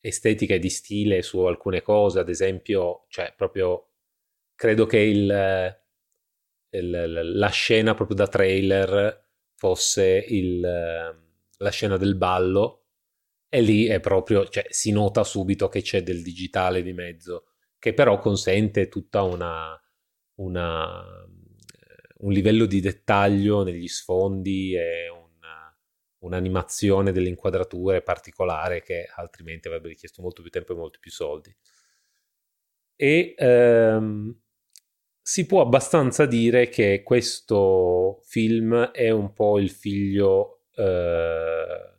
estetica 0.00 0.54
e 0.54 0.58
di 0.58 0.70
stile 0.70 1.22
su 1.22 1.40
alcune 1.40 1.82
cose, 1.82 2.20
ad 2.20 2.28
esempio, 2.28 3.06
cioè 3.08 3.34
proprio 3.36 3.88
credo 4.54 4.86
che 4.86 4.98
il, 4.98 5.76
il, 6.70 7.20
la 7.34 7.48
scena 7.48 7.94
proprio 7.94 8.16
da 8.16 8.28
trailer 8.28 9.26
fosse 9.54 10.24
il, 10.28 10.60
la 10.60 11.70
scena 11.70 11.96
del 11.96 12.16
ballo 12.16 12.84
e 13.48 13.60
lì 13.60 13.86
è 13.86 13.98
proprio, 14.00 14.46
cioè 14.48 14.66
si 14.68 14.92
nota 14.92 15.24
subito 15.24 15.68
che 15.68 15.82
c'è 15.82 16.02
del 16.02 16.22
digitale 16.22 16.82
di 16.82 16.92
mezzo, 16.92 17.46
che 17.78 17.94
però 17.94 18.18
consente 18.18 18.88
tutta 18.88 19.22
una, 19.22 19.80
una 20.36 21.04
un 22.18 22.32
livello 22.32 22.66
di 22.66 22.80
dettaglio 22.80 23.62
negli 23.62 23.88
sfondi 23.88 24.74
e 24.74 25.08
una, 25.08 25.76
un'animazione 26.18 27.12
delle 27.12 27.28
inquadrature 27.28 28.02
particolare 28.02 28.82
che 28.82 29.08
altrimenti 29.14 29.68
avrebbe 29.68 29.88
richiesto 29.88 30.22
molto 30.22 30.42
più 30.42 30.50
tempo 30.50 30.72
e 30.72 30.76
molti 30.76 30.98
più 30.98 31.10
soldi. 31.10 31.54
E 32.96 33.34
ehm, 33.36 34.36
si 35.20 35.46
può 35.46 35.60
abbastanza 35.60 36.26
dire 36.26 36.68
che 36.68 37.02
questo 37.04 38.20
film 38.24 38.90
è 38.90 39.10
un 39.10 39.32
po' 39.32 39.58
il 39.58 39.70
figlio 39.70 40.62
eh, 40.74 41.96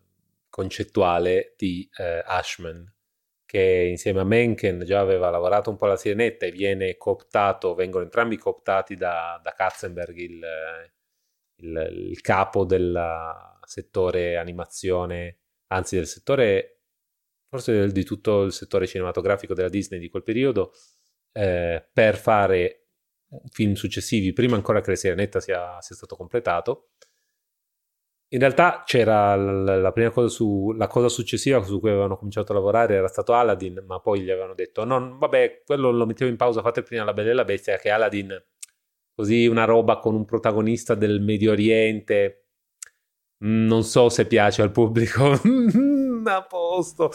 concettuale 0.49 1.53
di 1.55 1.87
eh, 1.97 2.23
Ashman, 2.25 2.91
che 3.49 3.87
insieme 3.89 4.19
a 4.19 4.23
Mencken 4.23 4.83
già 4.85 4.99
aveva 4.99 5.31
lavorato 5.31 5.71
un 5.71 5.75
po' 5.75 5.85
alla 5.85 5.97
Sirenetta 5.97 6.45
e 6.45 6.51
viene 6.51 6.97
cooptato, 6.97 7.73
vengono 7.73 8.03
entrambi 8.03 8.37
cooptati 8.37 8.95
da, 8.95 9.39
da 9.41 9.53
Katzenberg, 9.53 10.15
il, 10.15 10.45
il, 11.63 12.09
il, 12.11 12.21
capo 12.21 12.63
del 12.63 12.95
settore 13.65 14.37
animazione, 14.37 15.39
anzi 15.69 15.95
del 15.95 16.05
settore, 16.05 16.81
forse 17.49 17.91
di 17.91 18.03
tutto 18.03 18.43
il 18.43 18.51
settore 18.51 18.85
cinematografico 18.85 19.55
della 19.55 19.67
Disney 19.67 19.99
di 19.99 20.09
quel 20.09 20.21
periodo, 20.21 20.71
eh, 21.31 21.83
per 21.91 22.17
fare 22.17 22.89
film 23.49 23.73
successivi, 23.73 24.31
prima 24.31 24.57
ancora 24.57 24.79
che 24.79 24.91
la 24.91 24.95
Sirenetta 24.95 25.39
sia, 25.39 25.81
sia 25.81 25.95
stato 25.95 26.15
completato. 26.15 26.91
In 28.31 28.39
realtà 28.39 28.83
c'era 28.85 29.35
la, 29.35 29.91
prima 29.91 30.11
cosa 30.11 30.27
su 30.27 30.71
la 30.77 30.85
cosa 30.85 31.09
successiva 31.09 31.63
su 31.63 31.79
cui 31.79 31.89
avevano 31.89 32.15
cominciato 32.15 32.51
a 32.51 32.55
lavorare 32.55 32.93
era 32.93 33.07
stato 33.07 33.33
Aladdin, 33.33 33.83
ma 33.87 33.99
poi 33.99 34.21
gli 34.21 34.29
avevano 34.29 34.53
detto: 34.53 34.83
No, 34.83 35.17
vabbè, 35.17 35.63
quello 35.65 35.89
lo 35.89 36.05
mettevo 36.05 36.29
in 36.29 36.37
pausa, 36.37 36.61
fate 36.61 36.83
prima 36.83 37.03
la 37.03 37.13
Bella 37.13 37.31
e 37.31 37.33
la 37.33 37.43
Bestia, 37.43 37.77
che 37.77 37.89
Aladdin, 37.89 38.39
così 39.15 39.47
una 39.47 39.65
roba 39.65 39.97
con 39.97 40.13
un 40.13 40.25
protagonista 40.25 40.93
del 40.93 41.21
Medio 41.21 41.51
Oriente. 41.51 42.49
Mm, 43.43 43.65
non 43.65 43.83
so 43.83 44.09
se 44.09 44.27
piace 44.27 44.61
al 44.61 44.71
pubblico. 44.71 45.31
a 46.23 46.43
posto. 46.43 47.11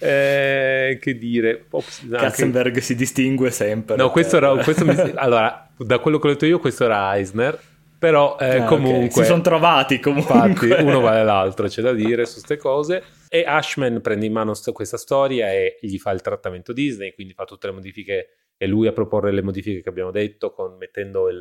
Eh, 0.00 0.98
che 1.00 1.16
dire. 1.16 1.66
Ops, 1.70 2.08
Katzenberg 2.10 2.68
anche... 2.68 2.80
si 2.80 2.96
distingue 2.96 3.52
sempre. 3.52 3.94
No, 3.94 4.10
questo 4.10 4.38
era. 4.38 4.52
Questo 4.56 4.84
mi... 4.84 4.96
allora, 5.14 5.70
da 5.78 6.00
quello 6.00 6.18
che 6.18 6.26
ho 6.26 6.30
detto 6.30 6.46
io, 6.46 6.58
questo 6.58 6.84
era 6.84 7.16
Eisner 7.16 7.74
però 7.98 8.36
eh, 8.38 8.58
ah, 8.58 8.64
comunque... 8.64 9.06
Okay. 9.06 9.10
Si 9.10 9.24
sono 9.24 9.40
trovati 9.40 10.00
comunque. 10.00 10.34
Infatti, 10.34 10.82
uno 10.82 11.00
vale 11.00 11.24
l'altro, 11.24 11.66
c'è 11.66 11.82
da 11.82 11.92
dire 11.92 12.26
su 12.26 12.34
queste 12.34 12.56
cose. 12.56 13.02
E 13.28 13.44
Ashman 13.44 14.00
prende 14.00 14.26
in 14.26 14.32
mano 14.32 14.54
st- 14.54 14.72
questa 14.72 14.96
storia 14.96 15.52
e 15.52 15.78
gli 15.80 15.98
fa 15.98 16.10
il 16.10 16.20
trattamento 16.20 16.72
Disney, 16.72 17.14
quindi 17.14 17.32
fa 17.32 17.44
tutte 17.44 17.66
le 17.66 17.72
modifiche, 17.72 18.28
è 18.56 18.66
lui 18.66 18.86
a 18.86 18.92
proporre 18.92 19.32
le 19.32 19.42
modifiche 19.42 19.82
che 19.82 19.88
abbiamo 19.88 20.10
detto, 20.10 20.52
con, 20.52 20.76
mettendo 20.76 21.28
il, 21.28 21.40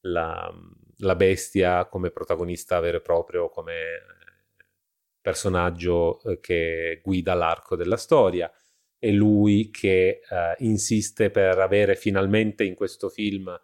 la, 0.00 0.54
la, 0.98 1.16
bestia 1.16 1.86
come 1.86 2.10
protagonista 2.10 2.80
vero 2.80 2.98
e 2.98 3.02
proprio, 3.02 3.48
come 3.48 3.74
personaggio 5.20 6.22
eh, 6.22 6.40
che 6.40 7.00
guida 7.02 7.34
l'arco 7.34 7.76
della 7.76 7.96
storia. 7.96 8.50
È 8.98 9.10
lui 9.10 9.70
che 9.70 10.20
eh, 10.28 10.54
insiste 10.58 11.30
per 11.30 11.58
avere 11.58 11.94
finalmente 11.94 12.64
in 12.64 12.74
questo 12.74 13.10
film 13.10 13.54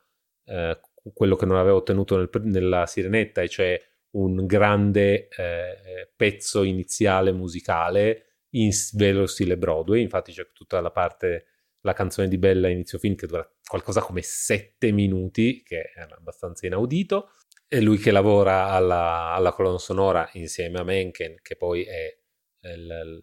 eh, 0.44 0.80
quello 1.14 1.36
che 1.36 1.46
non 1.46 1.56
aveva 1.56 1.76
ottenuto 1.76 2.16
nel, 2.16 2.30
nella 2.44 2.86
Sirenetta, 2.86 3.42
e 3.42 3.48
cioè 3.48 3.80
un 4.12 4.46
grande 4.46 5.28
eh, 5.28 6.10
pezzo 6.16 6.62
iniziale 6.62 7.32
musicale 7.32 8.44
in 8.50 8.70
vero 8.94 9.26
stile 9.26 9.56
Broadway. 9.56 10.02
Infatti 10.02 10.32
c'è 10.32 10.50
tutta 10.52 10.80
la 10.80 10.90
parte, 10.90 11.46
la 11.82 11.92
canzone 11.92 12.28
di 12.28 12.38
Bella 12.38 12.68
inizio 12.68 12.98
film 12.98 13.14
che 13.14 13.26
dura 13.26 13.48
qualcosa 13.64 14.00
come 14.00 14.22
sette 14.22 14.90
minuti, 14.90 15.62
che 15.62 15.92
è 15.94 16.00
abbastanza 16.00 16.66
inaudito. 16.66 17.30
È 17.68 17.78
lui 17.78 17.98
che 17.98 18.10
lavora 18.10 18.70
alla, 18.70 19.32
alla 19.32 19.52
colonna 19.52 19.78
sonora 19.78 20.28
insieme 20.32 20.80
a 20.80 20.84
Mencken, 20.84 21.36
che 21.40 21.54
poi 21.54 21.84
è 21.84 22.18
il, 22.62 23.22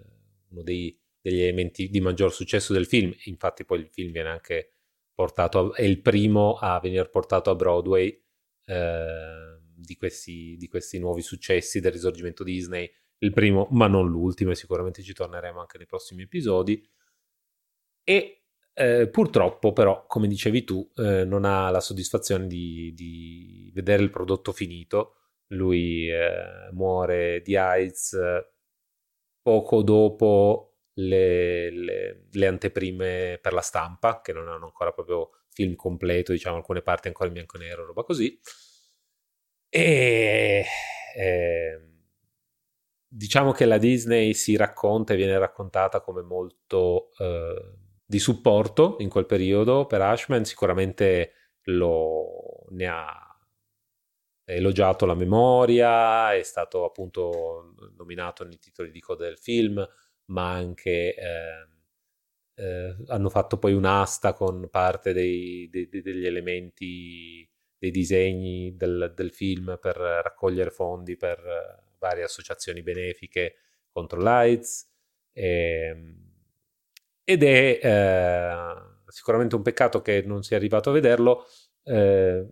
uno 0.50 0.64
dei, 0.64 0.98
degli 1.20 1.42
elementi 1.42 1.90
di 1.90 2.00
maggior 2.00 2.34
successo 2.34 2.72
del 2.72 2.86
film. 2.86 3.14
Infatti 3.26 3.66
poi 3.66 3.80
il 3.80 3.90
film 3.92 4.14
viene 4.14 4.30
anche 4.30 4.77
portato 5.18 5.72
a, 5.72 5.76
è 5.76 5.82
il 5.82 6.00
primo 6.00 6.58
a 6.58 6.80
venire 6.80 7.10
portato 7.10 7.50
a 7.50 7.56
Broadway 7.56 8.24
eh, 8.66 9.60
di, 9.74 9.96
questi, 9.96 10.56
di, 10.58 10.68
questi, 10.68 11.00
nuovi 11.00 11.24
successi 11.24 11.80
del 11.80 11.92
risorgimento 11.92 12.44
Disney. 12.44 12.88
Il 13.18 13.34
primo, 13.34 13.68
ma 13.72 13.88
non 13.88 14.08
l'ultimo, 14.08 14.52
e 14.52 14.56
sicuramente 14.56 15.02
ci 15.02 15.14
torneremo 15.14 15.60
anche 15.60 15.80
nei 15.80 15.88
prossimi 15.88 16.22
episodi. 16.22 16.88
E 18.04 18.44
eh, 18.74 19.10
purtroppo, 19.10 19.74
però, 19.74 20.06
come 20.06 20.28
dicevi 20.28 20.64
tu, 20.64 20.88
eh, 20.98 21.26
non 21.26 21.46
ha 21.46 21.72
la 21.72 21.80
soddisfazione 21.80 22.46
di, 22.46 22.94
di, 22.94 23.72
vedere 23.74 24.04
il 24.04 24.12
prodotto 24.12 24.52
finito. 24.52 25.16
Lui 25.48 26.12
eh, 26.12 26.70
muore 26.74 27.42
di 27.42 27.56
AIDS 27.56 28.14
eh, 28.14 28.52
poco 29.42 29.82
dopo 29.82 30.77
le, 31.00 31.70
le, 31.70 32.28
le, 32.32 32.48
anteprime 32.48 33.40
per 33.42 33.54
la 33.54 33.62
stampa, 33.62 34.22
che 34.22 34.34
non 34.34 34.48
hanno 34.48 34.66
ancora 34.66 34.92
proprio 34.92 35.32
film 35.50 35.76
completo, 35.76 36.32
diciamo 36.32 36.58
alcune 36.58 36.82
parti 36.82 37.08
ancora 37.08 37.28
in 37.28 37.34
bianco 37.34 37.58
e 37.58 37.60
nero, 37.60 37.86
roba 37.86 38.04
così. 38.04 38.40
E 39.70 40.66
eh, 41.16 41.82
diciamo 43.08 43.52
che 43.52 43.66
la 43.66 43.78
Disney 43.78 44.34
si 44.34 44.56
racconta 44.56 45.14
e 45.14 45.18
viene 45.18 45.38
raccontata 45.38 46.02
come 46.02 46.22
molto 46.22 47.12
eh, 47.18 47.76
di 48.06 48.20
supporto 48.20 48.96
in 49.00 49.10
quel 49.10 49.26
periodo 49.26 49.86
per 49.86 50.02
Ashman, 50.02 50.46
sicuramente 50.46 51.34
lo, 51.64 52.66
ne 52.70 52.88
ha 52.88 53.22
elogiato 54.46 55.06
la 55.06 55.14
memoria, 55.14 56.34
è 56.34 56.42
stato 56.42 56.86
appunto 56.86 57.74
nominato 57.98 58.46
nei 58.46 58.58
titoli 58.58 58.92
di 58.92 59.02
coda 59.02 59.26
del 59.26 59.38
film, 59.38 59.86
ma 60.28 60.52
anche 60.52 61.16
eh, 61.16 61.68
eh, 62.56 62.96
hanno 63.08 63.30
fatto 63.30 63.58
poi 63.58 63.74
un'asta 63.74 64.34
con 64.34 64.68
parte 64.70 65.14
dei, 65.14 65.70
dei, 65.70 65.88
degli 65.90 66.26
elementi, 66.26 67.48
dei 67.78 67.92
disegni 67.92 68.76
del, 68.76 69.14
del, 69.16 69.32
film 69.32 69.78
per 69.80 69.96
raccogliere 69.96 70.72
fondi 70.72 71.16
per 71.18 71.86
varie 72.00 72.24
associazioni 72.24 72.82
benefiche 72.82 73.56
contro 73.92 74.20
l'AIDS. 74.20 74.90
E, 75.34 76.16
ed 77.24 77.44
è 77.44 77.80
eh, 77.84 78.74
sicuramente 79.08 79.56
un 79.56 79.62
peccato 79.62 80.02
che 80.02 80.24
non 80.26 80.44
sia 80.44 80.58
arrivato 80.58 80.90
a 80.90 80.94
vederlo. 80.94 81.46
Eh, 81.84 82.48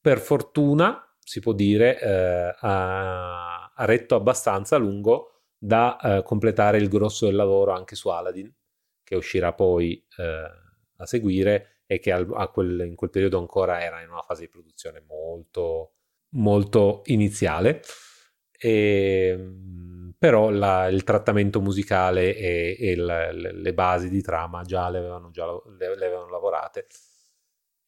per 0.00 0.18
fortuna, 0.18 1.14
si 1.18 1.40
può 1.40 1.52
dire, 1.52 2.00
eh, 2.00 2.54
ha, 2.58 3.72
ha 3.74 3.84
retto 3.84 4.14
abbastanza 4.14 4.76
a 4.76 4.78
lungo 4.78 5.31
da 5.64 5.96
eh, 6.00 6.22
completare 6.24 6.78
il 6.78 6.88
grosso 6.88 7.26
del 7.26 7.36
lavoro 7.36 7.70
anche 7.70 7.94
su 7.94 8.08
Aladdin, 8.08 8.52
che 9.04 9.14
uscirà 9.14 9.52
poi 9.52 10.04
eh, 10.16 10.50
a 10.96 11.06
seguire 11.06 11.82
e 11.86 12.00
che 12.00 12.10
al, 12.10 12.50
quel, 12.52 12.80
in 12.84 12.96
quel 12.96 13.10
periodo 13.10 13.38
ancora 13.38 13.80
era 13.80 14.00
in 14.00 14.10
una 14.10 14.22
fase 14.22 14.42
di 14.42 14.48
produzione 14.48 15.04
molto, 15.06 15.92
molto 16.30 17.02
iniziale. 17.04 17.80
E, 18.58 19.28
ehm, 19.28 20.14
però 20.18 20.50
la, 20.50 20.88
il 20.88 21.04
trattamento 21.04 21.60
musicale 21.60 22.34
e, 22.36 22.76
e 22.78 22.96
la, 22.96 23.30
le, 23.30 23.72
basi 23.72 24.08
di 24.08 24.20
trama 24.20 24.62
già 24.62 24.88
le 24.88 24.98
avevano, 24.98 25.30
già, 25.30 25.46
le, 25.46 25.96
le 25.96 26.06
avevano 26.06 26.28
lavorate 26.28 26.86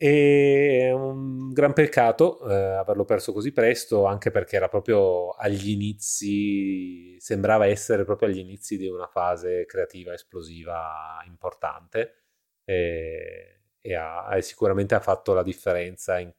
e 0.04 0.80
è 0.82 0.92
un 0.92 1.50
gran 1.50 1.72
peccato 1.72 2.46
eh, 2.46 2.54
averlo 2.54 3.06
perso 3.06 3.32
così 3.32 3.52
presto, 3.52 4.04
anche 4.04 4.30
perché 4.30 4.56
era 4.56 4.68
proprio 4.68 5.30
agli 5.30 5.70
inizi, 5.70 7.18
sembrava 7.18 7.64
essere 7.66 8.04
proprio 8.04 8.28
agli 8.28 8.36
inizi 8.36 8.76
di 8.76 8.86
una 8.86 9.06
fase 9.06 9.64
creativa 9.64 10.12
esplosiva 10.12 11.22
importante 11.24 12.24
e, 12.64 13.62
e, 13.80 13.94
ha, 13.94 14.36
e 14.36 14.42
sicuramente 14.42 14.94
ha 14.94 15.00
fatto 15.00 15.32
la 15.32 15.42
differenza 15.42 16.18
in, 16.18 16.30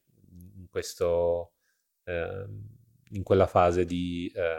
in 0.58 0.68
questo, 0.70 1.54
eh, 2.04 2.46
in 3.14 3.24
quella 3.24 3.48
fase 3.48 3.84
di 3.84 4.32
eh, 4.36 4.58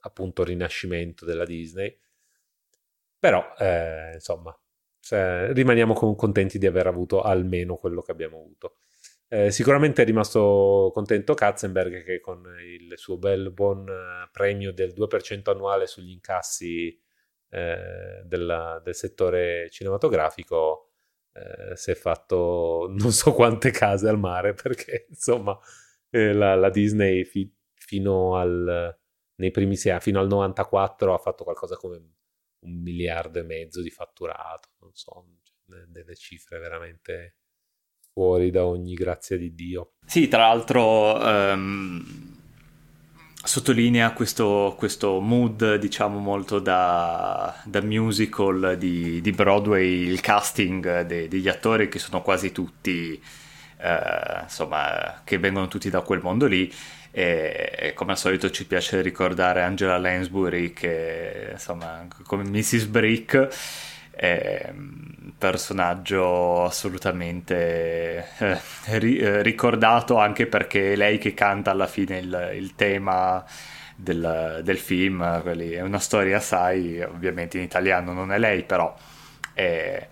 appunto 0.00 0.42
rinascimento 0.42 1.24
della 1.24 1.44
Disney. 1.44 1.96
Però, 3.16 3.54
eh, 3.58 4.14
insomma, 4.14 4.58
cioè, 5.00 5.50
rimaniamo 5.52 5.94
contenti 5.94 6.58
di 6.58 6.66
aver 6.66 6.86
avuto 6.86 7.22
almeno 7.22 7.76
quello 7.76 8.02
che 8.02 8.12
abbiamo 8.12 8.38
avuto. 8.38 8.76
Eh, 9.32 9.52
sicuramente 9.52 10.02
è 10.02 10.04
rimasto 10.04 10.90
contento 10.92 11.34
Katzenberg 11.34 12.02
che 12.02 12.20
con 12.20 12.44
il 12.64 12.98
suo 12.98 13.16
bel 13.16 13.52
buon 13.52 13.88
eh, 13.88 14.28
premio 14.32 14.72
del 14.72 14.92
2% 14.92 15.50
annuale 15.50 15.86
sugli 15.86 16.10
incassi 16.10 16.98
eh, 17.48 18.22
della, 18.24 18.80
del 18.82 18.94
settore 18.94 19.68
cinematografico 19.70 20.88
eh, 21.32 21.76
si 21.76 21.92
è 21.92 21.94
fatto 21.94 22.86
non 22.90 23.12
so 23.12 23.32
quante 23.32 23.70
case 23.70 24.08
al 24.08 24.18
mare 24.18 24.52
perché 24.60 25.06
insomma 25.08 25.56
eh, 26.10 26.32
la, 26.32 26.56
la, 26.56 26.70
Disney 26.70 27.24
fi, 27.24 27.48
fino 27.74 28.36
al 28.36 28.98
nei 29.36 29.50
primi 29.52 29.76
sei 29.76 29.98
fino 30.00 30.18
al 30.18 30.26
94 30.26 31.14
ha 31.14 31.18
fatto 31.18 31.44
qualcosa 31.44 31.76
come 31.76 32.02
un 32.60 32.80
miliardo 32.82 33.38
e 33.38 33.42
mezzo 33.42 33.82
di 33.82 33.90
fatturato 33.90 34.68
non 34.80 34.90
so 34.92 35.26
cioè, 35.42 35.84
delle 35.86 36.14
cifre 36.14 36.58
veramente 36.58 37.36
fuori 38.12 38.50
da 38.50 38.66
ogni 38.66 38.94
grazia 38.94 39.36
di 39.36 39.54
Dio. 39.54 39.92
Sì, 40.04 40.28
tra 40.28 40.48
l'altro 40.48 41.14
um, 41.16 42.04
sottolinea 43.42 44.12
questo, 44.12 44.74
questo, 44.76 45.20
mood, 45.20 45.76
diciamo, 45.76 46.18
molto 46.18 46.58
da, 46.58 47.62
da 47.64 47.80
musical 47.80 48.76
di, 48.78 49.20
di, 49.20 49.30
Broadway, 49.30 50.06
il 50.06 50.20
casting 50.20 51.02
de, 51.02 51.28
degli 51.28 51.48
attori 51.48 51.88
che 51.88 51.98
sono 51.98 52.20
quasi 52.22 52.52
tutti, 52.52 53.20
uh, 53.78 54.42
insomma, 54.42 55.22
che 55.24 55.38
vengono 55.38 55.68
tutti 55.68 55.88
da 55.88 56.02
quel 56.02 56.20
mondo 56.20 56.46
lì. 56.46 56.70
E, 57.12 57.92
come 57.94 58.12
al 58.12 58.18
solito 58.18 58.50
ci 58.50 58.66
piace 58.66 59.00
ricordare 59.00 59.62
Angela 59.62 59.98
Lansbury 59.98 60.72
che 60.72 61.48
insomma 61.52 62.06
come 62.24 62.44
Mrs. 62.44 62.84
Brick 62.84 63.48
è 64.10 64.70
un 64.72 65.32
personaggio 65.36 66.64
assolutamente 66.64 68.28
eh, 68.38 68.60
ri- 68.98 69.18
eh, 69.18 69.42
ricordato 69.42 70.18
anche 70.18 70.46
perché 70.46 70.92
è 70.92 70.96
lei 70.96 71.18
che 71.18 71.34
canta 71.34 71.70
alla 71.70 71.86
fine 71.86 72.18
il, 72.18 72.50
il 72.54 72.74
tema 72.74 73.44
del, 73.96 74.60
del, 74.62 74.78
film, 74.78 75.22
è 75.22 75.80
una 75.80 75.98
storia 75.98 76.38
assai, 76.38 77.00
ovviamente 77.02 77.58
in 77.58 77.64
italiano 77.64 78.12
non 78.12 78.32
è 78.32 78.38
lei, 78.38 78.62
però 78.62 78.94
è, 79.52 80.06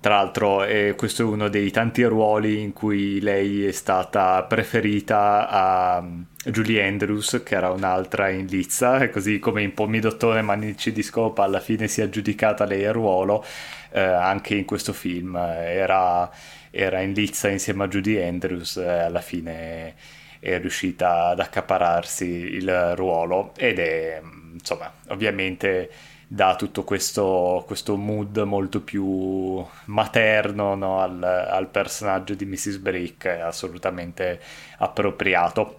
tra 0.00 0.16
l'altro 0.16 0.64
eh, 0.64 0.94
questo 0.96 1.22
è 1.22 1.24
uno 1.26 1.48
dei 1.48 1.70
tanti 1.70 2.02
ruoli 2.04 2.60
in 2.60 2.72
cui 2.72 3.20
lei 3.20 3.66
è 3.66 3.72
stata 3.72 4.42
preferita 4.44 5.46
a 5.48 6.02
Julie 6.46 6.86
Andrews, 6.86 7.42
che 7.44 7.54
era 7.54 7.70
un'altra 7.70 8.30
in 8.30 8.46
lizza, 8.46 8.98
e 8.98 9.10
così 9.10 9.38
come 9.38 9.62
in 9.62 9.74
Pomidottone 9.74 10.40
Manici 10.40 10.90
di 10.92 11.02
Scopa 11.02 11.44
alla 11.44 11.60
fine 11.60 11.86
si 11.86 12.00
è 12.00 12.04
aggiudicata 12.04 12.64
lei 12.64 12.80
il 12.80 12.92
ruolo, 12.94 13.44
eh, 13.90 14.00
anche 14.00 14.54
in 14.54 14.64
questo 14.64 14.94
film. 14.94 15.36
Era, 15.36 16.30
era, 16.70 17.00
in 17.00 17.12
lizza 17.12 17.50
insieme 17.50 17.84
a 17.84 17.88
Julie 17.88 18.26
Andrews 18.26 18.78
e 18.78 18.88
alla 18.88 19.20
fine 19.20 19.94
è 20.38 20.58
riuscita 20.58 21.26
ad 21.26 21.40
accapararsi 21.40 22.24
il 22.24 22.94
ruolo 22.96 23.52
ed 23.56 23.78
è 23.78 24.22
insomma 24.54 24.90
ovviamente 25.08 25.90
dà 26.32 26.54
tutto 26.54 26.84
questo, 26.84 27.64
questo 27.66 27.96
mood 27.96 28.38
molto 28.38 28.82
più 28.82 29.66
materno 29.86 30.76
no, 30.76 31.00
al, 31.00 31.20
al, 31.20 31.66
personaggio 31.66 32.34
di 32.34 32.44
Mrs. 32.44 32.76
Brick, 32.76 33.26
è 33.26 33.40
assolutamente 33.40 34.40
appropriato. 34.78 35.78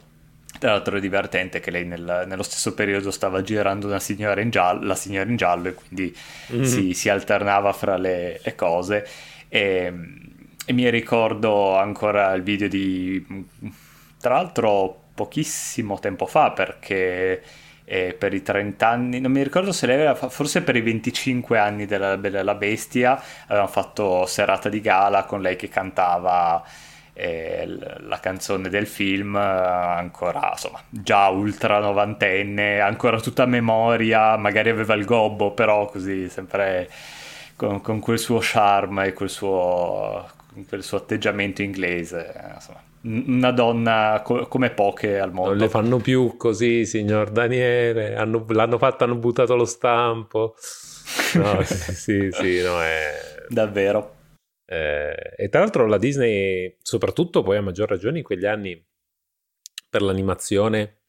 Tra 0.60 0.72
l'altro 0.72 0.98
è 0.98 1.00
divertente 1.00 1.62
che 1.62 1.72
lei 1.72 1.86
nel, 1.86 2.26
nello 2.28 2.44
stesso 2.44 2.74
periodo 2.74 3.12
stava 3.12 3.42
girando 3.42 3.88
una 3.88 4.02
signora 4.02 4.42
in 4.42 4.50
giallo, 4.50 4.86
la 4.86 4.96
signora 4.96 5.30
in 5.30 5.38
giallo 5.38 5.70
e 5.70 5.74
quindi 5.74 6.14
mm-hmm. 6.52 6.64
si, 6.64 6.94
si, 6.94 7.08
alternava 7.08 7.72
fra 7.72 7.96
le, 7.96 8.42
le 8.44 8.54
cose. 8.54 9.08
E, 9.48 9.94
e, 10.66 10.74
mi 10.74 10.90
ricordo 10.90 11.78
ancora 11.78 12.34
il 12.34 12.44
video 12.44 12.68
di... 12.68 13.26
tra 14.20 14.34
l'altro 14.34 15.04
pochissimo 15.16 15.98
tempo 15.98 16.26
fa 16.26 16.52
perché 16.52 17.42
e 17.94 18.14
per 18.14 18.34
i 18.34 18.42
30 18.42 18.88
anni, 18.88 19.20
non 19.20 19.34
mi 19.34 19.44
ricordo 19.44 19.74
se 19.74 19.86
lei 19.86 19.96
aveva, 19.96 20.16
forse 20.30 20.62
per 20.62 20.78
i 20.78 20.82
25 20.82 21.58
anni 21.58 21.86
della 21.86 22.16
Bella 22.16 22.56
Bestia, 22.56 23.22
avevano 23.48 23.68
fatto 23.68 24.26
serata 24.28 24.70
di 24.70 24.80
gala 24.80 25.26
con 25.26 25.42
lei 25.42 25.58
che 25.58 25.68
cantava 25.68 26.64
eh, 27.12 27.68
la 28.00 28.20
canzone 28.22 28.70
del 28.70 28.88
film, 28.88 29.36
ancora 29.36 30.52
insomma 30.54 30.80
già 30.88 31.28
ultra 31.28 31.80
novantenne, 31.80 32.80
ancora 32.80 33.20
tutta 33.20 33.46
memoria, 33.46 34.38
magari 34.38 34.70
aveva 34.70 34.94
il 34.94 35.04
gobbo, 35.04 35.52
però 35.52 35.88
così 35.88 36.30
sempre 36.30 36.90
con, 37.58 37.82
con 37.82 38.00
quel 38.00 38.20
suo 38.20 38.40
charme 38.42 39.08
e 39.08 39.14
quel 39.14 39.30
suo, 39.30 40.30
quel 40.66 40.82
suo 40.82 40.98
atteggiamento 40.98 41.62
inglese, 41.62 42.54
insomma 42.54 42.90
una 43.04 43.52
donna 43.52 44.22
co- 44.24 44.48
come 44.48 44.72
poche 44.72 45.20
al 45.20 45.32
mondo. 45.32 45.52
Non 45.52 45.60
le 45.60 45.70
fanno 45.70 45.98
più 45.98 46.36
così, 46.38 46.86
signor 46.86 47.32
Daniele. 47.32 48.16
Hanno, 48.16 48.46
l'hanno 48.50 48.78
fatto, 48.78 49.04
hanno 49.04 49.16
buttato 49.16 49.56
lo 49.56 49.66
stampo. 49.66 50.56
No, 51.36 51.62
sì, 51.64 51.94
sì, 51.94 52.30
sì, 52.32 52.62
no, 52.62 52.82
è... 52.82 53.46
Davvero. 53.48 54.18
Eh, 54.66 55.34
e 55.36 55.50
tra 55.50 55.60
l'altro 55.60 55.86
la 55.86 55.98
Disney, 55.98 56.78
soprattutto 56.82 57.42
poi 57.42 57.58
a 57.58 57.62
maggior 57.62 57.90
ragione 57.90 58.20
in 58.20 58.24
quegli 58.24 58.46
anni, 58.46 58.82
per 59.90 60.02
l'animazione, 60.02 61.02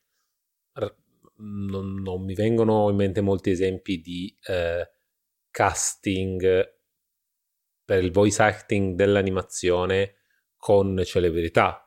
non, 1.37 2.01
non 2.03 2.25
mi 2.25 2.35
vengono 2.35 2.89
in 2.91 2.97
mente 2.97 3.21
molti 3.21 3.51
esempi 3.51 4.01
di 4.01 4.37
eh, 4.47 4.89
casting 5.51 6.75
per 7.85 8.03
il 8.03 8.13
voice 8.13 8.43
acting 8.43 8.95
dell'animazione 8.95 10.22
con 10.63 11.03
celebrità. 11.05 11.85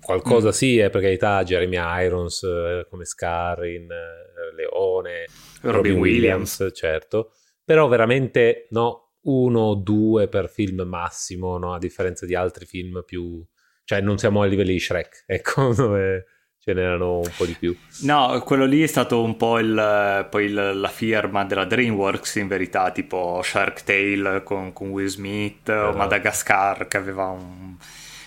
Qualcosa 0.00 0.48
mm. 0.48 0.52
sì, 0.52 0.78
è 0.78 0.90
per 0.90 1.00
carità, 1.00 1.42
Jeremy 1.42 2.04
Irons 2.04 2.44
eh, 2.44 2.86
come 2.88 3.04
Scar 3.04 3.66
in 3.66 3.90
eh, 3.90 4.54
Leone, 4.54 5.24
Robin 5.62 5.98
Williams, 5.98 6.58
Williams, 6.60 6.70
certo, 6.72 7.32
però 7.64 7.88
veramente 7.88 8.68
no, 8.70 9.14
uno 9.22 9.58
o 9.58 9.74
due 9.74 10.28
per 10.28 10.48
film 10.48 10.82
massimo, 10.82 11.58
no? 11.58 11.74
a 11.74 11.78
differenza 11.78 12.26
di 12.26 12.36
altri 12.36 12.64
film 12.64 13.02
più... 13.04 13.44
cioè 13.82 14.00
non 14.00 14.18
siamo 14.18 14.42
a 14.42 14.46
livelli 14.46 14.74
di 14.74 14.78
Shrek, 14.80 15.24
ecco, 15.26 15.74
dove 15.74 16.26
ce 16.60 16.74
n'erano 16.74 17.16
un 17.18 17.32
po' 17.36 17.44
di 17.44 17.56
più. 17.58 17.76
No, 18.02 18.40
quello 18.44 18.66
lì 18.66 18.82
è 18.82 18.86
stato 18.86 19.20
un 19.20 19.36
po' 19.36 19.58
il, 19.58 20.26
poi 20.30 20.44
il, 20.44 20.78
la 20.78 20.88
firma 20.88 21.44
della 21.44 21.64
DreamWorks 21.64 22.36
in 22.36 22.46
verità, 22.46 22.92
tipo 22.92 23.40
Shark 23.42 23.82
Tale 23.82 24.44
con, 24.44 24.72
con 24.72 24.90
Will 24.90 25.06
Smith 25.06 25.66
uh-huh. 25.66 25.74
o 25.74 25.80
esatto. 25.80 25.96
Madagascar 25.96 26.86
che 26.86 26.96
aveva 26.96 27.26
un 27.26 27.76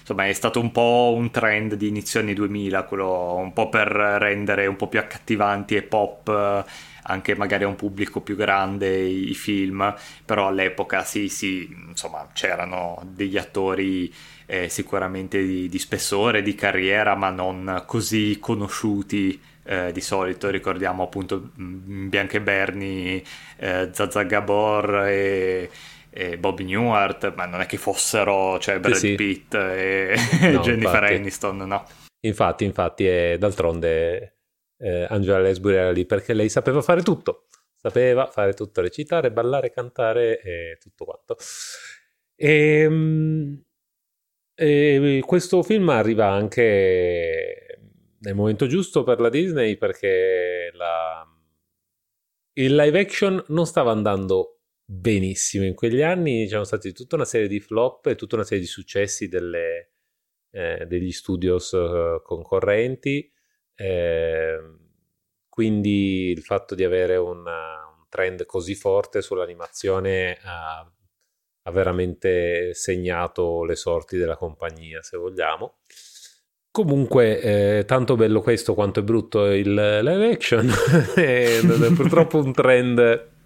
insomma 0.10 0.28
è 0.28 0.34
stato 0.34 0.60
un 0.60 0.72
po' 0.72 1.14
un 1.16 1.30
trend 1.30 1.76
di 1.76 1.88
inizio 1.88 2.20
anni 2.20 2.34
2000, 2.34 2.84
quello 2.84 3.36
un 3.36 3.54
po' 3.54 3.70
per 3.70 3.88
rendere 3.88 4.66
un 4.66 4.76
po' 4.76 4.88
più 4.88 4.98
accattivanti 4.98 5.76
e 5.76 5.84
pop 5.84 6.28
eh, 6.28 6.64
anche 7.04 7.36
magari 7.36 7.64
a 7.64 7.68
un 7.68 7.76
pubblico 7.76 8.22
più 8.22 8.36
grande 8.36 8.98
i, 8.98 9.34
film, 9.36 9.94
però 10.26 10.48
all'epoca 10.48 11.04
sì, 11.04 11.28
sì, 11.30 11.68
insomma 11.88 12.28
c'erano 12.34 13.04
degli 13.06 13.38
attori 13.38 14.12
eh, 14.46 14.68
sicuramente 14.70 15.44
di, 15.44 15.70
di, 15.70 15.80
spessore, 15.80 16.42
di 16.42 16.56
carriera, 16.56 17.16
ma 17.16 17.30
non 17.30 17.84
così 17.86 18.38
conosciuti 18.40 19.40
eh, 19.64 19.92
di 19.92 20.02
solito. 20.02 20.50
Ricordiamo 20.50 21.04
appunto 21.04 21.52
mm, 21.60 22.10
Bianca 22.10 22.40
Berni, 22.40 23.24
eh, 23.58 23.90
Zaza 23.92 24.24
Gabor 24.24 25.06
e 25.08 25.70
e 26.10 26.38
Bobby 26.38 26.64
Newhart, 26.64 27.34
ma 27.36 27.46
non 27.46 27.62
è 27.62 27.66
che 27.66 27.78
fossero 27.78 28.58
cioè 28.60 28.80
Brad 28.80 28.96
sì, 28.96 29.16
Pitt 29.16 29.54
e 29.54 30.16
no, 30.52 30.60
Jennifer 30.62 30.96
infatti. 30.96 31.14
Aniston, 31.14 31.58
no? 31.58 31.86
Infatti, 32.22 32.66
infatti, 32.66 33.08
e 33.08 33.38
d'altronde 33.40 34.38
eh, 34.78 35.08
Angela 35.10 35.40
Lesbury 35.40 35.76
era 35.76 35.92
lì 35.92 36.06
perché 36.06 36.34
lei 36.34 36.50
sapeva 36.50 36.82
fare 36.82 37.02
tutto, 37.02 37.46
sapeva 37.76 38.28
fare 38.28 38.54
tutto, 38.54 38.82
recitare, 38.82 39.32
ballare, 39.32 39.72
cantare 39.72 40.42
e 40.42 40.78
tutto 40.80 41.06
quanto. 41.06 41.38
E, 42.36 42.82
ehm, 42.82 43.64
e 44.56 45.24
questo 45.26 45.64
film 45.64 45.90
arriva 45.90 46.30
anche 46.30 47.80
nel 48.22 48.36
momento 48.36 48.68
giusto 48.68 49.04
per 49.04 49.20
la 49.22 49.30
Disney 49.30 49.78
perché 49.78 50.72
la... 50.74 51.26
il 52.54 52.76
live 52.76 53.00
action 53.00 53.42
non 53.48 53.66
stava 53.66 53.92
andando 53.92 54.59
benissimo. 54.92 55.66
In 55.66 55.76
quegli 55.76 56.02
anni 56.02 56.46
c'erano 56.46 56.64
stati 56.64 56.92
tutta 56.94 57.16
una 57.16 57.26
serie 57.26 57.48
di 57.48 57.60
flop 57.60 58.08
e 58.08 58.16
tutta 58.16 58.36
una 58.36 58.44
serie 58.44 58.64
di 58.64 58.70
successi 58.70 59.28
delle, 59.28 59.92
eh, 60.50 60.86
degli 60.88 61.12
studios 61.12 61.72
uh, 61.72 62.22
concorrenti. 62.24 63.32
Eh, 63.76 64.58
quindi 65.48 66.32
il 66.32 66.42
fatto 66.42 66.74
di 66.74 66.84
avere 66.84 67.18
una, 67.18 67.86
un 67.98 68.06
trend 68.10 68.46
così 68.46 68.74
forte 68.74 69.22
sull'animazione 69.22 70.40
ha, 70.42 70.92
ha, 71.64 71.72
veramente 71.72 72.74
segnato 72.74 73.64
le 73.64 73.76
sorti 73.76 74.18
della 74.18 74.38
compagnia, 74.38 75.04
se 75.04 75.18
vogliamo. 75.18 75.82
Comunque, 76.72 77.42
eh, 77.42 77.86
tanto 77.86 78.16
bello 78.16 78.42
questo 78.42 78.74
quanto 78.74 79.02
è 79.02 79.04
brutto 79.04 79.46
il 79.46 79.74
live 79.74 80.32
action, 80.32 80.70
è 81.16 81.60
purtroppo 81.94 82.40
un 82.40 82.54
trend 82.54 83.38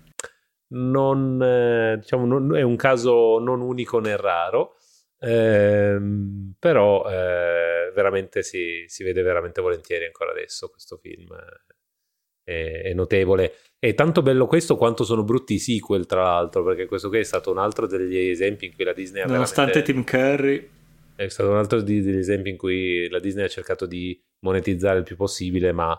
non, 0.74 1.42
eh, 1.42 1.98
diciamo, 2.00 2.26
non, 2.26 2.56
è 2.56 2.62
un 2.62 2.76
caso 2.76 3.40
non 3.40 3.62
unico 3.62 4.00
né 4.00 4.16
raro. 4.16 4.76
Ehm, 5.20 6.54
però 6.60 7.10
eh, 7.10 7.92
veramente 7.94 8.44
si, 8.44 8.84
si, 8.88 9.04
vede 9.04 9.22
veramente 9.22 9.62
volentieri 9.62 10.06
ancora 10.06 10.32
adesso 10.32 10.70
questo 10.70 10.98
film. 10.98 11.36
È, 12.44 12.82
è, 12.84 12.94
notevole. 12.94 13.54
È 13.80 13.94
tanto 13.94 14.22
bello 14.22 14.48
questo 14.48 14.76
quanto 14.76 15.04
sono 15.04 15.24
brutti 15.24 15.54
i 15.54 15.60
sequel, 15.60 16.06
tra 16.06 16.24
l'altro, 16.24 16.64
perché 16.64 16.86
questo 16.86 17.10
qui 17.10 17.20
è 17.20 17.24
stato 17.24 17.52
un 17.52 17.58
altro 17.58 17.88
degli 17.88 18.18
esempi 18.18 18.66
in 18.66 18.76
cui 18.76 18.84
la 18.84 18.94
Disney 18.94 19.22
ha 19.22 19.26
Nonostante 19.26 19.82
Tim 19.82 20.04
Curry... 20.04 20.70
È 21.16 21.28
stato 21.28 21.52
un 21.52 21.58
altro 21.58 21.80
degli 21.80 22.18
esempi 22.18 22.50
in 22.50 22.58
cui 22.58 23.08
la 23.08 23.20
Disney 23.20 23.46
ha 23.46 23.48
cercato 23.48 23.86
di 23.86 24.20
monetizzare 24.40 24.98
il 24.98 25.04
più 25.04 25.16
possibile, 25.16 25.72
ma 25.72 25.96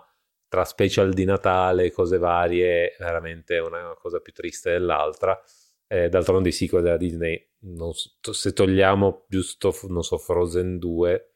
tra 0.48 0.64
special 0.64 1.12
di 1.12 1.24
Natale 1.24 1.90
cose 1.90 2.18
varie, 2.18 2.96
veramente 2.98 3.58
una 3.58 3.94
cosa 3.98 4.20
più 4.20 4.32
triste 4.32 4.70
dell'altra. 4.70 5.40
Eh, 5.86 6.08
d'altronde 6.08 6.48
i 6.48 6.52
sequel 6.52 6.82
della 6.82 6.96
Disney, 6.96 7.50
non, 7.64 7.92
se 7.92 8.52
togliamo 8.52 9.26
giusto, 9.28 9.74
non 9.88 10.02
so, 10.02 10.18
Frozen 10.18 10.78
2, 10.78 11.34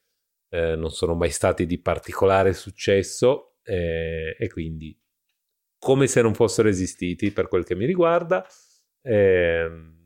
eh, 0.50 0.74
non 0.76 0.90
sono 0.90 1.14
mai 1.14 1.30
stati 1.30 1.66
di 1.66 1.78
particolare 1.78 2.52
successo 2.54 3.59
eh, 3.62 4.34
e 4.38 4.48
quindi 4.48 4.98
come 5.78 6.06
se 6.06 6.22
non 6.22 6.34
fossero 6.34 6.68
esistiti 6.68 7.30
per 7.30 7.48
quel 7.48 7.64
che 7.64 7.74
mi 7.74 7.86
riguarda. 7.86 8.46
Ehm, 9.02 9.96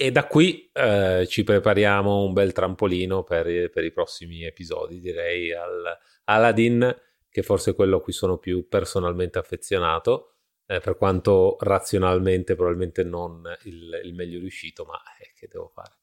e 0.00 0.12
da 0.12 0.26
qui 0.26 0.70
eh, 0.72 1.26
ci 1.28 1.42
prepariamo 1.42 2.22
un 2.22 2.32
bel 2.32 2.52
trampolino 2.52 3.24
per, 3.24 3.68
per, 3.70 3.84
i 3.84 3.90
prossimi 3.90 4.44
episodi, 4.44 5.00
direi 5.00 5.52
al 5.52 5.98
Aladdin, 6.24 6.94
che 7.30 7.42
forse 7.42 7.72
è 7.72 7.74
quello 7.74 7.98
a 7.98 8.02
cui 8.02 8.12
sono 8.12 8.38
più 8.38 8.68
personalmente 8.68 9.38
affezionato 9.38 10.34
eh, 10.70 10.80
per 10.80 10.96
quanto 10.96 11.56
razionalmente 11.60 12.54
probabilmente 12.54 13.02
non 13.02 13.42
il, 13.64 14.00
il 14.04 14.14
meglio 14.14 14.38
riuscito, 14.38 14.84
ma 14.84 15.00
eh, 15.18 15.32
che 15.34 15.48
devo 15.50 15.70
fare. 15.72 15.96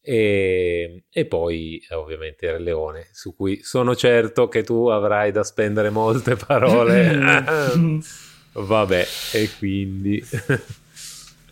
E, 0.00 1.04
e 1.10 1.26
poi 1.26 1.84
eh, 1.88 1.94
ovviamente 1.94 2.46
il 2.46 2.62
Leone, 2.62 3.08
su 3.12 3.34
cui 3.34 3.62
sono 3.62 3.94
certo 3.94 4.48
che 4.48 4.62
tu 4.62 4.86
avrai 4.86 5.32
da 5.32 5.44
spendere 5.44 5.90
molte 5.90 6.34
parole. 6.36 8.00
Vabbè, 8.52 9.06
e 9.32 9.50
quindi... 9.58 10.24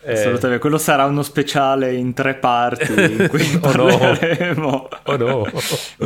Eh, 0.07 0.13
Assolutamente, 0.13 0.61
quello 0.61 0.77
sarà 0.77 1.07
uno 1.07 1.23
speciale 1.23 1.95
in 1.95 2.13
tre 2.13 2.35
parti 2.35 2.93
in 2.93 3.27
cui 3.31 3.59
parleremo 3.59 4.89
oh 5.05 5.17
no. 5.17 5.39
Oh 5.39 5.45
no. 5.47 5.51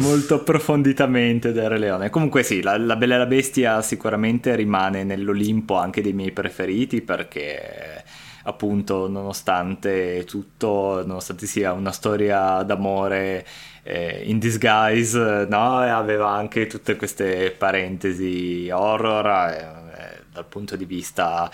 molto 0.01 0.37
approfonditamente 0.37 1.51
del 1.51 1.69
Re 1.69 1.79
Leone. 1.79 2.09
Comunque 2.09 2.45
sì, 2.45 2.63
la, 2.63 2.77
la, 2.77 2.95
Bella 2.95 3.17
e 3.17 3.19
la 3.19 3.27
Bestia 3.27 3.83
sicuramente 3.83 4.55
rimane 4.55 5.03
nell'Olimpo 5.03 5.75
anche 5.75 6.01
dei 6.01 6.13
miei 6.13 6.31
preferiti 6.31 7.01
perché 7.03 8.05
appunto 8.45 9.09
nonostante 9.09 10.25
tutto, 10.25 11.03
nonostante 11.05 11.47
sia 11.47 11.73
una 11.73 11.91
storia 11.91 12.63
d'amore 12.63 13.45
eh, 13.83 14.23
in 14.27 14.39
disguise, 14.39 15.47
no? 15.51 15.79
aveva 15.79 16.31
anche 16.31 16.69
tutte 16.69 16.95
queste 16.95 17.51
parentesi 17.51 18.71
horror 18.71 19.27
eh, 19.27 20.23
dal 20.33 20.47
punto 20.47 20.77
di 20.77 20.85
vista 20.85 21.51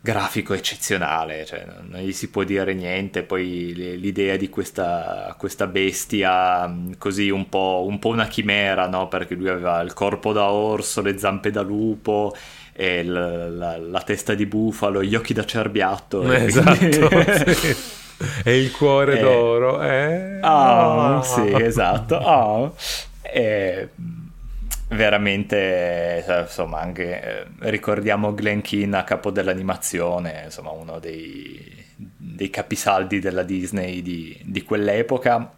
grafico 0.00 0.54
eccezionale, 0.54 1.44
cioè 1.44 1.64
non 1.88 2.00
gli 2.00 2.12
si 2.12 2.30
può 2.30 2.44
dire 2.44 2.72
niente, 2.74 3.22
poi 3.22 3.72
l'idea 3.74 4.36
di 4.36 4.48
questa, 4.48 5.34
questa 5.38 5.66
bestia 5.66 6.66
mm, 6.68 6.92
così 6.98 7.30
un 7.30 7.48
po', 7.48 7.84
un 7.86 7.98
po', 7.98 8.08
una 8.08 8.26
chimera, 8.26 8.88
no? 8.88 9.08
perché 9.08 9.34
lui 9.34 9.48
aveva 9.48 9.80
il 9.80 9.92
corpo 9.92 10.32
da 10.32 10.50
orso, 10.50 11.02
le 11.02 11.18
zampe 11.18 11.50
da 11.50 11.62
lupo 11.62 12.34
la, 12.78 13.48
la, 13.48 13.76
la 13.76 14.00
testa 14.02 14.34
di 14.34 14.46
bufalo, 14.46 15.02
gli 15.02 15.16
occhi 15.16 15.34
da 15.34 15.44
cerbiatto. 15.44 16.30
Esatto. 16.32 16.76
Quindi... 16.76 17.54
sì. 17.54 17.76
E 18.42 18.58
il 18.58 18.72
cuore 18.72 19.18
eh... 19.18 19.22
d'oro. 19.22 19.80
Eh... 19.82 20.40
Oh, 20.42 21.16
oh. 21.16 21.22
sì, 21.22 21.52
esatto. 21.52 22.16
Oh. 22.16 22.74
E 23.22 23.90
veramente 24.88 26.24
insomma 26.26 26.80
anche 26.80 27.22
eh, 27.22 27.46
ricordiamo 27.70 28.34
Glen 28.34 28.62
Keane 28.62 28.96
a 28.96 29.04
capo 29.04 29.30
dell'animazione 29.30 30.42
insomma 30.44 30.70
uno 30.70 30.98
dei, 30.98 31.84
dei 31.94 32.50
capisaldi 32.50 33.20
della 33.20 33.42
Disney 33.42 34.00
di, 34.02 34.40
di 34.44 34.62
quell'epoca 34.62 35.52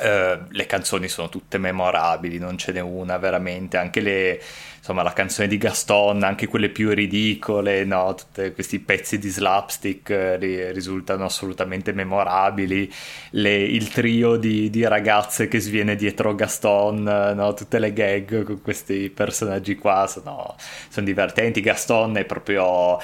eh, 0.00 0.38
le 0.48 0.66
canzoni 0.66 1.08
sono 1.08 1.28
tutte 1.28 1.58
memorabili, 1.58 2.38
non 2.38 2.56
ce 2.56 2.72
n'è 2.72 2.80
una 2.80 3.18
veramente, 3.18 3.76
anche 3.76 4.00
le, 4.00 4.40
insomma, 4.78 5.02
la 5.02 5.12
canzone 5.12 5.48
di 5.48 5.58
Gaston, 5.58 6.22
anche 6.22 6.46
quelle 6.46 6.70
più 6.70 6.90
ridicole, 6.90 7.84
no? 7.84 8.14
tutti 8.14 8.52
questi 8.52 8.78
pezzi 8.78 9.18
di 9.18 9.28
slapstick 9.28 10.10
eh, 10.10 10.72
risultano 10.72 11.24
assolutamente 11.24 11.92
memorabili, 11.92 12.92
le, 13.30 13.56
il 13.56 13.88
trio 13.88 14.36
di, 14.36 14.70
di, 14.70 14.86
ragazze 14.86 15.48
che 15.48 15.60
sviene 15.60 15.96
dietro 15.96 16.34
Gaston, 16.34 17.02
no? 17.34 17.54
tutte 17.54 17.78
le 17.78 17.92
gag 17.92 18.44
con 18.44 18.62
questi 18.62 19.10
personaggi 19.10 19.76
qua 19.76 20.06
sono, 20.06 20.56
sono 20.88 21.06
divertenti, 21.06 21.60
Gaston 21.60 22.16
è 22.16 22.24
proprio 22.24 22.98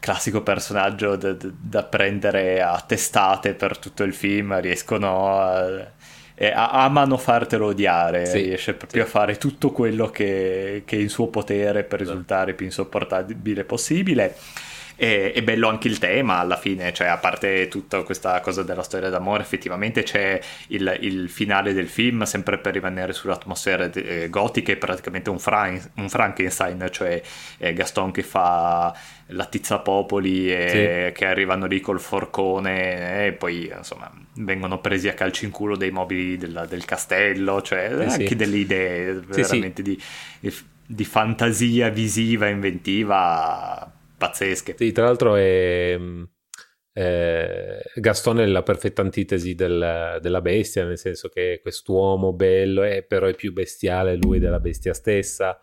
classico 0.00 0.42
personaggio 0.42 1.14
da, 1.14 1.36
da, 1.38 1.84
prendere 1.84 2.62
a 2.62 2.82
testate 2.84 3.54
per 3.54 3.78
tutto 3.78 4.02
il 4.02 4.14
film, 4.14 4.58
riescono 4.60 5.38
a 5.38 5.98
eh, 6.42 6.52
amano 6.54 7.18
fartelo 7.18 7.66
odiare, 7.66 8.24
sì, 8.24 8.40
riesce 8.40 8.72
proprio 8.72 9.02
sì. 9.02 9.06
a 9.06 9.10
fare 9.10 9.36
tutto 9.36 9.72
quello 9.72 10.08
che, 10.08 10.84
che, 10.86 10.96
è 10.96 10.98
in 10.98 11.10
suo 11.10 11.26
potere 11.26 11.84
per 11.84 11.98
risultare 11.98 12.54
più 12.54 12.64
insopportabile 12.64 13.64
possibile. 13.64 14.34
E, 14.96 15.32
è 15.32 15.42
bello 15.42 15.68
anche 15.68 15.88
il 15.88 15.98
tema 15.98 16.38
alla 16.38 16.56
fine, 16.56 16.94
cioè 16.94 17.08
a 17.08 17.18
parte 17.18 17.68
tutta 17.68 18.02
questa 18.04 18.40
cosa 18.40 18.62
della 18.62 18.82
storia 18.82 19.10
d'amore, 19.10 19.42
effettivamente 19.42 20.02
c'è 20.02 20.40
il, 20.68 20.96
il 21.00 21.28
finale 21.28 21.74
del 21.74 21.88
film, 21.88 22.22
sempre 22.22 22.56
per 22.56 22.72
rimanere 22.72 23.12
sull'atmosfera 23.12 23.90
eh, 23.92 24.30
gotica, 24.30 24.72
è 24.72 24.76
praticamente 24.76 25.28
un, 25.28 25.38
Frank, 25.38 25.90
un 25.96 26.08
Frankenstein, 26.08 26.88
cioè 26.90 27.20
eh, 27.58 27.74
Gaston 27.74 28.12
che 28.12 28.22
fa 28.22 28.94
la 29.30 29.46
tizzapopoli 29.46 30.52
e 30.52 30.68
sì. 30.68 31.18
che 31.18 31.26
arrivano 31.26 31.66
lì 31.66 31.80
col 31.80 32.00
forcone 32.00 33.26
e 33.26 33.32
poi 33.32 33.72
insomma 33.76 34.10
vengono 34.34 34.80
presi 34.80 35.08
a 35.08 35.14
calci 35.14 35.44
in 35.44 35.50
culo 35.50 35.76
dei 35.76 35.90
mobili 35.90 36.36
del, 36.36 36.66
del 36.68 36.84
castello, 36.84 37.62
cioè 37.62 37.92
eh 37.92 38.04
anche 38.04 38.28
sì. 38.28 38.36
delle 38.36 38.56
idee 38.56 39.14
veramente 39.20 39.82
sì, 39.84 39.98
di, 40.40 40.54
di, 40.86 41.04
fantasia 41.04 41.88
visiva, 41.88 42.48
inventiva 42.48 43.90
pazzesche. 44.16 44.74
Sì, 44.76 44.92
tra 44.92 45.04
l'altro 45.04 45.36
è... 45.36 45.98
Eh, 46.92 47.82
Gastone 47.94 48.42
è 48.42 48.46
la 48.46 48.64
perfetta 48.64 49.00
antitesi 49.00 49.54
del, 49.54 50.18
della 50.20 50.40
bestia, 50.40 50.84
nel 50.84 50.98
senso 50.98 51.28
che 51.28 51.60
quest'uomo 51.62 52.32
bello 52.32 52.82
è, 52.82 53.04
però 53.04 53.26
è 53.26 53.34
più 53.34 53.52
bestiale 53.52 54.16
lui 54.16 54.40
della 54.40 54.58
bestia 54.58 54.92
stessa 54.92 55.58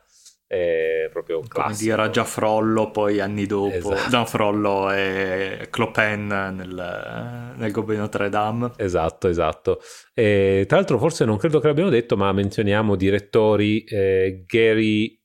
è 0.48 1.10
proprio 1.12 1.42
classico. 1.42 1.62
Come 1.62 1.76
dire 1.76 2.10
già 2.10 2.24
Frollo 2.24 2.90
poi 2.90 3.20
anni 3.20 3.46
dopo 3.46 3.92
esatto. 3.92 4.16
no 4.16 4.26
Frollo 4.26 4.92
e 4.92 5.68
Clopin 5.70 6.26
nel, 6.26 7.54
nel 7.58 7.72
Goblin 7.72 8.00
Notre 8.00 8.30
Dame 8.30 8.72
esatto 8.78 9.28
esatto 9.28 9.82
e, 10.14 10.64
tra 10.66 10.78
l'altro 10.78 10.98
forse 11.00 11.26
non 11.26 11.36
credo 11.36 11.60
che 11.60 11.68
l'abbiamo 11.68 11.90
detto 11.90 12.16
ma 12.16 12.32
menzioniamo 12.32 12.96
direttori 12.96 13.84
eh, 13.84 14.46
Gary 14.48 15.22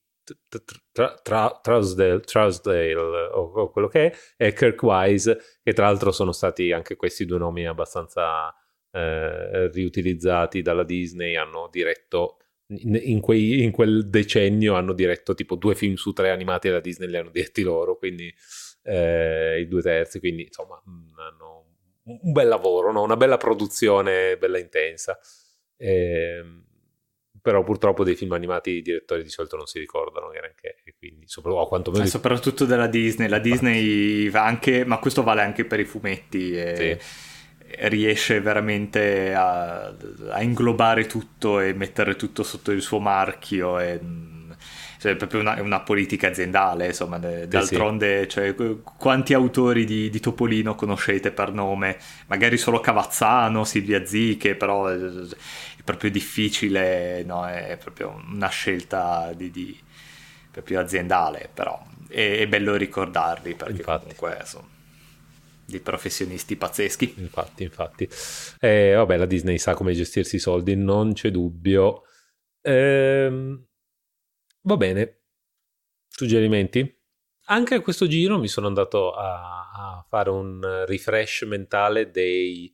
Trousdale 1.62 2.20
o, 3.32 3.70
quello 3.70 3.88
che 3.88 4.10
è 4.10 4.16
e 4.36 4.52
Kirk 4.52 4.82
Wise 4.82 5.38
che 5.62 5.72
tra 5.72 5.86
l'altro 5.86 6.10
sono 6.10 6.32
stati 6.32 6.72
anche 6.72 6.96
questi 6.96 7.24
due 7.24 7.38
nomi 7.38 7.64
abbastanza 7.64 8.52
eh, 8.90 9.68
riutilizzati 9.68 10.62
dalla 10.62 10.84
Disney 10.84 11.36
hanno 11.36 11.68
diretto 11.70 12.38
in, 12.80 13.20
quei, 13.20 13.62
in, 13.62 13.70
quel 13.70 14.08
decennio 14.08 14.74
hanno 14.74 14.92
diretto 14.92 15.34
tipo 15.34 15.56
due 15.56 15.74
film 15.74 15.94
su 15.94 16.12
tre 16.12 16.30
animati 16.30 16.68
da 16.68 16.80
Disney, 16.80 17.08
li 17.08 17.16
hanno 17.16 17.30
diretti 17.30 17.62
loro, 17.62 17.96
quindi 17.96 18.32
eh, 18.84 19.60
i 19.60 19.68
due 19.68 19.82
terzi, 19.82 20.18
quindi 20.18 20.44
insomma 20.44 20.80
mm, 20.88 21.18
hanno 21.18 21.66
un 22.04 22.32
bel 22.32 22.48
lavoro, 22.48 22.92
no? 22.92 23.02
una 23.02 23.16
bella 23.16 23.36
produzione, 23.36 24.36
bella 24.38 24.58
intensa. 24.58 25.18
Eh, 25.76 26.44
però 27.40 27.64
purtroppo 27.64 28.04
dei 28.04 28.14
film 28.14 28.32
animati 28.32 28.70
i 28.70 28.82
direttori 28.82 29.24
di 29.24 29.28
solito 29.28 29.56
non 29.56 29.66
si 29.66 29.80
ricordano 29.80 30.28
neanche, 30.28 30.76
quindi 30.96 31.26
soprattutto, 31.26 31.66
quantomeno... 31.66 32.06
soprattutto 32.06 32.64
della 32.64 32.86
Disney, 32.86 33.28
la 33.28 33.40
Disney 33.40 34.30
anche, 34.32 34.84
ma 34.84 35.00
questo 35.00 35.24
vale 35.24 35.42
anche 35.42 35.64
per 35.64 35.80
i 35.80 35.84
fumetti. 35.84 36.56
E... 36.56 36.98
Sì 36.98 37.30
riesce 37.80 38.40
veramente 38.40 39.34
a, 39.34 39.92
a, 40.30 40.42
inglobare 40.42 41.06
tutto 41.06 41.60
e 41.60 41.72
mettere 41.72 42.16
tutto 42.16 42.42
sotto 42.42 42.70
il 42.70 42.82
suo 42.82 43.00
marchio 43.00 43.78
e, 43.78 44.00
cioè, 44.98 45.12
è 45.12 45.16
proprio 45.16 45.40
una, 45.40 45.60
una, 45.60 45.80
politica 45.80 46.28
aziendale 46.28 46.86
insomma 46.86 47.18
de, 47.18 47.48
d'altronde 47.48 48.28
cioè, 48.28 48.54
quanti 48.96 49.34
autori 49.34 49.84
di, 49.84 50.10
di, 50.10 50.20
Topolino 50.20 50.74
conoscete 50.74 51.32
per 51.32 51.52
nome 51.52 51.98
magari 52.26 52.56
solo 52.56 52.80
Cavazzano 52.80 53.64
Silvia 53.64 54.04
Ziche 54.04 54.54
però 54.54 54.86
è, 54.86 54.96
è 54.96 55.82
proprio 55.82 56.10
difficile 56.10 57.22
no? 57.24 57.46
è 57.46 57.76
proprio 57.82 58.20
una 58.30 58.48
scelta 58.48 59.32
di, 59.34 59.50
di 59.50 59.78
proprio 60.50 60.80
aziendale 60.80 61.48
però 61.52 61.82
è, 62.08 62.38
è 62.38 62.46
bello 62.46 62.76
ricordarli 62.76 63.54
perché 63.54 63.78
Infatti. 63.78 64.00
comunque 64.00 64.36
insomma 64.40 64.80
di 65.72 65.80
professionisti 65.80 66.56
pazzeschi. 66.56 67.14
Infatti, 67.18 67.62
infatti. 67.62 68.08
Eh, 68.60 68.92
vabbè, 68.94 69.16
la 69.16 69.26
Disney 69.26 69.58
sa 69.58 69.74
come 69.74 69.94
gestirsi 69.94 70.36
i 70.36 70.38
soldi, 70.38 70.76
non 70.76 71.14
c'è 71.14 71.30
dubbio. 71.30 72.02
Ehm, 72.60 73.66
va 74.62 74.76
bene. 74.76 75.22
Suggerimenti? 76.08 77.00
Anche 77.46 77.74
a 77.74 77.80
questo 77.80 78.06
giro 78.06 78.38
mi 78.38 78.48
sono 78.48 78.66
andato 78.66 79.12
a, 79.12 79.70
a 79.72 80.06
fare 80.08 80.30
un 80.30 80.84
refresh 80.86 81.42
mentale 81.42 82.10
dei 82.10 82.72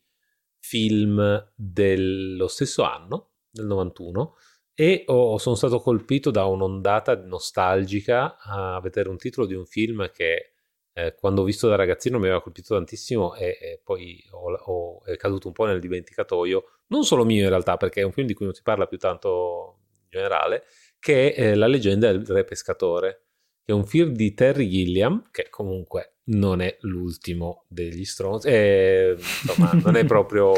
film 0.58 1.52
dello 1.54 2.48
stesso 2.48 2.82
anno, 2.82 3.30
del 3.48 3.66
91, 3.66 4.36
e 4.74 5.04
ho, 5.06 5.38
sono 5.38 5.54
stato 5.54 5.80
colpito 5.80 6.30
da 6.30 6.44
un'ondata 6.44 7.16
nostalgica 7.16 8.36
a 8.38 8.80
vedere 8.80 9.08
un 9.08 9.16
titolo 9.16 9.46
di 9.46 9.54
un 9.54 9.66
film 9.66 10.10
che 10.12 10.52
eh, 10.98 11.14
quando 11.14 11.42
ho 11.42 11.44
visto 11.44 11.68
da 11.68 11.76
ragazzino 11.76 12.18
mi 12.18 12.24
aveva 12.24 12.42
colpito 12.42 12.74
tantissimo 12.74 13.36
e, 13.36 13.56
e 13.60 13.80
poi 13.84 14.20
ho, 14.32 14.52
ho, 14.52 15.04
è 15.04 15.16
caduto 15.16 15.46
un 15.46 15.52
po' 15.52 15.64
nel 15.64 15.78
dimenticatoio, 15.78 16.64
non 16.88 17.04
solo 17.04 17.24
mio 17.24 17.44
in 17.44 17.48
realtà, 17.48 17.76
perché 17.76 18.00
è 18.00 18.04
un 18.04 18.10
film 18.10 18.26
di 18.26 18.34
cui 18.34 18.46
non 18.46 18.54
si 18.54 18.62
parla 18.62 18.86
più 18.86 18.98
tanto 18.98 19.76
in 20.02 20.08
generale, 20.10 20.64
che 20.98 21.32
è 21.32 21.50
eh, 21.50 21.54
La 21.54 21.68
leggenda 21.68 22.10
del 22.10 22.26
re 22.26 22.42
pescatore, 22.42 23.26
che 23.64 23.70
è 23.70 23.74
un 23.74 23.86
film 23.86 24.12
di 24.12 24.34
Terry 24.34 24.68
Gilliam, 24.68 25.28
che 25.30 25.48
comunque 25.50 26.14
non 26.24 26.60
è 26.60 26.76
l'ultimo 26.80 27.64
degli 27.68 28.04
Stronzi, 28.04 28.48
eh, 28.48 29.14
insomma 29.16 29.70
non 29.80 29.94
è 29.94 30.04
proprio 30.04 30.52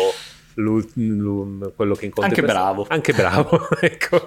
quello 0.54 1.94
che 1.94 2.06
incontra 2.06 2.26
anche 2.26 2.42
bravo. 2.42 2.86
anche 2.88 3.12
bravo 3.12 3.68
ecco. 3.80 4.26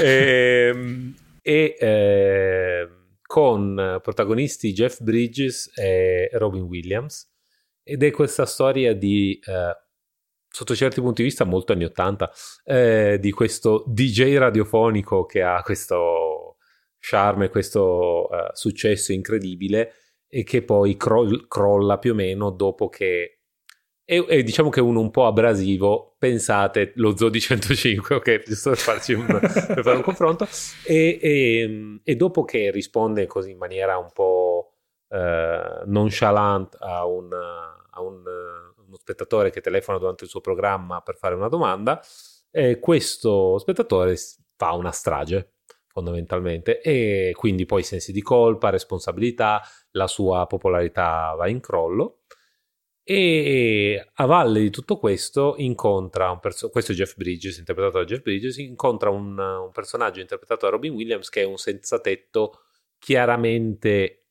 E, 0.00 0.70
ehm, 0.72 1.14
e 1.42 1.76
eh, 1.78 2.88
con 3.34 3.98
protagonisti 4.00 4.72
Jeff 4.72 5.00
Bridges 5.00 5.76
e 5.76 6.28
Robin 6.34 6.62
Williams 6.62 7.28
ed 7.82 8.04
è 8.04 8.12
questa 8.12 8.46
storia 8.46 8.94
di 8.94 9.36
eh, 9.44 9.76
sotto 10.48 10.76
certi 10.76 11.00
punti 11.00 11.22
di 11.22 11.30
vista 11.30 11.42
molto 11.42 11.72
anni 11.72 11.82
80 11.82 12.32
eh, 12.62 13.18
di 13.20 13.32
questo 13.32 13.82
DJ 13.88 14.36
radiofonico 14.36 15.26
che 15.26 15.42
ha 15.42 15.60
questo 15.62 16.58
charme 17.00 17.48
questo 17.48 18.28
uh, 18.30 18.36
successo 18.52 19.10
incredibile 19.10 19.94
e 20.28 20.44
che 20.44 20.62
poi 20.62 20.96
cro- 20.96 21.48
crolla 21.48 21.98
più 21.98 22.12
o 22.12 22.14
meno 22.14 22.50
dopo 22.50 22.88
che 22.88 23.33
e, 24.06 24.24
e, 24.28 24.42
diciamo 24.42 24.68
che 24.68 24.80
uno 24.80 25.00
un 25.00 25.10
po' 25.10 25.26
abrasivo, 25.26 26.14
pensate 26.18 26.92
lo 26.96 27.16
Zodi 27.16 27.40
105, 27.40 28.14
ok, 28.16 28.42
giusto 28.42 28.70
per, 28.70 28.78
farci 28.78 29.14
un, 29.14 29.26
per 29.26 29.80
fare 29.82 29.96
un 29.96 30.02
confronto, 30.02 30.46
e, 30.86 31.18
e, 31.20 32.00
e, 32.02 32.16
dopo 32.16 32.44
che 32.44 32.70
risponde 32.70 33.26
così 33.26 33.52
in 33.52 33.58
maniera 33.58 33.96
un 33.96 34.10
po' 34.12 34.74
eh, 35.08 35.82
nonchalant 35.86 36.76
a, 36.80 37.06
un, 37.06 37.32
a 37.32 38.00
un, 38.02 38.22
uno 38.86 38.96
spettatore 38.96 39.50
che 39.50 39.62
telefona 39.62 39.98
durante 39.98 40.24
il 40.24 40.30
suo 40.30 40.40
programma 40.40 41.00
per 41.00 41.16
fare 41.16 41.34
una 41.34 41.48
domanda, 41.48 42.00
eh, 42.50 42.78
questo 42.78 43.58
spettatore 43.58 44.16
fa 44.56 44.72
una 44.72 44.92
strage 44.92 45.52
fondamentalmente 45.86 46.80
e 46.80 47.32
quindi 47.34 47.64
poi 47.64 47.82
sensi 47.82 48.12
di 48.12 48.20
colpa, 48.20 48.68
responsabilità, 48.68 49.62
la 49.92 50.08
sua 50.08 50.44
popolarità 50.46 51.34
va 51.38 51.48
in 51.48 51.60
crollo 51.60 52.18
e 53.06 54.02
a 54.14 54.24
valle 54.24 54.60
di 54.60 54.70
tutto 54.70 54.98
questo 54.98 55.56
incontra 55.58 56.30
un 56.30 56.40
personaggio, 56.40 56.72
questo 56.72 56.92
è 56.92 56.94
Jeff 56.94 57.16
Bridges, 57.16 57.58
interpretato 57.58 57.98
da 57.98 58.04
Jeff 58.04 58.22
Bridges, 58.22 58.56
incontra 58.56 59.10
un, 59.10 59.38
un, 59.38 59.70
personaggio 59.72 60.20
interpretato 60.20 60.64
da 60.64 60.72
Robin 60.72 60.94
Williams 60.94 61.28
che 61.28 61.42
è 61.42 61.44
un 61.44 61.58
senza 61.58 62.00
tetto 62.00 62.62
chiaramente 62.98 64.24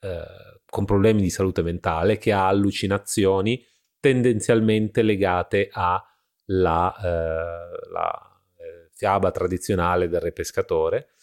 eh, 0.00 0.60
con 0.66 0.84
problemi 0.84 1.22
di 1.22 1.30
salute 1.30 1.62
mentale, 1.62 2.18
che 2.18 2.30
ha 2.32 2.46
allucinazioni 2.46 3.64
tendenzialmente 3.98 5.00
legate 5.00 5.70
alla 5.72 6.94
eh, 7.02 7.70
eh, 8.58 8.90
fiaba 8.92 9.30
tradizionale 9.30 10.08
del 10.08 10.20
re 10.20 10.32
pescatore 10.32 11.14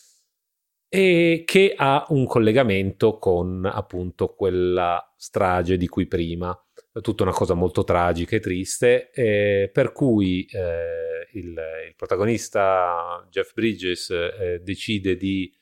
e 0.90 1.44
che 1.46 1.76
ha 1.78 2.06
un 2.10 2.26
collegamento 2.26 3.20
con 3.20 3.70
appunto 3.72 4.34
quella 4.34 5.14
strage 5.16 5.78
di 5.78 5.88
cui 5.88 6.08
prima 6.08 6.60
tutta 7.02 7.24
una 7.24 7.32
cosa 7.32 7.54
molto 7.54 7.84
tragica 7.84 8.36
e 8.36 8.40
triste, 8.40 9.12
eh, 9.12 9.70
per 9.72 9.92
cui 9.94 10.46
eh, 10.46 11.28
il, 11.34 11.58
il, 11.88 11.96
protagonista 11.96 13.26
Jeff 13.30 13.54
Bridges 13.54 14.10
eh, 14.10 14.60
decide 14.62 15.16
di 15.16 15.54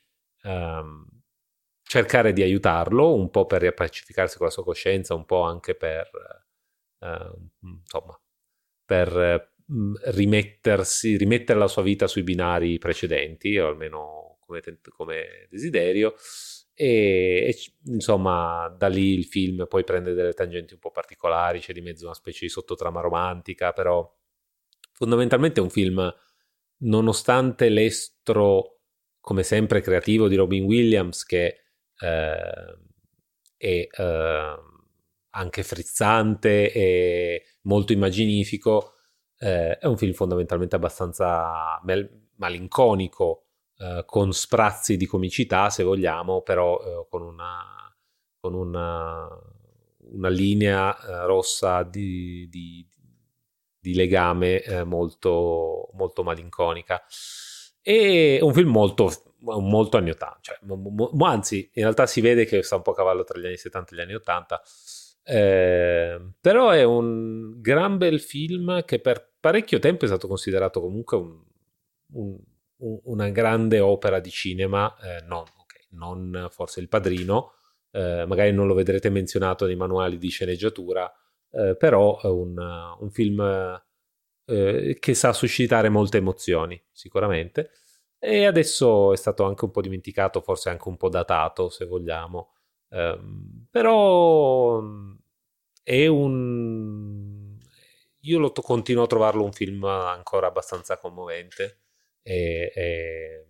um, 0.42 1.06
cercare 1.82 2.32
di 2.32 2.42
aiutarlo, 2.42 3.14
un 3.14 3.30
po' 3.30 3.46
per 3.46 3.60
riappacificarsi 3.60 4.36
con 4.36 4.46
la 4.46 4.52
sua 4.52 4.64
coscienza, 4.64 5.14
un 5.14 5.24
po' 5.24 5.42
anche 5.42 5.74
per, 5.74 6.10
insomma, 7.62 8.20
per 8.84 9.52
rimettersi, 10.04 11.16
rimettere 11.16 11.58
la 11.58 11.68
sua 11.68 11.82
vita 11.82 12.06
sui 12.06 12.22
binari 12.22 12.78
precedenti, 12.78 13.58
o 13.58 13.68
almeno 13.68 14.38
come, 14.40 14.60
come 14.96 15.46
desiderio. 15.48 16.14
E, 16.82 17.44
e, 17.46 17.56
insomma 17.92 18.74
da 18.74 18.88
lì 18.88 19.12
il 19.12 19.26
film 19.26 19.66
poi 19.68 19.84
prende 19.84 20.14
delle 20.14 20.32
tangenti 20.32 20.72
un 20.72 20.80
po' 20.80 20.90
particolari, 20.90 21.60
c'è 21.60 21.74
di 21.74 21.82
mezzo 21.82 22.06
una 22.06 22.14
specie 22.14 22.46
di 22.46 22.50
sottotrama 22.50 23.02
romantica, 23.02 23.72
però 23.72 24.10
fondamentalmente 24.92 25.60
è 25.60 25.62
un 25.62 25.68
film 25.68 26.10
nonostante 26.78 27.68
l'estro 27.68 28.78
come 29.20 29.42
sempre 29.42 29.82
creativo 29.82 30.26
di 30.26 30.36
Robin 30.36 30.64
Williams 30.64 31.24
che 31.24 31.64
eh, 31.98 32.78
è 33.58 33.86
eh, 33.90 34.56
anche 35.32 35.62
frizzante 35.62 36.72
e 36.72 37.44
molto 37.64 37.92
immaginifico, 37.92 38.94
eh, 39.36 39.76
è 39.76 39.86
un 39.86 39.98
film 39.98 40.14
fondamentalmente 40.14 40.76
abbastanza 40.76 41.78
mel- 41.84 42.28
malinconico 42.36 43.49
eh, 43.80 44.02
con 44.04 44.32
sprazzi 44.32 44.98
di 44.98 45.06
comicità, 45.06 45.70
se 45.70 45.82
vogliamo, 45.82 46.42
però 46.42 46.78
eh, 46.82 47.06
con 47.08 47.22
una, 47.22 47.64
con 48.38 48.52
una, 48.52 49.26
una 50.12 50.28
linea 50.28 50.94
eh, 50.98 51.24
rossa 51.24 51.82
di, 51.82 52.46
di, 52.50 52.86
di 53.78 53.94
legame 53.94 54.60
eh, 54.60 54.84
molto, 54.84 55.88
molto 55.94 56.22
malinconica. 56.22 57.02
E 57.80 58.38
un 58.42 58.52
film 58.52 58.68
molto, 58.68 59.10
molto 59.38 59.96
anni 59.96 60.10
80, 60.10 60.38
cioè, 60.42 60.58
mo, 60.62 61.10
anzi, 61.24 61.70
in 61.72 61.82
realtà 61.84 62.06
si 62.06 62.20
vede 62.20 62.44
che 62.44 62.62
sta 62.62 62.76
un 62.76 62.82
po' 62.82 62.90
a 62.90 62.96
cavallo 62.96 63.24
tra 63.24 63.38
gli 63.40 63.46
anni 63.46 63.56
70 63.56 63.92
e 63.92 63.96
gli 63.96 64.00
anni 64.00 64.14
80. 64.14 64.62
Eh, 65.22 66.20
però 66.38 66.68
è 66.70 66.82
un 66.82 67.60
gran 67.62 67.96
bel 67.96 68.20
film 68.20 68.84
che 68.84 69.00
per 69.00 69.32
parecchio 69.40 69.78
tempo 69.78 70.04
è 70.04 70.08
stato 70.08 70.28
considerato 70.28 70.80
comunque 70.80 71.16
un, 71.16 71.42
un, 72.12 72.38
una 72.80 73.28
grande 73.30 73.80
opera 73.80 74.20
di 74.20 74.30
cinema, 74.30 74.94
eh, 74.98 75.22
non, 75.26 75.42
okay, 75.42 75.86
non, 75.90 76.48
forse 76.50 76.80
il 76.80 76.88
padrino, 76.88 77.54
eh, 77.90 78.24
magari 78.26 78.52
non 78.52 78.66
lo 78.66 78.74
vedrete 78.74 79.10
menzionato 79.10 79.66
nei 79.66 79.76
manuali 79.76 80.18
di 80.18 80.28
sceneggiatura, 80.28 81.12
eh, 81.50 81.76
però 81.76 82.20
è 82.20 82.26
un, 82.26 82.56
un 82.98 83.10
film 83.10 83.80
eh, 84.46 84.96
che 84.98 85.14
sa 85.14 85.32
suscitare 85.32 85.88
molte 85.88 86.18
emozioni, 86.18 86.80
sicuramente. 86.92 87.70
E 88.18 88.46
adesso 88.46 89.12
è 89.12 89.16
stato 89.16 89.44
anche 89.44 89.64
un 89.64 89.70
po' 89.70 89.80
dimenticato, 89.80 90.40
forse 90.40 90.68
anche 90.70 90.88
un 90.88 90.96
po' 90.96 91.08
datato, 91.08 91.68
se 91.70 91.86
vogliamo. 91.86 92.52
Ehm, 92.90 93.66
però 93.70 94.82
è 95.82 96.06
un... 96.06 97.58
Io 98.24 98.38
lo 98.38 98.52
to- 98.52 98.60
continuo 98.62 99.04
a 99.04 99.06
trovarlo 99.06 99.44
un 99.44 99.52
film 99.52 99.84
ancora 99.84 100.46
abbastanza 100.48 100.98
commovente 100.98 101.80
e, 102.22 102.72
e, 102.74 103.46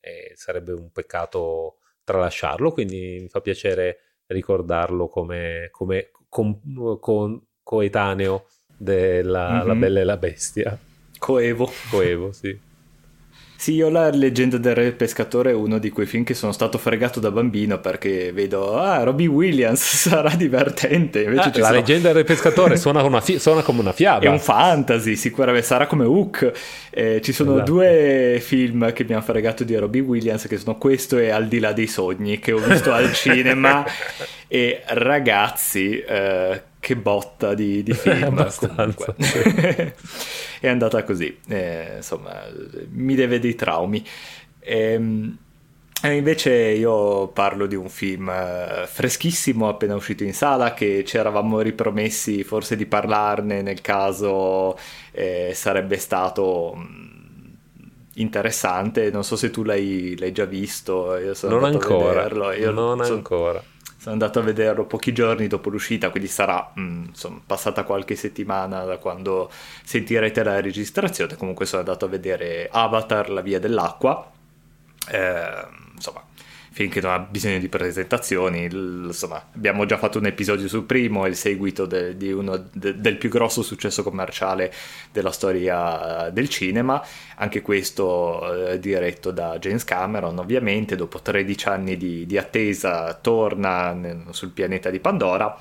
e 0.00 0.32
sarebbe 0.34 0.72
un 0.72 0.90
peccato 0.90 1.78
tralasciarlo, 2.04 2.72
quindi 2.72 3.18
mi 3.20 3.28
fa 3.28 3.40
piacere 3.40 3.98
ricordarlo 4.26 5.08
come, 5.08 5.68
come 5.70 6.10
con, 6.28 6.60
con, 7.00 7.42
coetaneo 7.62 8.46
della 8.76 9.64
mm-hmm. 9.64 9.80
Bella 9.80 10.00
e 10.00 10.04
la 10.04 10.16
Bestia. 10.16 10.78
Coevo. 11.18 11.70
Coevo, 11.90 12.32
sì. 12.32 12.58
Sì, 13.60 13.74
io 13.74 13.88
la 13.90 14.08
leggenda 14.10 14.56
del 14.56 14.76
re 14.76 14.92
pescatore 14.92 15.50
è 15.50 15.52
uno 15.52 15.78
di 15.78 15.90
quei 15.90 16.06
film 16.06 16.22
che 16.22 16.32
sono 16.32 16.52
stato 16.52 16.78
fregato 16.78 17.18
da 17.18 17.32
bambino 17.32 17.80
perché 17.80 18.30
vedo, 18.30 18.78
ah, 18.78 19.02
Robbie 19.02 19.26
Williams 19.26 19.82
sarà 20.08 20.32
divertente. 20.36 21.24
Invece 21.24 21.48
ah, 21.48 21.58
la 21.58 21.64
sono... 21.64 21.78
leggenda 21.78 22.06
del 22.12 22.18
re 22.18 22.24
pescatore 22.24 22.76
suona, 22.76 23.20
fi- 23.20 23.40
suona, 23.40 23.62
come 23.62 23.80
una 23.80 23.90
fiaba. 23.90 24.24
È 24.24 24.28
un 24.28 24.38
fantasy, 24.38 25.16
sicuramente 25.16 25.66
sarà 25.66 25.88
come 25.88 26.04
Hook. 26.04 26.52
Eh, 26.90 27.20
ci 27.20 27.32
sono 27.32 27.56
esatto. 27.56 27.72
due 27.72 28.38
film 28.40 28.92
che 28.92 29.02
mi 29.02 29.14
hanno 29.14 29.22
fregato 29.22 29.64
di 29.64 29.74
Robbie 29.74 30.02
Williams 30.02 30.46
che 30.46 30.56
sono 30.56 30.78
questo 30.78 31.18
e 31.18 31.30
Al 31.30 31.48
di 31.48 31.58
là 31.58 31.72
dei 31.72 31.88
sogni 31.88 32.38
che 32.38 32.52
ho 32.52 32.58
visto 32.58 32.92
al 32.92 33.10
cinema 33.12 33.84
e 34.46 34.82
ragazzi... 34.86 35.98
Eh, 35.98 36.62
che 36.80 36.96
botta 36.96 37.54
di, 37.54 37.82
di 37.82 37.92
film 37.94 38.50
comunque. 38.56 39.14
È 40.60 40.68
andata 40.68 41.02
così 41.04 41.38
eh, 41.48 41.94
insomma 41.96 42.42
mi 42.90 43.14
deve 43.14 43.38
dei 43.38 43.54
traumi 43.54 44.04
ehm, 44.60 45.36
E 46.02 46.14
invece 46.14 46.52
io 46.52 47.28
parlo 47.28 47.66
di 47.66 47.74
un 47.74 47.88
film 47.88 48.28
eh, 48.28 48.84
freschissimo 48.86 49.68
appena 49.68 49.94
uscito 49.94 50.24
in 50.24 50.34
sala 50.34 50.72
che 50.74 51.04
ci 51.04 51.16
eravamo 51.16 51.60
ripromessi 51.60 52.44
forse 52.44 52.76
di 52.76 52.86
parlarne 52.86 53.62
nel 53.62 53.80
caso 53.80 54.78
eh, 55.10 55.52
sarebbe 55.54 55.98
stato 55.98 56.74
mm, 56.76 57.08
interessante. 58.18 59.10
Non 59.10 59.24
so 59.24 59.36
se 59.36 59.50
tu 59.50 59.62
l'hai, 59.62 60.16
l'hai 60.18 60.32
già 60.32 60.44
visto. 60.44 61.16
Io 61.16 61.34
sono 61.34 61.58
non 61.58 61.64
ancora. 61.64 62.54
Io 62.54 62.70
non 62.70 63.02
sono, 63.02 63.16
ancora. 63.16 63.62
Sono 64.08 64.22
andato 64.22 64.38
a 64.38 64.42
vederlo 64.42 64.86
pochi 64.86 65.12
giorni 65.12 65.48
dopo 65.48 65.68
l'uscita, 65.68 66.08
quindi 66.08 66.30
sarà 66.30 66.72
mh, 66.74 66.80
mm, 66.80 67.04
insomma, 67.08 67.42
passata 67.44 67.82
qualche 67.84 68.16
settimana 68.16 68.84
da 68.84 68.96
quando 68.96 69.50
sentirete 69.84 70.42
la 70.42 70.62
registrazione. 70.62 71.36
Comunque 71.36 71.66
sono 71.66 71.82
andato 71.82 72.06
a 72.06 72.08
vedere 72.08 72.70
Avatar, 72.72 73.28
la 73.28 73.42
via 73.42 73.60
dell'acqua. 73.60 74.30
Eh, 75.10 75.66
insomma, 75.94 76.22
film 76.78 76.90
che 76.90 77.00
non 77.00 77.10
ha 77.10 77.18
bisogno 77.18 77.58
di 77.58 77.68
presentazioni, 77.68 78.68
insomma, 78.70 79.44
abbiamo 79.52 79.84
già 79.84 79.98
fatto 79.98 80.18
un 80.18 80.26
episodio 80.26 80.68
sul 80.68 80.84
primo, 80.84 81.26
il 81.26 81.34
seguito 81.34 81.86
de, 81.86 82.16
di 82.16 82.30
uno 82.30 82.68
de, 82.72 83.00
del 83.00 83.16
più 83.16 83.28
grosso 83.28 83.62
successo 83.62 84.04
commerciale 84.04 84.72
della 85.10 85.32
storia 85.32 86.30
del 86.32 86.48
cinema, 86.48 87.04
anche 87.34 87.62
questo 87.62 88.68
eh, 88.70 88.78
diretto 88.78 89.32
da 89.32 89.58
James 89.58 89.82
Cameron, 89.82 90.38
ovviamente, 90.38 90.94
dopo 90.94 91.20
13 91.20 91.68
anni 91.68 91.96
di, 91.96 92.26
di 92.26 92.38
attesa 92.38 93.12
torna 93.14 93.92
nel, 93.92 94.26
sul 94.30 94.50
pianeta 94.50 94.88
di 94.90 95.00
Pandora. 95.00 95.58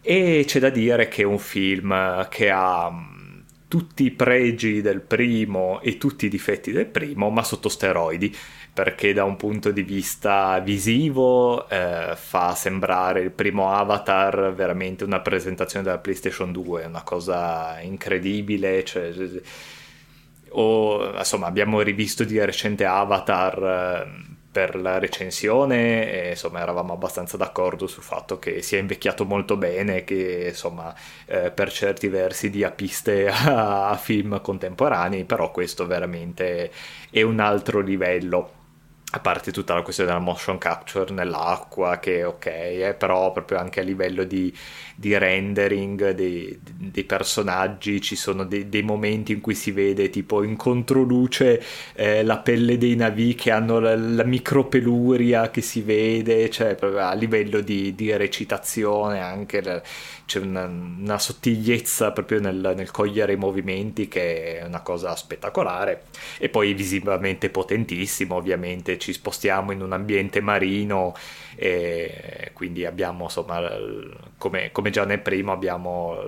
E 0.00 0.44
c'è 0.44 0.58
da 0.58 0.70
dire 0.70 1.06
che 1.06 1.22
è 1.22 1.24
un 1.24 1.38
film 1.38 2.28
che 2.28 2.50
ha 2.50 2.90
mm, 2.90 3.40
tutti 3.68 4.04
i 4.04 4.10
pregi 4.10 4.80
del 4.80 5.00
primo 5.02 5.80
e 5.82 5.98
tutti 5.98 6.26
i 6.26 6.28
difetti 6.28 6.72
del 6.72 6.86
primo, 6.86 7.30
ma 7.30 7.44
sotto 7.44 7.68
steroidi 7.68 8.34
perché 8.76 9.14
da 9.14 9.24
un 9.24 9.36
punto 9.36 9.70
di 9.70 9.82
vista 9.82 10.58
visivo 10.58 11.66
eh, 11.66 12.12
fa 12.14 12.54
sembrare 12.54 13.22
il 13.22 13.30
primo 13.30 13.72
Avatar 13.72 14.52
veramente 14.54 15.02
una 15.02 15.20
presentazione 15.20 15.82
della 15.82 15.96
PlayStation 15.96 16.52
2, 16.52 16.84
una 16.84 17.02
cosa 17.02 17.80
incredibile. 17.80 18.84
Cioè, 18.84 19.14
o, 20.50 21.16
insomma, 21.16 21.46
abbiamo 21.46 21.80
rivisto 21.80 22.22
di 22.24 22.38
recente 22.44 22.84
Avatar 22.84 23.62
eh, 23.62 24.34
per 24.52 24.76
la 24.76 24.98
recensione 24.98 26.12
e 26.12 26.28
insomma 26.32 26.60
eravamo 26.60 26.92
abbastanza 26.92 27.38
d'accordo 27.38 27.86
sul 27.86 28.02
fatto 28.02 28.38
che 28.38 28.60
sia 28.60 28.78
invecchiato 28.78 29.24
molto 29.24 29.56
bene, 29.56 30.04
che 30.04 30.48
insomma 30.50 30.94
eh, 31.24 31.50
per 31.50 31.72
certi 31.72 32.08
versi 32.08 32.50
dia 32.50 32.70
piste 32.72 33.26
a, 33.32 33.88
a 33.88 33.96
film 33.96 34.38
contemporanei, 34.42 35.24
però 35.24 35.50
questo 35.50 35.86
veramente 35.86 36.70
è 37.08 37.22
un 37.22 37.40
altro 37.40 37.80
livello 37.80 38.64
a 39.12 39.20
parte 39.20 39.52
tutta 39.52 39.72
la 39.72 39.82
questione 39.82 40.10
della 40.10 40.22
motion 40.22 40.58
capture 40.58 41.14
nell'acqua 41.14 41.98
che 41.98 42.24
ok 42.24 42.46
eh, 42.46 42.96
però 42.98 43.30
proprio 43.30 43.58
anche 43.58 43.78
a 43.78 43.84
livello 43.84 44.24
di, 44.24 44.52
di 44.96 45.16
rendering 45.16 46.10
dei, 46.10 46.58
dei, 46.60 47.04
personaggi 47.04 48.00
ci 48.00 48.16
sono 48.16 48.44
dei, 48.44 48.68
dei, 48.68 48.82
momenti 48.82 49.30
in 49.30 49.40
cui 49.40 49.54
si 49.54 49.70
vede 49.70 50.10
tipo 50.10 50.42
in 50.42 50.56
controluce 50.56 51.62
eh, 51.94 52.24
la 52.24 52.38
pelle 52.38 52.78
dei 52.78 52.96
navi 52.96 53.36
che 53.36 53.52
hanno 53.52 53.78
la, 53.78 53.94
la 53.94 54.24
micropeluria 54.24 55.50
che 55.50 55.60
si 55.60 55.82
vede 55.82 56.50
cioè 56.50 56.76
a 56.80 57.14
livello 57.14 57.60
di, 57.60 57.94
di 57.94 58.14
recitazione 58.16 59.20
anche 59.20 59.82
c'è 60.26 60.40
una, 60.40 60.64
una, 60.64 61.18
sottigliezza 61.18 62.10
proprio 62.10 62.40
nel, 62.40 62.72
nel, 62.74 62.90
cogliere 62.90 63.34
i 63.34 63.36
movimenti 63.36 64.08
che 64.08 64.58
è 64.58 64.64
una 64.64 64.80
cosa 64.80 65.14
spettacolare 65.14 66.06
e 66.38 66.48
poi 66.48 66.74
visivamente 66.74 67.48
potentissimo 67.48 68.34
ovviamente 68.34 68.95
ci 68.98 69.12
spostiamo 69.12 69.72
in 69.72 69.82
un 69.82 69.92
ambiente 69.92 70.40
marino 70.40 71.14
e 71.58 72.50
quindi 72.52 72.84
abbiamo 72.84 73.24
insomma 73.24 73.62
come, 74.36 74.70
come 74.72 74.90
già 74.90 75.06
nel 75.06 75.20
primo 75.20 75.52
abbiamo 75.52 76.18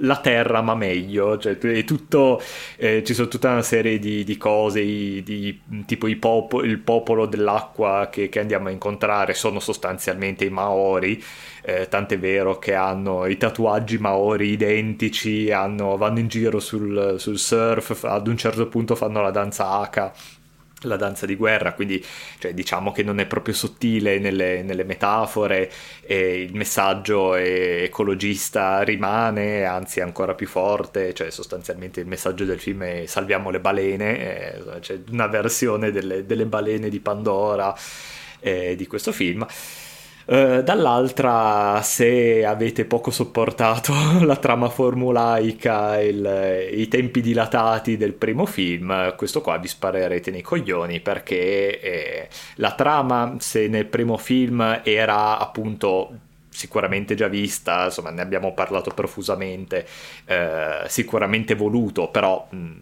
la 0.00 0.18
terra 0.18 0.62
ma 0.62 0.74
meglio. 0.74 1.38
Cioè, 1.38 1.58
tutto, 1.84 2.40
eh, 2.76 3.02
ci 3.04 3.12
sono 3.14 3.28
tutta 3.28 3.50
una 3.50 3.62
serie 3.62 3.98
di, 3.98 4.22
di 4.24 4.36
cose 4.36 4.80
i, 4.80 5.22
di, 5.24 5.60
tipo 5.86 6.08
popo, 6.18 6.62
il 6.62 6.78
popolo 6.78 7.26
dell'acqua 7.26 8.08
che, 8.10 8.28
che, 8.28 8.38
andiamo 8.40 8.68
a 8.68 8.70
incontrare 8.70 9.34
sono 9.34 9.58
sostanzialmente 9.60 10.44
i 10.44 10.50
Maori. 10.50 11.22
Eh, 11.62 11.88
tant'è 11.88 12.16
vero 12.16 12.58
che 12.58 12.74
hanno 12.74 13.26
i 13.26 13.36
tatuaggi 13.36 13.98
Maori 13.98 14.50
identici 14.50 15.50
hanno, 15.50 15.96
vanno 15.96 16.20
in 16.20 16.28
giro 16.28 16.60
sul, 16.60 17.16
sul 17.18 17.38
surf 17.38 18.04
ad 18.04 18.28
un 18.28 18.36
certo 18.36 18.68
punto 18.68 18.94
fanno 18.94 19.20
la 19.20 19.32
danza 19.32 19.70
Haka 19.70 20.12
la 20.82 20.96
danza 20.96 21.24
di 21.24 21.36
guerra, 21.36 21.72
quindi 21.72 22.04
cioè, 22.38 22.52
diciamo 22.52 22.92
che 22.92 23.02
non 23.02 23.18
è 23.18 23.26
proprio 23.26 23.54
sottile 23.54 24.18
nelle, 24.18 24.62
nelle 24.62 24.84
metafore 24.84 25.70
il 26.06 26.54
messaggio 26.54 27.34
ecologista 27.34 28.82
rimane, 28.82 29.64
anzi 29.64 30.00
è 30.00 30.02
ancora 30.02 30.34
più 30.34 30.46
forte, 30.46 31.14
cioè 31.14 31.30
sostanzialmente 31.30 32.00
il 32.00 32.06
messaggio 32.06 32.44
del 32.44 32.60
film 32.60 32.82
è 32.82 33.06
salviamo 33.06 33.50
le 33.50 33.60
balene, 33.60 34.18
eh, 34.18 34.62
c'è 34.64 34.80
cioè 34.80 35.00
una 35.10 35.26
versione 35.26 35.90
delle, 35.90 36.26
delle 36.26 36.44
balene 36.44 36.88
di 36.88 37.00
Pandora 37.00 37.74
eh, 38.40 38.76
di 38.76 38.86
questo 38.86 39.12
film. 39.12 39.46
Uh, 40.28 40.60
dall'altra, 40.60 41.80
se 41.82 42.44
avete 42.44 42.84
poco 42.84 43.12
sopportato 43.12 43.92
la 44.26 44.34
trama 44.34 44.68
formulaica 44.68 46.00
e 46.00 46.68
i 46.72 46.88
tempi 46.88 47.20
dilatati 47.20 47.96
del 47.96 48.12
primo 48.12 48.44
film, 48.44 49.14
questo 49.14 49.40
qua 49.40 49.56
vi 49.58 49.68
sparerete 49.68 50.32
nei 50.32 50.42
coglioni 50.42 50.98
perché 50.98 51.80
eh, 51.80 52.28
la 52.56 52.74
trama, 52.74 53.36
se 53.38 53.68
nel 53.68 53.86
primo 53.86 54.16
film 54.16 54.80
era 54.82 55.38
appunto 55.38 56.10
sicuramente 56.48 57.14
già 57.14 57.28
vista, 57.28 57.84
insomma 57.84 58.10
ne 58.10 58.22
abbiamo 58.22 58.52
parlato 58.52 58.90
profusamente, 58.90 59.86
eh, 60.24 60.84
sicuramente 60.88 61.54
voluto, 61.54 62.08
però 62.08 62.48
mh, 62.50 62.72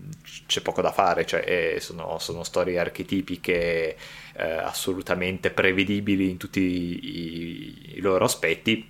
c'è 0.47 0.61
poco 0.63 0.81
da 0.81 0.93
fare, 0.93 1.27
cioè, 1.27 1.45
eh, 1.47 1.81
sono, 1.81 2.19
sono 2.19 2.43
storie 2.45 2.79
archetipiche 2.79 3.97
eh, 4.37 4.45
assolutamente 4.45 5.51
prevedibili 5.51 6.31
in 6.31 6.37
tutti 6.37 6.61
i, 6.61 7.97
i 7.97 8.01
loro 8.01 8.25
aspetti. 8.25 8.89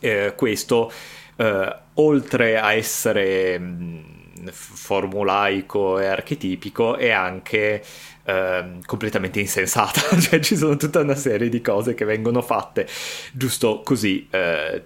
Eh, 0.00 0.34
questo, 0.36 0.90
eh, 1.36 1.76
oltre 1.94 2.58
a 2.58 2.72
essere 2.72 3.58
mh, 3.58 4.50
formulaico 4.50 5.98
e 5.98 6.06
archetipico, 6.06 6.96
è 6.96 7.10
anche 7.10 7.82
eh, 8.24 8.78
completamente 8.86 9.40
insensata, 9.40 10.00
cioè 10.18 10.40
ci 10.40 10.56
sono 10.56 10.76
tutta 10.76 11.00
una 11.00 11.14
serie 11.14 11.48
di 11.48 11.60
cose 11.60 11.94
che 11.94 12.04
vengono 12.04 12.42
fatte. 12.42 12.88
Giusto 13.32 13.82
così, 13.84 14.26
eh, 14.30 14.82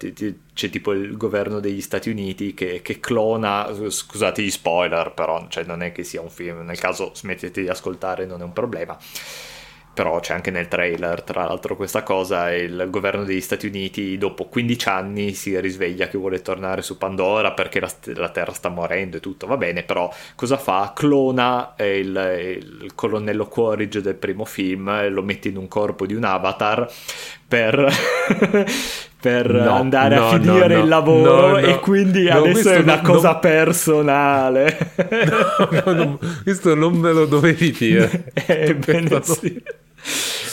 c'è 0.53 0.69
tipo 0.69 0.91
il 0.91 1.17
governo 1.17 1.59
degli 1.59 1.81
Stati 1.81 2.09
Uniti 2.09 2.53
che, 2.53 2.81
che, 2.81 2.99
clona, 2.99 3.69
scusate 3.87 4.41
gli 4.41 4.51
spoiler 4.51 5.11
però, 5.13 5.47
cioè 5.49 5.63
non 5.63 5.81
è 5.81 5.91
che 5.91 6.03
sia 6.03 6.21
un 6.21 6.29
film, 6.29 6.59
nel 6.59 6.79
caso 6.79 7.11
smettete 7.13 7.61
di 7.61 7.69
ascoltare 7.69 8.25
non 8.25 8.41
è 8.41 8.43
un 8.43 8.53
problema 8.53 8.97
però 9.97 10.19
c'è 10.19 10.35
anche 10.35 10.51
nel 10.51 10.67
trailer 10.67 11.23
tra 11.23 11.45
l'altro 11.45 11.75
questa 11.75 12.03
cosa 12.03 12.53
il 12.53 12.85
governo 12.91 13.23
degli 13.23 13.41
Stati 13.41 13.65
Uniti 13.65 14.15
dopo 14.19 14.45
15 14.45 14.89
anni 14.89 15.33
si 15.33 15.59
risveglia 15.59 16.07
che 16.07 16.19
vuole 16.19 16.43
tornare 16.43 16.83
su 16.83 16.99
Pandora 16.99 17.53
perché 17.53 17.79
la, 17.79 17.89
la 18.13 18.29
Terra 18.29 18.53
sta 18.53 18.69
morendo 18.69 19.17
e 19.17 19.19
tutto 19.19 19.47
va 19.47 19.57
bene 19.57 19.81
però 19.81 20.13
cosa 20.35 20.57
fa? 20.57 20.91
clona 20.95 21.73
il, 21.79 22.75
il 22.83 22.91
colonnello 22.93 23.47
Quaritch 23.47 23.97
del 23.97 24.13
primo 24.13 24.45
film 24.45 25.09
lo 25.09 25.23
mette 25.23 25.47
in 25.47 25.57
un 25.57 25.67
corpo 25.67 26.05
di 26.05 26.13
un 26.13 26.25
avatar 26.25 26.87
per, 27.47 27.91
per 29.19 29.51
no, 29.51 29.71
andare 29.71 30.15
no, 30.15 30.27
a 30.27 30.37
finire 30.37 30.75
no, 30.75 30.81
il 30.83 30.87
lavoro 30.87 31.57
e 31.57 31.79
quindi 31.79 32.29
adesso 32.29 32.69
è 32.69 32.79
una 32.79 32.99
cosa 32.99 33.35
personale. 33.37 34.77
Questo 36.43 36.75
non 36.75 36.97
me 36.97 37.13
lo 37.13 37.25
dovevi 37.25 37.71
dire. 37.71 38.31
Ebbene 38.45 39.23
sì 39.23 39.85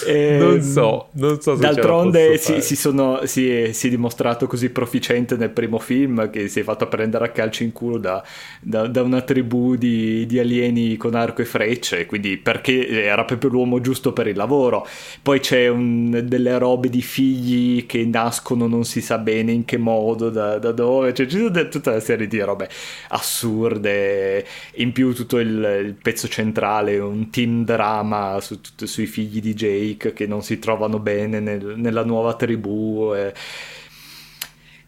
e, 0.07 0.36
non 0.38 0.62
so, 0.62 1.09
non 1.12 1.40
so 1.40 1.55
se 1.55 1.61
D'altronde 1.61 2.36
si, 2.38 2.61
si, 2.61 2.76
sono, 2.76 3.20
si, 3.24 3.49
è, 3.49 3.72
si, 3.72 3.86
è, 3.86 3.90
dimostrato 3.90 4.47
così 4.47 4.70
proficiente 4.70 5.36
nel 5.36 5.51
primo 5.51 5.78
film 5.78 6.30
che 6.30 6.49
si 6.49 6.61
è 6.61 6.62
fatto 6.62 6.88
prendere 6.88 7.26
a 7.26 7.28
calci 7.28 7.64
in 7.64 7.72
culo 7.72 7.99
da, 7.99 8.22
da, 8.61 8.86
da 8.86 9.03
una 9.03 9.22
tribù 9.22 9.76
di, 9.76 10.26
di, 10.26 10.38
alieni 10.38 10.97
con 10.97 11.14
arco 11.14 11.42
e 11.42 11.45
frecce, 11.45 12.07
quindi 12.07 12.36
perché 12.36 12.88
era 12.88 13.24
proprio 13.24 13.51
l'uomo 13.51 13.80
giusto 13.80 14.12
per 14.12 14.26
il 14.26 14.36
lavoro. 14.36 14.86
Poi 15.22 15.40
c'è 15.40 15.68
un, 15.68 16.22
delle 16.24 16.59
robe 16.59 16.88
di 16.88 17.03
figli 17.03 17.86
che 17.86 18.05
nascono 18.05 18.66
non 18.66 18.84
si 18.84 19.01
sa 19.01 19.18
bene 19.18 19.53
in 19.53 19.64
che 19.64 19.76
modo, 19.76 20.30
da, 20.30 20.59
da 20.59 20.72
dove, 20.72 21.14
cioè 21.14 21.26
ci 21.26 21.36
sono 21.38 21.68
tutta 21.68 21.90
una 21.90 22.01
serie 22.01 22.26
di 22.26 22.40
robe 22.40 22.68
assurde. 23.09 24.45
In 24.74 24.92
più 24.92 25.14
tutto 25.14 25.38
il, 25.38 25.82
il 25.84 25.95
pezzo 25.95 26.28
centrale, 26.28 26.99
un 26.99 27.30
team 27.30 27.64
drama 27.64 28.40
su, 28.40 28.61
tutto, 28.61 28.86
sui 28.86 29.07
figli 29.07 29.34
di 29.41 29.55
Jake 29.55 30.12
che 30.12 30.26
non 30.26 30.43
si 30.43 30.59
trovano 30.59 30.99
bene 30.99 31.41
nel, 31.41 31.74
nella 31.76 32.05
nuova 32.05 32.35
tribù. 32.35 33.12
E... 33.14 33.32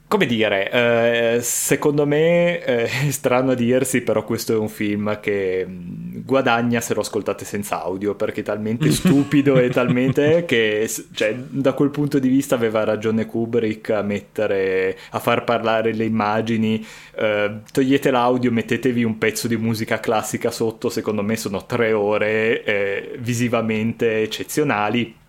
come 0.09 0.27
dire, 0.27 0.71
eh, 0.71 1.41
secondo 1.43 2.07
me 2.07 2.63
eh, 2.65 2.85
è 2.85 3.11
strano 3.11 3.51
a 3.51 3.55
dirsi, 3.55 4.03
però 4.03 4.25
questo 4.25 4.53
è 4.53 4.57
un 4.57 4.69
film 4.69 5.19
che 5.19 5.67
mm, 5.69 6.21
guadagna 6.25 6.81
se 6.81 6.95
lo 6.95 7.01
ascoltate 7.01 7.45
senza 7.45 7.83
audio, 7.83 8.15
perché 8.15 8.41
è 8.41 8.45
talmente 8.45 8.91
stupido 8.93 9.59
e 9.59 9.69
talmente 9.69 10.45
che, 10.45 10.89
cioè, 11.13 11.35
da 11.35 11.73
quel 11.73 11.91
punto 11.91 12.21
di 12.21 12.29
vista 12.29 12.55
aveva 12.55 12.85
ragione 12.85 13.27
Kubrick 13.27 13.91
a 13.91 14.03
mettere, 14.03 14.97
a 15.11 15.19
far 15.19 15.43
parlare 15.43 15.93
le 15.93 16.05
immagini, 16.05 16.85
eh, 17.17 17.61
togliete 17.73 18.11
l'audio, 18.13 18.53
mettetevi 18.53 19.03
un 19.03 19.19
pezzo 19.19 19.49
di 19.49 19.57
musica 19.57 19.99
classica 19.99 20.53
sotto, 20.53 20.89
secondo 20.89 21.23
me 21.23 21.37
sono 21.37 21.67
tre 21.67 21.93
ore 21.93 22.63
eh, 22.63 23.17
visivamente 23.19 24.23
eccezionali 24.23 25.25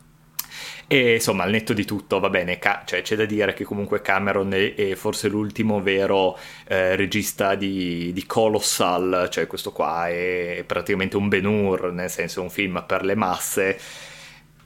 e 0.90 1.16
insomma, 1.16 1.44
al 1.44 1.50
netto 1.50 1.74
di 1.74 1.84
tutto, 1.84 2.20
va 2.22 2.30
bene, 2.30 2.60
ca- 2.60 2.84
cioè, 2.86 3.02
c'è 3.02 3.18
da 3.18 3.26
dire 3.26 3.54
che 3.54 3.66
comunque 3.66 4.02
Cameron 4.02 4.54
è, 4.54 4.74
è 4.74 4.96
forse 4.96 5.28
l'ultimo 5.28 5.82
vero 5.82 6.38
eh, 6.66 6.96
regista 6.96 7.56
di, 7.56 8.14
di, 8.14 8.26
Colossal, 8.26 9.28
cioè 9.30 9.48
questo 9.48 9.74
qua 9.74 10.08
è 10.08 10.64
praticamente 10.66 11.18
un 11.18 11.28
Ben 11.28 11.46
Hur, 11.46 11.92
nel 11.92 12.10
senso 12.10 12.42
un 12.42 12.50
film 12.50 12.84
per 12.88 13.04
le 13.04 13.16
masse. 13.16 13.78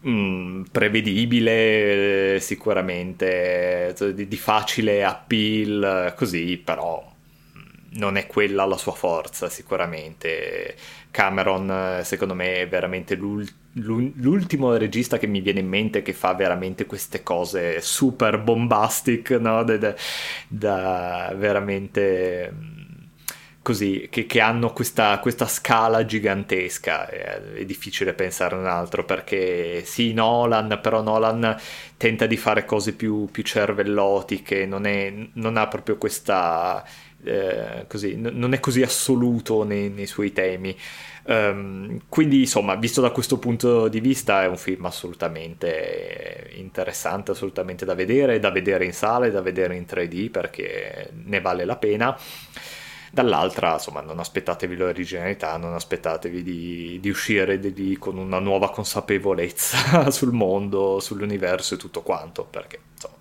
Mm, 0.08 0.64
prevedibile 0.72 2.40
sicuramente 2.40 3.96
di, 4.16 4.28
di 4.28 4.36
facile 4.36 5.04
appeal 5.04 6.16
così 6.18 6.58
però 6.58 7.08
non 7.92 8.18
è 8.18 8.26
quella 8.26 8.66
la 8.66 8.78
sua 8.78 8.94
forza 8.94 9.48
sicuramente 9.48 10.76
Cameron 11.12 12.02
secondo 12.04 12.34
me 12.34 12.62
è 12.62 12.68
veramente 12.68 13.14
l'ultimo 13.14 13.61
l'ultimo 13.74 14.76
regista 14.76 15.18
che 15.18 15.28
mi 15.28 15.40
viene 15.40 15.62
in 15.62 15.68
mente 15.68 16.02
che 16.02 16.14
fa 16.14 16.34
veramente 16.34 16.86
queste 16.86 17.24
cose 17.24 17.80
super 17.82 18.40
bombastic, 18.40 19.32
no? 19.32 19.64
Da, 19.64 19.78
da, 19.78 19.96
da 20.48 21.34
veramente 21.38 22.52
mm, 22.54 22.82
così, 23.62 24.08
che, 24.10 24.26
che 24.26 24.42
hanno 24.42 24.74
questa, 24.74 25.20
questa, 25.20 25.48
scala 25.48 26.06
gigantesca. 26.06 27.08
È, 27.08 27.54
è, 27.54 27.66
difficile 27.66 28.14
pensare 28.14 28.56
un 28.56 28.66
altro 28.66 29.06
perché 29.06 29.84
sì, 29.86 30.14
Nolan, 30.14 30.80
però 30.82 31.02
Nolan 31.02 31.56
tenta 31.98 32.26
di 32.26 32.38
fare 32.38 32.66
cose 32.66 32.94
più, 32.94 33.30
più 33.32 33.44
cervellotiche, 33.44 34.66
non, 34.66 34.86
è, 34.86 35.14
non 35.34 35.58
ha 35.58 35.68
proprio 35.68 35.98
questa... 35.98 36.84
Eh, 37.24 37.86
così, 37.88 38.16
n- 38.16 38.32
non 38.34 38.54
è 38.54 38.60
così 38.60 38.82
assoluto 38.82 39.64
nei, 39.64 39.90
nei 39.90 40.08
suoi 40.08 40.34
temi. 40.34 40.76
Um, 41.32 42.02
quindi, 42.10 42.42
insomma, 42.42 42.76
visto 42.76 43.00
da 43.00 43.12
questo 43.12 43.38
punto 43.40 43.88
di 43.88 44.02
vista, 44.02 44.44
è 44.44 44.48
un 44.48 44.58
film 44.58 44.86
assolutamente 44.86 46.50
interessante, 46.56 47.32
assolutamente 47.32 47.86
da 47.86 47.96
vedere, 47.96 48.40
da 48.40 48.52
vedere 48.52 48.84
in 48.84 48.92
sala 48.92 49.28
e 49.28 49.32
da 49.32 49.42
vedere 49.42 49.78
in 49.78 49.86
3D 49.88 50.30
perché 50.30 51.10
ne 51.14 51.40
vale 51.40 51.64
la 51.64 51.78
pena. 51.78 52.18
Dall'altra, 53.14 53.74
insomma, 53.74 54.02
non 54.02 54.20
aspettatevi 54.20 54.76
l'originalità, 54.76 55.56
non 55.58 55.74
aspettatevi 55.74 56.44
di, 56.44 56.98
di 57.02 57.10
uscire 57.10 57.60
di 57.60 57.74
lì 57.74 57.98
con 57.98 58.18
una 58.18 58.40
nuova 58.40 58.70
consapevolezza 58.70 60.12
sul 60.12 60.32
mondo, 60.34 61.00
sull'universo 61.00 61.76
e 61.76 61.78
tutto 61.78 62.02
quanto, 62.04 62.44
perché 62.46 62.80
insomma, 62.94 63.16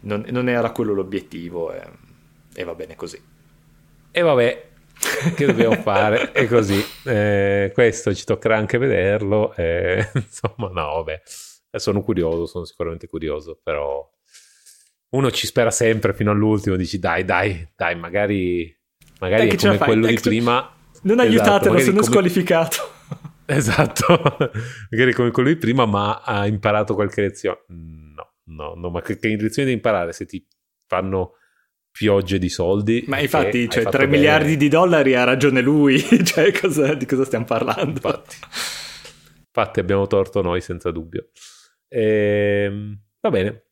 non, 0.00 0.24
non 0.28 0.48
era 0.48 0.70
quello 0.70 0.92
l'obiettivo 0.92 1.72
e, 1.72 1.82
e 2.54 2.64
va 2.64 2.74
bene 2.74 2.94
così. 2.94 3.20
E 4.10 4.20
vabbè, 4.20 4.70
che 5.34 5.46
dobbiamo 5.46 5.76
fare? 5.76 6.32
E 6.32 6.46
così. 6.46 6.82
Eh, 7.04 7.70
questo 7.72 8.14
ci 8.14 8.24
toccherà 8.24 8.56
anche 8.56 8.78
vederlo. 8.78 9.54
Eh, 9.54 10.08
insomma, 10.14 10.68
no, 10.68 10.94
vabbè. 10.96 11.22
Eh, 11.70 11.78
sono 11.78 12.02
curioso, 12.02 12.46
sono 12.46 12.64
sicuramente 12.64 13.06
curioso, 13.06 13.58
però 13.62 14.08
uno 15.10 15.30
ci 15.30 15.46
spera 15.46 15.70
sempre 15.70 16.14
fino 16.14 16.30
all'ultimo, 16.30 16.76
dici 16.76 16.98
dai, 16.98 17.24
dai, 17.24 17.68
dai, 17.74 17.96
magari, 17.96 18.74
magari 19.20 19.48
è 19.48 19.56
come 19.56 19.78
quello 19.78 20.06
di 20.06 20.18
prima. 20.20 20.74
Non 21.02 21.20
esatto, 21.20 21.30
aiutatelo, 21.30 21.78
sono 21.78 21.92
come... 21.92 22.02
squalificato. 22.06 22.90
Esatto, 23.44 24.06
magari 24.88 25.12
come 25.12 25.30
quello 25.30 25.48
di 25.48 25.56
prima, 25.56 25.84
ma 25.84 26.22
ha 26.24 26.46
imparato 26.46 26.94
qualche 26.94 27.22
lezione. 27.22 27.58
No, 27.66 28.34
no, 28.44 28.74
no, 28.76 28.88
ma 28.88 29.02
che, 29.02 29.18
che 29.18 29.36
lezioni 29.36 29.68
da 29.68 29.74
imparare 29.74 30.12
se 30.12 30.24
ti 30.24 30.46
fanno 30.86 31.32
piogge 31.92 32.38
di 32.38 32.48
soldi. 32.48 33.04
Ma 33.06 33.20
infatti, 33.20 33.68
cioè, 33.68 33.84
3 33.84 34.06
bene. 34.06 34.10
miliardi 34.10 34.56
di 34.56 34.68
dollari 34.68 35.14
ha 35.14 35.24
ragione 35.24 35.60
lui, 35.60 36.00
cioè, 36.24 36.50
cosa, 36.52 36.94
di 36.94 37.06
cosa 37.06 37.24
stiamo 37.24 37.44
parlando? 37.44 37.90
Infatti. 37.90 38.36
infatti, 39.46 39.78
abbiamo 39.78 40.06
torto 40.06 40.40
noi 40.40 40.60
senza 40.60 40.90
dubbio. 40.90 41.28
E, 41.86 42.64
ehm, 42.64 42.98
va 43.20 43.30
bene, 43.30 43.66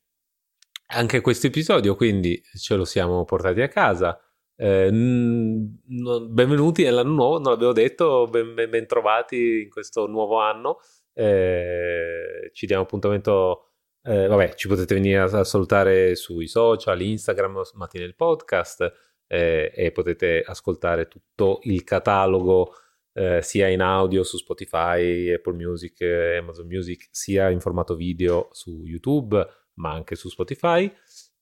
anche 0.93 1.21
questo 1.21 1.47
episodio 1.47 1.95
quindi 1.95 2.41
ce 2.55 2.75
lo 2.75 2.85
siamo 2.85 3.25
portati 3.25 3.61
a 3.61 3.67
casa. 3.67 4.19
Eh, 4.55 4.89
benvenuti 4.91 6.83
nell'anno 6.83 7.13
nuovo, 7.13 7.39
non 7.39 7.53
l'avevo 7.53 7.73
detto, 7.73 8.27
ben, 8.27 8.53
ben, 8.53 8.69
ben 8.69 8.85
trovati 8.85 9.61
in 9.63 9.69
questo 9.69 10.05
nuovo 10.05 10.39
anno. 10.39 10.77
Eh, 11.13 12.51
ci 12.53 12.67
diamo 12.67 12.83
appuntamento 12.83 13.70
eh, 14.03 14.27
vabbè, 14.27 14.55
ci 14.55 14.67
potete 14.67 14.95
venire 14.95 15.19
a, 15.19 15.43
salutare 15.43 16.15
sui 16.15 16.47
social, 16.47 17.01
Instagram, 17.01 17.61
Mattina 17.73 18.05
il 18.05 18.15
podcast 18.15 18.91
eh, 19.27 19.71
e 19.75 19.91
potete 19.91 20.43
ascoltare 20.45 21.07
tutto 21.07 21.59
il 21.63 21.83
catalogo 21.83 22.73
eh, 23.13 23.41
sia 23.41 23.67
in 23.67 23.81
audio 23.81 24.23
su 24.23 24.37
Spotify, 24.37 25.31
Apple 25.31 25.53
Music, 25.53 26.01
Amazon 26.01 26.67
Music, 26.67 27.07
sia 27.11 27.49
in 27.49 27.59
formato 27.59 27.95
video 27.95 28.49
su 28.51 28.83
YouTube, 28.85 29.45
ma 29.75 29.91
anche 29.91 30.15
su 30.15 30.29
Spotify. 30.29 30.91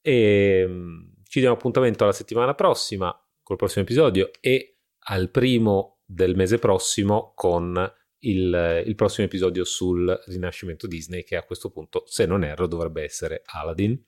E 0.01 0.66
um, 0.68 1.14
ci 1.24 1.39
diamo 1.39 1.55
appuntamento 1.55 2.03
alla 2.03 2.14
settimana 2.14 2.55
prossima 2.55 3.14
col 3.43 3.57
prossimo 3.57 3.84
episodio 3.84 4.32
e 4.39 4.78
al 5.07 5.30
primo 5.30 5.99
del 6.05 6.36
mese 6.36 6.57
prossimo 6.57 7.34
con 7.36 7.91
il, 8.20 8.84
il, 8.86 8.95
prossimo 8.95 9.28
episodio 9.28 9.63
sul 9.63 10.20
rinascimento 10.28 10.88
Disney, 10.88 11.24
che 11.24 11.36
a 11.36 11.43
questo 11.43 11.70
punto, 11.70 12.03
se 12.07 12.26
non 12.26 12.43
erro, 12.43 12.67
dovrebbe 12.67 13.03
essere 13.03 13.41
Aladdin. 13.45 14.01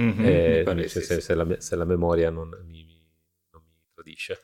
Mm-hmm, 0.00 0.24
eh, 0.24 0.88
se, 0.88 1.00
se, 1.00 1.20
se, 1.20 1.34
la, 1.34 1.56
se, 1.58 1.74
la, 1.76 1.84
memoria 1.84 2.30
non 2.30 2.48
mi, 2.66 2.86
non 3.50 3.62
mi 3.66 3.74
tradisce. 3.92 4.40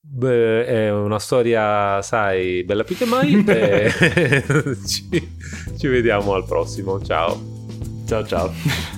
Beh, 0.00 0.66
è 0.66 0.92
una 0.92 1.18
storia, 1.18 2.00
sai, 2.02 2.62
bella 2.64 2.84
più 2.84 2.96
che 2.96 3.06
mai. 3.06 3.42
ci, 4.86 5.08
ci 5.78 5.86
vediamo 5.86 6.34
al 6.34 6.44
prossimo. 6.44 7.02
Ciao. 7.02 7.56
Ciao 8.06 8.26
ciao. 8.26 8.96